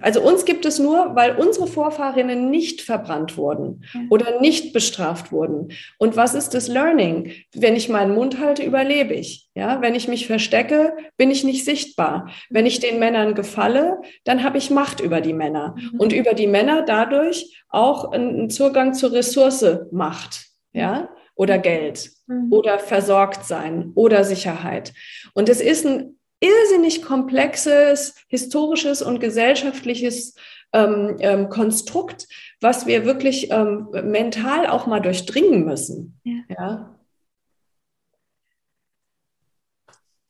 also 0.00 0.22
uns 0.22 0.44
gibt 0.44 0.64
es 0.64 0.78
nur, 0.78 1.14
weil 1.14 1.36
unsere 1.36 1.66
Vorfahrinnen 1.66 2.50
nicht 2.50 2.80
verbrannt 2.80 3.36
wurden 3.36 3.84
oder 4.08 4.40
nicht 4.40 4.72
bestraft 4.72 5.30
wurden. 5.30 5.72
Und 5.98 6.16
was 6.16 6.34
ist 6.34 6.54
das 6.54 6.68
Learning? 6.68 7.32
Wenn 7.54 7.76
ich 7.76 7.88
meinen 7.88 8.14
Mund 8.14 8.40
halte, 8.40 8.62
überlebe 8.62 9.14
ich. 9.14 9.48
Ja, 9.54 9.82
wenn 9.82 9.94
ich 9.94 10.08
mich 10.08 10.26
verstecke, 10.26 10.96
bin 11.16 11.30
ich 11.30 11.44
nicht 11.44 11.64
sichtbar. 11.64 12.30
Wenn 12.48 12.66
ich 12.66 12.80
den 12.80 12.98
Männern 12.98 13.34
gefalle, 13.34 13.98
dann 14.24 14.42
habe 14.42 14.58
ich 14.58 14.70
Macht 14.70 15.00
über 15.00 15.20
die 15.20 15.34
Männer 15.34 15.76
mhm. 15.76 16.00
und 16.00 16.12
über 16.12 16.34
die 16.34 16.46
Männer 16.46 16.82
dadurch 16.82 17.62
auch 17.68 18.12
einen 18.12 18.50
Zugang 18.50 18.94
zur 18.94 19.12
Ressource 19.12 19.64
Macht. 19.92 20.46
Ja, 20.72 21.08
oder 21.36 21.58
Geld 21.58 22.10
mhm. 22.26 22.52
oder 22.52 22.78
versorgt 22.78 23.44
sein 23.44 23.92
oder 23.94 24.24
Sicherheit. 24.24 24.92
Und 25.34 25.48
es 25.48 25.60
ist 25.60 25.86
ein 25.86 26.16
irrsinnig 26.44 27.02
komplexes 27.02 28.14
historisches 28.28 29.02
und 29.02 29.20
gesellschaftliches 29.20 30.34
ähm, 30.72 31.16
ähm, 31.20 31.48
Konstrukt, 31.48 32.28
was 32.60 32.86
wir 32.86 33.04
wirklich 33.04 33.50
ähm, 33.50 33.88
mental 34.04 34.66
auch 34.66 34.86
mal 34.86 35.00
durchdringen 35.00 35.64
müssen. 35.64 36.20
Ja. 36.24 36.42
ja. 36.48 36.98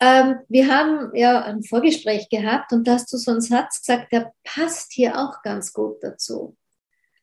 Ähm, 0.01 0.41
wir 0.49 0.69
haben 0.69 1.15
ja 1.15 1.43
ein 1.43 1.63
Vorgespräch 1.63 2.29
gehabt 2.29 2.73
und 2.73 2.87
da 2.87 2.95
hast 2.95 3.13
du 3.13 3.17
so 3.17 3.31
einen 3.31 3.41
Satz 3.41 3.81
gesagt, 3.81 4.13
der 4.13 4.33
passt 4.45 4.93
hier 4.93 5.19
auch 5.19 5.43
ganz 5.43 5.73
gut 5.73 6.03
dazu. 6.03 6.57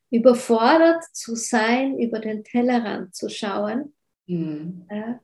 Überfordert 0.10 1.04
zu 1.14 1.36
sein, 1.36 1.98
über 2.00 2.20
den 2.20 2.44
Tellerrand 2.44 3.16
zu 3.16 3.30
schauen. 3.30 3.94
Mhm. 4.26 4.88
Ja. 4.89 5.20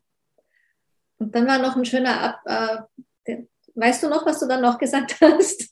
Und 1.18 1.34
dann 1.34 1.48
war 1.48 1.58
noch 1.58 1.76
ein 1.76 1.86
schöner 1.86 2.22
Ab, 2.22 2.88
äh, 3.26 3.44
Weißt 3.78 4.02
du 4.02 4.10
noch, 4.10 4.26
was 4.26 4.40
du 4.40 4.48
dann 4.48 4.62
noch 4.62 4.80
gesagt 4.80 5.18
hast? 5.22 5.70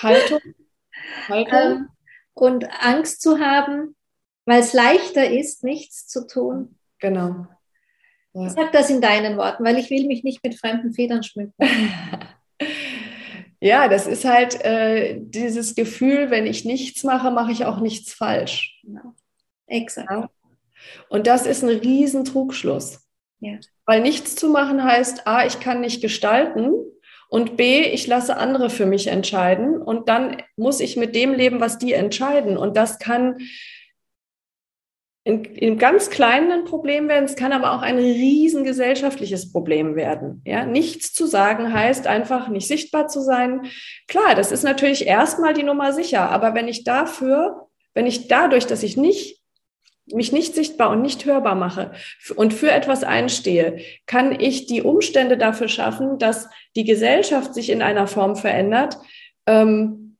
Haltung. 0.00 0.40
Haltung. 1.28 1.58
Ähm, 1.58 1.88
und 2.34 2.70
Angst 2.82 3.22
zu 3.22 3.38
haben, 3.38 3.96
weil 4.44 4.60
es 4.60 4.72
leichter 4.74 5.30
ist, 5.30 5.64
nichts 5.64 6.06
zu 6.06 6.26
tun. 6.26 6.78
Genau. 6.98 7.46
Ja. 8.34 8.48
Sag 8.50 8.72
das 8.72 8.90
in 8.90 9.00
deinen 9.00 9.36
Worten, 9.36 9.64
weil 9.64 9.78
ich 9.78 9.90
will 9.90 10.06
mich 10.06 10.24
nicht 10.24 10.44
mit 10.44 10.58
fremden 10.58 10.92
Federn 10.92 11.22
schmücken. 11.22 11.54
ja, 13.60 13.88
das 13.88 14.06
ist 14.06 14.24
halt 14.24 14.62
äh, 14.64 15.18
dieses 15.20 15.74
Gefühl, 15.74 16.30
wenn 16.30 16.46
ich 16.46 16.64
nichts 16.64 17.02
mache, 17.02 17.30
mache 17.30 17.52
ich 17.52 17.64
auch 17.64 17.80
nichts 17.80 18.12
falsch. 18.12 18.78
Genau. 18.82 19.14
Exakt. 19.66 20.10
Ja? 20.10 20.30
Und 21.08 21.26
das 21.26 21.46
ist 21.46 21.62
ein 21.62 21.70
riesen 21.70 22.24
Trugschluss. 22.24 23.06
Ja. 23.40 23.58
Weil 23.86 24.02
nichts 24.02 24.36
zu 24.36 24.48
machen 24.48 24.84
heißt, 24.84 25.26
A, 25.26 25.46
ich 25.46 25.60
kann 25.60 25.80
nicht 25.80 26.00
gestalten 26.00 26.72
und 27.32 27.56
B, 27.56 27.80
ich 27.80 28.06
lasse 28.06 28.36
andere 28.36 28.68
für 28.68 28.84
mich 28.84 29.06
entscheiden 29.06 29.80
und 29.80 30.10
dann 30.10 30.42
muss 30.56 30.80
ich 30.80 30.98
mit 30.98 31.14
dem 31.14 31.32
leben, 31.32 31.62
was 31.62 31.78
die 31.78 31.94
entscheiden. 31.94 32.58
Und 32.58 32.76
das 32.76 32.98
kann 32.98 33.38
in, 35.24 35.42
in 35.46 35.78
ganz 35.78 36.10
kleinen 36.10 36.52
ein 36.52 36.64
Problem 36.66 37.08
werden, 37.08 37.24
es 37.24 37.34
kann 37.34 37.54
aber 37.54 37.72
auch 37.72 37.80
ein 37.80 37.96
riesen 37.96 38.64
gesellschaftliches 38.64 39.50
Problem 39.50 39.96
werden. 39.96 40.42
Ja, 40.44 40.66
nichts 40.66 41.14
zu 41.14 41.24
sagen 41.24 41.72
heißt 41.72 42.06
einfach 42.06 42.48
nicht 42.48 42.68
sichtbar 42.68 43.08
zu 43.08 43.22
sein. 43.22 43.62
Klar, 44.08 44.34
das 44.34 44.52
ist 44.52 44.62
natürlich 44.62 45.06
erstmal 45.06 45.54
die 45.54 45.62
Nummer 45.62 45.94
sicher, 45.94 46.28
aber 46.28 46.52
wenn 46.52 46.68
ich 46.68 46.84
dafür, 46.84 47.66
wenn 47.94 48.06
ich 48.06 48.28
dadurch, 48.28 48.66
dass 48.66 48.82
ich 48.82 48.98
nicht 48.98 49.41
mich 50.12 50.32
nicht 50.32 50.54
sichtbar 50.54 50.90
und 50.90 51.02
nicht 51.02 51.24
hörbar 51.24 51.54
mache 51.54 51.92
und 52.36 52.54
für 52.54 52.70
etwas 52.70 53.04
einstehe, 53.04 53.78
kann 54.06 54.38
ich 54.38 54.66
die 54.66 54.82
Umstände 54.82 55.36
dafür 55.36 55.68
schaffen, 55.68 56.18
dass 56.18 56.48
die 56.76 56.84
Gesellschaft 56.84 57.54
sich 57.54 57.70
in 57.70 57.82
einer 57.82 58.06
Form 58.06 58.36
verändert, 58.36 58.98
ähm, 59.46 60.16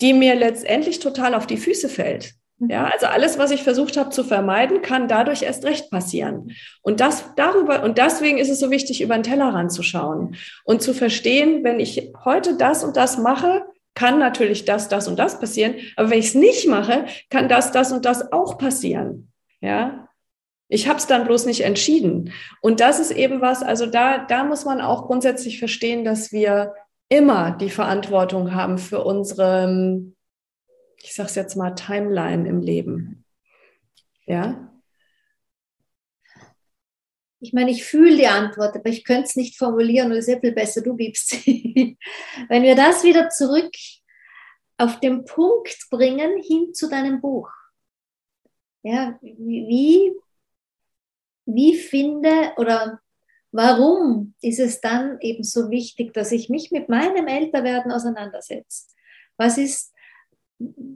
die 0.00 0.12
mir 0.12 0.34
letztendlich 0.34 0.98
total 0.98 1.34
auf 1.34 1.46
die 1.46 1.56
Füße 1.56 1.88
fällt. 1.88 2.34
Mhm. 2.58 2.70
Ja, 2.70 2.86
also 2.86 3.06
alles, 3.06 3.38
was 3.38 3.50
ich 3.50 3.62
versucht 3.62 3.96
habe 3.96 4.10
zu 4.10 4.24
vermeiden, 4.24 4.82
kann 4.82 5.08
dadurch 5.08 5.42
erst 5.42 5.64
recht 5.64 5.90
passieren. 5.90 6.52
Und 6.82 7.00
das 7.00 7.24
darüber, 7.36 7.82
und 7.82 7.98
deswegen 7.98 8.38
ist 8.38 8.50
es 8.50 8.60
so 8.60 8.70
wichtig, 8.70 9.00
über 9.00 9.14
den 9.14 9.22
Tellerrand 9.22 9.72
zu 9.72 9.82
schauen 9.82 10.36
und 10.64 10.82
zu 10.82 10.94
verstehen, 10.94 11.64
wenn 11.64 11.80
ich 11.80 12.12
heute 12.24 12.56
das 12.56 12.84
und 12.84 12.96
das 12.96 13.18
mache, 13.18 13.64
kann 13.94 14.18
natürlich 14.18 14.64
das, 14.64 14.88
das 14.88 15.08
und 15.08 15.18
das 15.18 15.38
passieren. 15.40 15.76
Aber 15.96 16.10
wenn 16.10 16.18
ich 16.18 16.28
es 16.28 16.34
nicht 16.34 16.68
mache, 16.68 17.06
kann 17.30 17.48
das, 17.48 17.72
das 17.72 17.92
und 17.92 18.04
das 18.04 18.32
auch 18.32 18.58
passieren. 18.58 19.32
Ja. 19.60 20.08
Ich 20.68 20.88
habe 20.88 20.98
es 20.98 21.06
dann 21.06 21.24
bloß 21.24 21.46
nicht 21.46 21.60
entschieden. 21.60 22.32
Und 22.60 22.80
das 22.80 22.98
ist 22.98 23.10
eben 23.12 23.40
was, 23.40 23.62
also 23.62 23.86
da, 23.86 24.18
da 24.18 24.44
muss 24.44 24.64
man 24.64 24.80
auch 24.80 25.06
grundsätzlich 25.06 25.58
verstehen, 25.58 26.04
dass 26.04 26.32
wir 26.32 26.74
immer 27.08 27.52
die 27.52 27.70
Verantwortung 27.70 28.54
haben 28.54 28.78
für 28.78 29.04
unsere, 29.04 30.02
ich 31.02 31.14
sage 31.14 31.28
es 31.28 31.34
jetzt 31.34 31.54
mal, 31.54 31.74
Timeline 31.74 32.48
im 32.48 32.60
Leben. 32.60 33.24
Ja. 34.26 34.73
Ich 37.44 37.52
meine, 37.52 37.70
ich 37.70 37.84
fühle 37.84 38.16
die 38.16 38.26
Antwort, 38.26 38.74
aber 38.74 38.88
ich 38.88 39.04
könnte 39.04 39.24
es 39.24 39.36
nicht 39.36 39.58
formulieren 39.58 40.10
und 40.10 40.16
es 40.16 40.26
ist 40.26 40.34
ja 40.34 40.40
viel 40.40 40.52
besser, 40.52 40.80
du 40.80 40.96
gibst 40.96 41.28
sie. 41.28 41.98
Wenn 42.48 42.62
wir 42.62 42.74
das 42.74 43.04
wieder 43.04 43.28
zurück 43.28 43.70
auf 44.78 44.98
den 45.00 45.26
Punkt 45.26 45.76
bringen, 45.90 46.42
hin 46.42 46.72
zu 46.72 46.88
deinem 46.88 47.20
Buch. 47.20 47.50
Ja, 48.82 49.18
wie, 49.20 50.14
wie 51.44 51.76
finde 51.76 52.54
oder 52.56 52.98
warum 53.52 54.34
ist 54.40 54.58
es 54.58 54.80
dann 54.80 55.20
eben 55.20 55.44
so 55.44 55.70
wichtig, 55.70 56.14
dass 56.14 56.32
ich 56.32 56.48
mich 56.48 56.70
mit 56.70 56.88
meinem 56.88 57.26
Älterwerden 57.26 57.92
auseinandersetze? 57.92 58.86
Was 59.36 59.58
ist, 59.58 59.92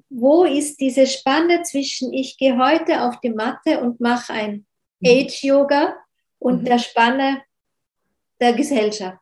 wo 0.08 0.44
ist 0.44 0.80
diese 0.80 1.06
Spanne 1.06 1.60
zwischen, 1.60 2.14
ich 2.14 2.38
gehe 2.38 2.56
heute 2.56 3.02
auf 3.02 3.20
die 3.20 3.34
Matte 3.34 3.82
und 3.82 4.00
mache 4.00 4.32
ein 4.32 4.66
mhm. 5.00 5.10
Age-Yoga 5.10 5.94
und 6.38 6.62
mhm. 6.62 6.64
der 6.64 6.78
Spanne 6.78 7.42
der 8.40 8.52
Gesellschaft. 8.52 9.18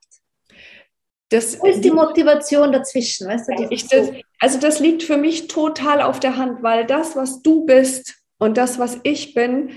Das, 1.30 1.60
Wo 1.60 1.66
ist 1.66 1.82
die 1.82 1.90
Motivation 1.90 2.70
dazwischen? 2.70 3.26
Weißt 3.26 3.48
du, 3.48 3.66
ich, 3.70 3.88
das, 3.88 4.12
also 4.38 4.60
das 4.60 4.78
liegt 4.78 5.02
für 5.02 5.16
mich 5.16 5.48
total 5.48 6.00
auf 6.00 6.20
der 6.20 6.36
Hand, 6.36 6.62
weil 6.62 6.86
das, 6.86 7.16
was 7.16 7.42
du 7.42 7.66
bist 7.66 8.14
und 8.38 8.56
das, 8.56 8.78
was 8.78 9.00
ich 9.02 9.34
bin, 9.34 9.70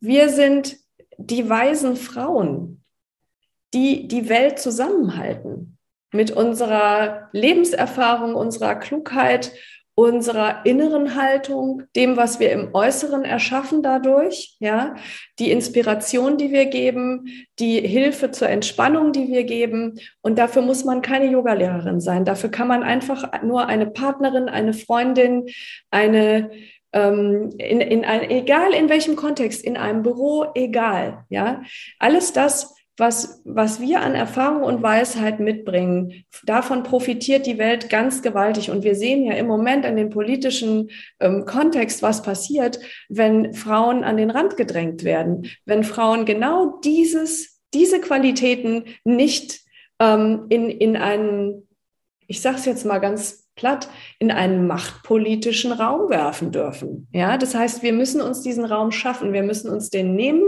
wir 0.00 0.30
sind 0.30 0.76
die 1.18 1.48
weisen 1.48 1.96
Frauen, 1.96 2.82
die 3.74 4.08
die 4.08 4.28
Welt 4.28 4.58
zusammenhalten 4.58 5.78
mit 6.12 6.30
unserer 6.30 7.28
Lebenserfahrung, 7.32 8.34
unserer 8.34 8.76
Klugheit 8.76 9.52
unserer 9.96 10.66
inneren 10.66 11.14
Haltung, 11.14 11.84
dem, 11.96 12.18
was 12.18 12.38
wir 12.38 12.52
im 12.52 12.74
Äußeren 12.74 13.24
erschaffen 13.24 13.82
dadurch, 13.82 14.54
ja, 14.60 14.94
die 15.38 15.50
Inspiration, 15.50 16.36
die 16.36 16.52
wir 16.52 16.66
geben, 16.66 17.28
die 17.58 17.80
Hilfe 17.80 18.30
zur 18.30 18.50
Entspannung, 18.50 19.12
die 19.12 19.28
wir 19.28 19.44
geben. 19.44 19.98
Und 20.20 20.38
dafür 20.38 20.60
muss 20.60 20.84
man 20.84 21.00
keine 21.00 21.30
Yogalehrerin 21.30 22.00
sein. 22.00 22.26
Dafür 22.26 22.50
kann 22.50 22.68
man 22.68 22.82
einfach 22.82 23.42
nur 23.42 23.68
eine 23.68 23.86
Partnerin, 23.86 24.50
eine 24.50 24.74
Freundin, 24.74 25.46
eine 25.90 26.50
ähm, 26.92 27.50
in, 27.56 27.80
in 27.80 28.04
ein, 28.04 28.30
egal 28.30 28.74
in 28.74 28.90
welchem 28.90 29.16
Kontext, 29.16 29.64
in 29.64 29.78
einem 29.78 30.02
Büro, 30.02 30.46
egal, 30.54 31.24
ja, 31.30 31.62
alles 31.98 32.34
das, 32.34 32.75
was, 32.96 33.42
was 33.44 33.80
wir 33.80 34.00
an 34.00 34.14
Erfahrung 34.14 34.62
und 34.62 34.82
Weisheit 34.82 35.38
mitbringen, 35.38 36.24
davon 36.44 36.82
profitiert 36.82 37.46
die 37.46 37.58
Welt 37.58 37.90
ganz 37.90 38.22
gewaltig. 38.22 38.70
Und 38.70 38.84
wir 38.84 38.94
sehen 38.94 39.24
ja 39.24 39.34
im 39.34 39.46
Moment 39.46 39.84
in 39.84 39.96
dem 39.96 40.10
politischen 40.10 40.90
ähm, 41.20 41.44
Kontext, 41.44 42.02
was 42.02 42.22
passiert, 42.22 42.78
wenn 43.08 43.52
Frauen 43.54 44.02
an 44.02 44.16
den 44.16 44.30
Rand 44.30 44.56
gedrängt 44.56 45.04
werden, 45.04 45.48
wenn 45.64 45.84
Frauen 45.84 46.24
genau 46.24 46.78
dieses, 46.84 47.60
diese 47.74 48.00
Qualitäten 48.00 48.84
nicht 49.04 49.60
ähm, 50.00 50.46
in, 50.48 50.70
in 50.70 50.96
einen, 50.96 51.68
ich 52.26 52.40
sage 52.40 52.56
es 52.56 52.64
jetzt 52.64 52.86
mal 52.86 52.98
ganz 52.98 53.45
platt 53.56 53.88
in 54.18 54.30
einen 54.30 54.66
machtpolitischen 54.66 55.72
Raum 55.72 56.10
werfen 56.10 56.52
dürfen. 56.52 57.08
Ja, 57.12 57.38
das 57.38 57.54
heißt, 57.54 57.82
wir 57.82 57.92
müssen 57.92 58.20
uns 58.20 58.42
diesen 58.42 58.64
Raum 58.64 58.92
schaffen, 58.92 59.32
wir 59.32 59.42
müssen 59.42 59.70
uns 59.70 59.90
den 59.90 60.14
nehmen 60.14 60.42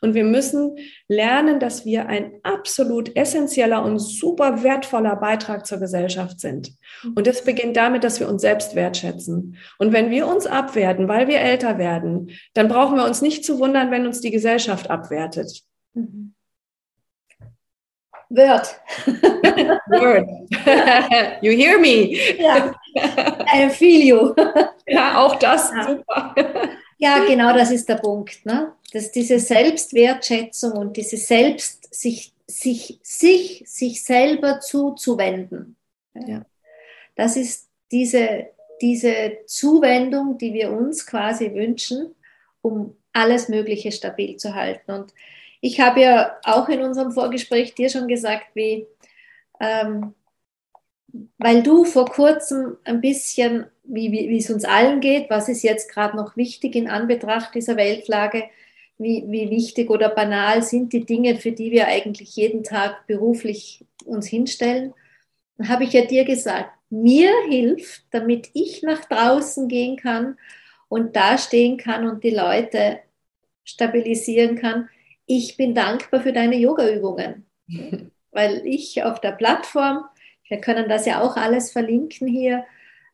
und 0.00 0.14
wir 0.14 0.24
müssen 0.24 0.76
lernen, 1.06 1.60
dass 1.60 1.84
wir 1.84 2.06
ein 2.06 2.32
absolut 2.42 3.14
essentieller 3.16 3.84
und 3.84 3.98
super 3.98 4.62
wertvoller 4.62 5.16
Beitrag 5.16 5.66
zur 5.66 5.78
Gesellschaft 5.78 6.40
sind. 6.40 6.72
Und 7.14 7.26
das 7.26 7.44
beginnt 7.44 7.76
damit, 7.76 8.02
dass 8.02 8.18
wir 8.18 8.28
uns 8.28 8.42
selbst 8.42 8.74
wertschätzen. 8.74 9.56
Und 9.78 9.92
wenn 9.92 10.10
wir 10.10 10.26
uns 10.26 10.46
abwerten, 10.46 11.06
weil 11.06 11.28
wir 11.28 11.40
älter 11.40 11.78
werden, 11.78 12.30
dann 12.54 12.68
brauchen 12.68 12.96
wir 12.96 13.04
uns 13.04 13.20
nicht 13.22 13.44
zu 13.44 13.58
wundern, 13.58 13.90
wenn 13.90 14.06
uns 14.06 14.20
die 14.20 14.30
Gesellschaft 14.30 14.90
abwertet. 14.90 15.62
Mhm. 15.92 16.34
Word. 18.34 18.66
Word. 19.88 20.28
you 21.42 21.52
hear 21.52 21.78
me. 21.78 22.16
Ja. 22.38 22.74
I 23.52 23.68
feel 23.70 24.02
you. 24.02 24.34
ja, 24.86 25.18
auch 25.18 25.36
das. 25.36 25.70
Ja. 25.70 25.86
Super. 25.88 26.34
Ja, 26.98 27.24
genau 27.26 27.52
das 27.52 27.70
ist 27.70 27.88
der 27.88 27.96
Punkt. 27.96 28.44
Ne? 28.46 28.72
Dass 28.92 29.12
diese 29.12 29.38
Selbstwertschätzung 29.38 30.72
und 30.72 30.96
diese 30.96 31.16
Selbst, 31.16 31.94
sich, 31.94 32.32
sich, 32.46 32.98
sich, 33.02 33.64
sich 33.66 34.04
selber 34.04 34.60
zuzuwenden. 34.60 35.76
Ja. 36.14 36.44
Das 37.16 37.36
ist 37.36 37.68
diese, 37.90 38.48
diese 38.80 39.38
Zuwendung, 39.46 40.38
die 40.38 40.52
wir 40.52 40.70
uns 40.70 41.06
quasi 41.06 41.52
wünschen, 41.54 42.14
um 42.62 42.96
alles 43.12 43.48
Mögliche 43.48 43.92
stabil 43.92 44.36
zu 44.36 44.54
halten. 44.54 44.90
Und 44.90 45.12
ich 45.64 45.80
habe 45.80 46.02
ja 46.02 46.36
auch 46.42 46.68
in 46.68 46.82
unserem 46.82 47.10
Vorgespräch 47.10 47.74
dir 47.74 47.88
schon 47.88 48.06
gesagt, 48.06 48.48
wie, 48.52 48.86
ähm, 49.58 50.14
weil 51.38 51.62
du 51.62 51.84
vor 51.84 52.04
kurzem 52.04 52.76
ein 52.84 53.00
bisschen, 53.00 53.64
wie, 53.82 54.12
wie, 54.12 54.28
wie 54.28 54.36
es 54.36 54.50
uns 54.50 54.66
allen 54.66 55.00
geht, 55.00 55.30
was 55.30 55.48
ist 55.48 55.62
jetzt 55.62 55.90
gerade 55.90 56.18
noch 56.18 56.36
wichtig 56.36 56.76
in 56.76 56.86
Anbetracht 56.86 57.54
dieser 57.54 57.78
Weltlage, 57.78 58.44
wie, 58.98 59.24
wie 59.28 59.48
wichtig 59.48 59.88
oder 59.88 60.10
banal 60.10 60.62
sind 60.62 60.92
die 60.92 61.06
Dinge, 61.06 61.36
für 61.36 61.52
die 61.52 61.70
wir 61.70 61.86
eigentlich 61.86 62.36
jeden 62.36 62.62
Tag 62.62 63.06
beruflich 63.06 63.86
uns 64.04 64.26
hinstellen, 64.26 64.92
dann 65.56 65.70
habe 65.70 65.84
ich 65.84 65.94
ja 65.94 66.04
dir 66.04 66.26
gesagt, 66.26 66.72
mir 66.90 67.32
hilft, 67.48 68.02
damit 68.10 68.50
ich 68.52 68.82
nach 68.82 69.06
draußen 69.06 69.68
gehen 69.68 69.96
kann 69.96 70.36
und 70.90 71.16
da 71.16 71.38
stehen 71.38 71.78
kann 71.78 72.06
und 72.06 72.22
die 72.22 72.34
Leute 72.34 73.00
stabilisieren 73.64 74.56
kann, 74.56 74.90
ich 75.26 75.56
bin 75.56 75.74
dankbar 75.74 76.20
für 76.20 76.32
deine 76.32 76.56
Yoga-Übungen, 76.56 77.46
weil 78.30 78.66
ich 78.66 79.02
auf 79.02 79.20
der 79.20 79.32
Plattform, 79.32 80.04
wir 80.48 80.60
können 80.60 80.88
das 80.88 81.06
ja 81.06 81.22
auch 81.22 81.36
alles 81.36 81.72
verlinken 81.72 82.28
hier, 82.28 82.64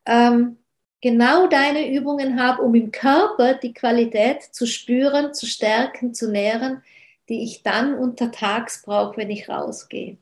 ähm, 0.07 0.57
genau 1.01 1.47
deine 1.47 1.91
Übungen 1.91 2.41
habe, 2.41 2.63
um 2.63 2.75
im 2.75 2.91
Körper 2.91 3.55
die 3.55 3.73
Qualität 3.73 4.43
zu 4.43 4.67
spüren, 4.67 5.33
zu 5.35 5.47
stärken, 5.47 6.15
zu 6.15 6.31
nähren, 6.31 6.83
die 7.29 7.45
ich 7.45 7.63
dann 7.63 7.95
untertags 7.95 8.83
brauche, 8.83 9.17
wenn 9.17 9.31
ich 9.31 9.49
rausgehe. 9.49 10.19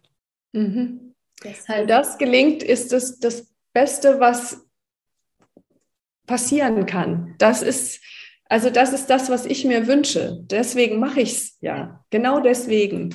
Mhm. 0.52 1.14
Deshalb. 1.42 1.80
Wenn 1.80 1.88
das 1.88 2.18
gelingt, 2.18 2.62
ist 2.62 2.92
es 2.92 3.18
das 3.18 3.46
Beste, 3.72 4.20
was 4.20 4.64
passieren 6.26 6.84
kann. 6.86 7.34
Das 7.38 7.62
ist 7.62 8.00
also 8.48 8.70
das 8.70 8.92
ist 8.92 9.08
das, 9.10 9.28
was 9.30 9.44
ich 9.44 9.64
mir 9.64 9.86
wünsche. 9.86 10.38
Deswegen 10.42 10.98
mache 10.98 11.20
ich 11.20 11.32
es 11.32 11.58
ja. 11.60 12.04
Genau 12.10 12.40
deswegen. 12.40 13.14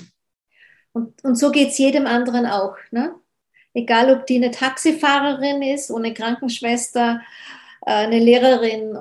Und, 0.91 1.23
und 1.23 1.35
so 1.35 1.51
geht 1.51 1.69
es 1.69 1.77
jedem 1.77 2.05
anderen 2.05 2.45
auch. 2.45 2.75
Ne? 2.91 3.15
Egal, 3.73 4.11
ob 4.15 4.27
die 4.27 4.35
eine 4.35 4.51
Taxifahrerin 4.51 5.63
ist, 5.63 5.91
eine 5.91 6.13
Krankenschwester, 6.13 7.21
äh, 7.85 7.91
eine 7.91 8.19
Lehrerin, 8.19 8.97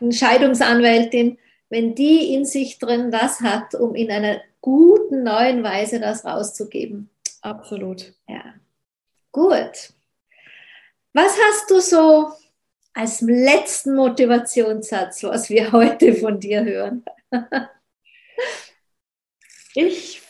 eine 0.00 0.12
Scheidungsanwältin, 0.12 1.38
wenn 1.70 1.94
die 1.94 2.34
in 2.34 2.44
sich 2.44 2.78
drin 2.78 3.10
das 3.10 3.40
hat, 3.40 3.74
um 3.74 3.94
in 3.94 4.10
einer 4.10 4.42
guten 4.60 5.22
neuen 5.22 5.64
Weise 5.64 6.00
das 6.00 6.26
rauszugeben. 6.26 7.08
Absolut. 7.40 8.12
Ja. 8.28 8.54
Gut. 9.32 9.92
Was 11.14 11.36
hast 11.38 11.70
du 11.70 11.80
so 11.80 12.32
als 12.94 13.20
letzten 13.20 13.96
Motivationssatz, 13.96 15.22
was 15.24 15.50
wir 15.50 15.72
heute 15.72 16.14
von 16.14 16.40
dir 16.40 16.64
hören? 16.64 17.04
ich, 19.74 20.22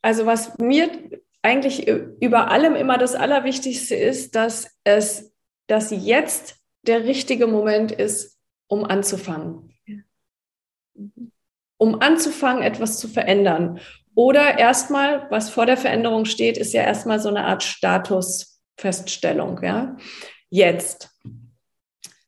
also 0.00 0.26
was 0.26 0.58
mir 0.58 0.90
eigentlich 1.42 1.86
über 1.86 2.50
allem 2.50 2.74
immer 2.74 2.98
das 2.98 3.14
Allerwichtigste 3.14 3.94
ist, 3.94 4.34
dass 4.34 4.78
es, 4.84 5.32
dass 5.66 5.90
jetzt 5.90 6.56
der 6.82 7.04
richtige 7.04 7.46
Moment 7.46 7.92
ist, 7.92 8.38
um 8.68 8.84
anzufangen. 8.84 9.76
Um 11.76 12.00
anzufangen, 12.00 12.62
etwas 12.62 12.98
zu 12.98 13.08
verändern. 13.08 13.80
Oder 14.14 14.58
erstmal, 14.58 15.30
was 15.30 15.50
vor 15.50 15.66
der 15.66 15.76
Veränderung 15.76 16.24
steht, 16.24 16.56
ist 16.56 16.72
ja 16.72 16.82
erstmal 16.82 17.18
so 17.18 17.28
eine 17.28 17.44
Art 17.44 17.62
Statusfeststellung. 17.62 19.60
Ja? 19.62 19.96
Jetzt. 20.52 21.10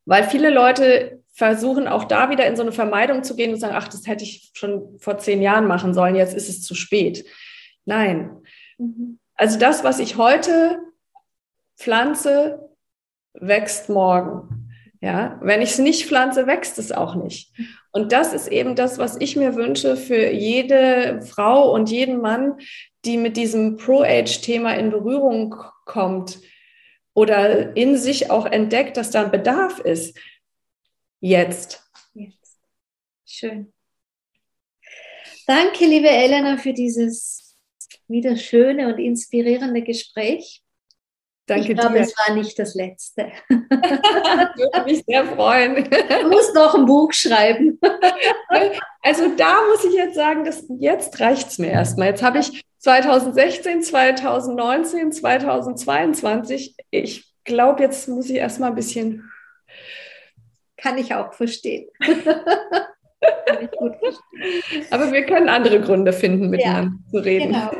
Weil 0.07 0.25
viele 0.25 0.51
Leute 0.51 1.23
versuchen 1.33 1.87
auch 1.87 2.05
da 2.05 2.31
wieder 2.31 2.47
in 2.47 2.57
so 2.57 2.63
eine 2.63 2.73
Vermeidung 2.73 3.23
zu 3.23 3.37
gehen 3.37 3.53
und 3.53 3.61
sagen, 3.61 3.75
ach, 3.77 3.89
das 3.89 4.07
hätte 4.07 4.25
ich 4.25 4.51
schon 4.55 4.99
vor 4.99 5.19
zehn 5.19 5.43
Jahren 5.43 5.67
machen 5.67 5.95
sollen, 5.95 6.17
jetzt 6.17 6.35
ist 6.35 6.49
es 6.49 6.63
zu 6.63 6.75
spät. 6.75 7.25
Nein. 7.85 8.37
Mhm. 8.79 9.19
Also 9.35 9.59
das, 9.59 9.85
was 9.85 9.99
ich 9.99 10.17
heute 10.17 10.79
pflanze, 11.77 12.71
wächst 13.35 13.89
morgen. 13.89 14.71
Ja, 15.01 15.39
wenn 15.43 15.61
ich 15.61 15.73
es 15.73 15.79
nicht 15.79 16.07
pflanze, 16.07 16.47
wächst 16.47 16.79
es 16.79 16.91
auch 16.91 17.15
nicht. 17.15 17.53
Und 17.93 18.13
das 18.13 18.33
ist 18.33 18.49
eben 18.49 18.75
das, 18.75 18.97
was 18.97 19.17
ich 19.21 19.37
mir 19.37 19.55
wünsche 19.55 19.99
für 19.99 20.31
jede 20.31 21.21
Frau 21.21 21.75
und 21.75 21.91
jeden 21.91 22.23
Mann, 22.23 22.55
die 23.05 23.19
mit 23.19 23.37
diesem 23.37 23.77
Pro-Age-Thema 23.77 24.75
in 24.77 24.91
Berührung 24.91 25.57
kommt 25.85 26.39
oder 27.15 27.77
in 27.77 27.97
sich 27.97 28.31
auch 28.31 28.47
entdeckt, 28.47 28.97
dass 28.97 29.11
da 29.11 29.25
ein 29.25 29.31
Bedarf 29.31 29.79
ist. 29.79 30.19
Jetzt. 31.21 31.83
Jetzt. 32.13 32.59
Schön. 33.25 33.73
Danke, 35.47 35.87
liebe 35.87 36.09
Elena, 36.09 36.57
für 36.57 36.73
dieses 36.73 37.57
wieder 38.09 38.37
schöne 38.37 38.93
und 38.93 38.99
inspirierende 38.99 39.83
Gespräch. 39.83 40.63
Danke 41.47 41.73
ich 41.73 41.79
glaube, 41.79 41.97
dir. 41.97 42.01
es 42.01 42.15
war 42.17 42.35
nicht 42.35 42.59
das 42.59 42.75
letzte. 42.75 43.31
Würde 43.49 44.85
mich 44.87 45.05
sehr 45.07 45.27
freuen. 45.27 45.75
Du 45.85 46.29
musst 46.31 46.55
noch 46.55 46.75
ein 46.75 46.87
Buch 46.87 47.13
schreiben. 47.13 47.79
Also 49.03 49.29
da 49.37 49.59
muss 49.69 49.85
ich 49.85 49.93
jetzt 49.93 50.15
sagen, 50.15 50.45
dass 50.45 50.65
jetzt 50.79 51.21
reicht 51.21 51.49
es 51.49 51.59
mir 51.59 51.71
erstmal. 51.71 52.09
Jetzt 52.09 52.23
habe 52.23 52.39
ich 52.39 52.65
2016, 52.85 53.83
2019, 53.83 55.11
2022. 55.11 56.77
Ich 56.91 57.33
glaube, 57.45 57.83
jetzt 57.83 58.09
muss 58.09 58.29
ich 58.29 58.37
erstmal 58.37 58.71
ein 58.71 58.75
bisschen. 58.75 59.31
Kann 60.77 60.99
ich 60.99 61.15
auch 61.15 61.33
verstehen. 61.33 61.89
Kann 62.01 63.63
ich 63.63 63.71
gut 63.71 63.95
verstehen. 63.97 64.85
Aber 64.91 65.11
wir 65.13 65.25
können 65.25 65.49
andere 65.49 65.81
Gründe 65.81 66.13
finden, 66.13 66.51
miteinander 66.51 66.93
ja, 67.07 67.11
zu 67.11 67.25
reden. 67.25 67.53
Genau. 67.53 67.71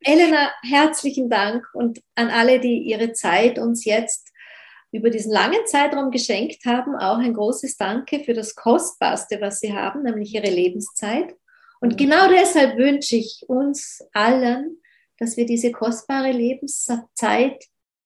Elena, 0.00 0.50
herzlichen 0.62 1.30
Dank 1.30 1.66
und 1.72 2.02
an 2.14 2.28
alle, 2.28 2.60
die 2.60 2.80
ihre 2.80 3.12
Zeit 3.12 3.58
uns 3.58 3.86
jetzt 3.86 4.30
über 4.92 5.08
diesen 5.08 5.32
langen 5.32 5.64
Zeitraum 5.64 6.10
geschenkt 6.10 6.66
haben, 6.66 6.96
auch 6.96 7.16
ein 7.16 7.32
großes 7.32 7.78
Danke 7.78 8.20
für 8.20 8.34
das 8.34 8.54
Kostbarste, 8.54 9.40
was 9.40 9.60
sie 9.60 9.72
haben, 9.72 10.02
nämlich 10.02 10.34
ihre 10.34 10.50
Lebenszeit. 10.50 11.34
Und 11.84 11.98
genau 11.98 12.28
deshalb 12.28 12.78
wünsche 12.78 13.16
ich 13.16 13.44
uns 13.46 14.02
allen, 14.14 14.80
dass 15.18 15.36
wir 15.36 15.44
diese 15.44 15.70
kostbare 15.70 16.32
Lebenszeit 16.32 17.62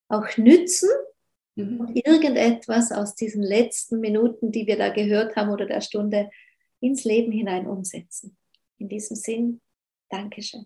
auch 0.09 0.35
nützen 0.35 0.89
mhm. 1.55 1.79
und 1.79 1.95
irgendetwas 1.95 2.91
aus 2.91 3.15
diesen 3.15 3.41
letzten 3.41 4.01
Minuten, 4.01 4.51
die 4.51 4.67
wir 4.67 4.77
da 4.77 4.89
gehört 4.89 5.37
haben 5.37 5.49
oder 5.49 5.65
der 5.65 5.79
Stunde, 5.79 6.29
ins 6.81 7.05
Leben 7.05 7.31
hinein 7.31 7.67
umsetzen. 7.67 8.37
In 8.79 8.89
diesem 8.89 9.15
Sinn, 9.15 9.61
Dankeschön. 10.09 10.65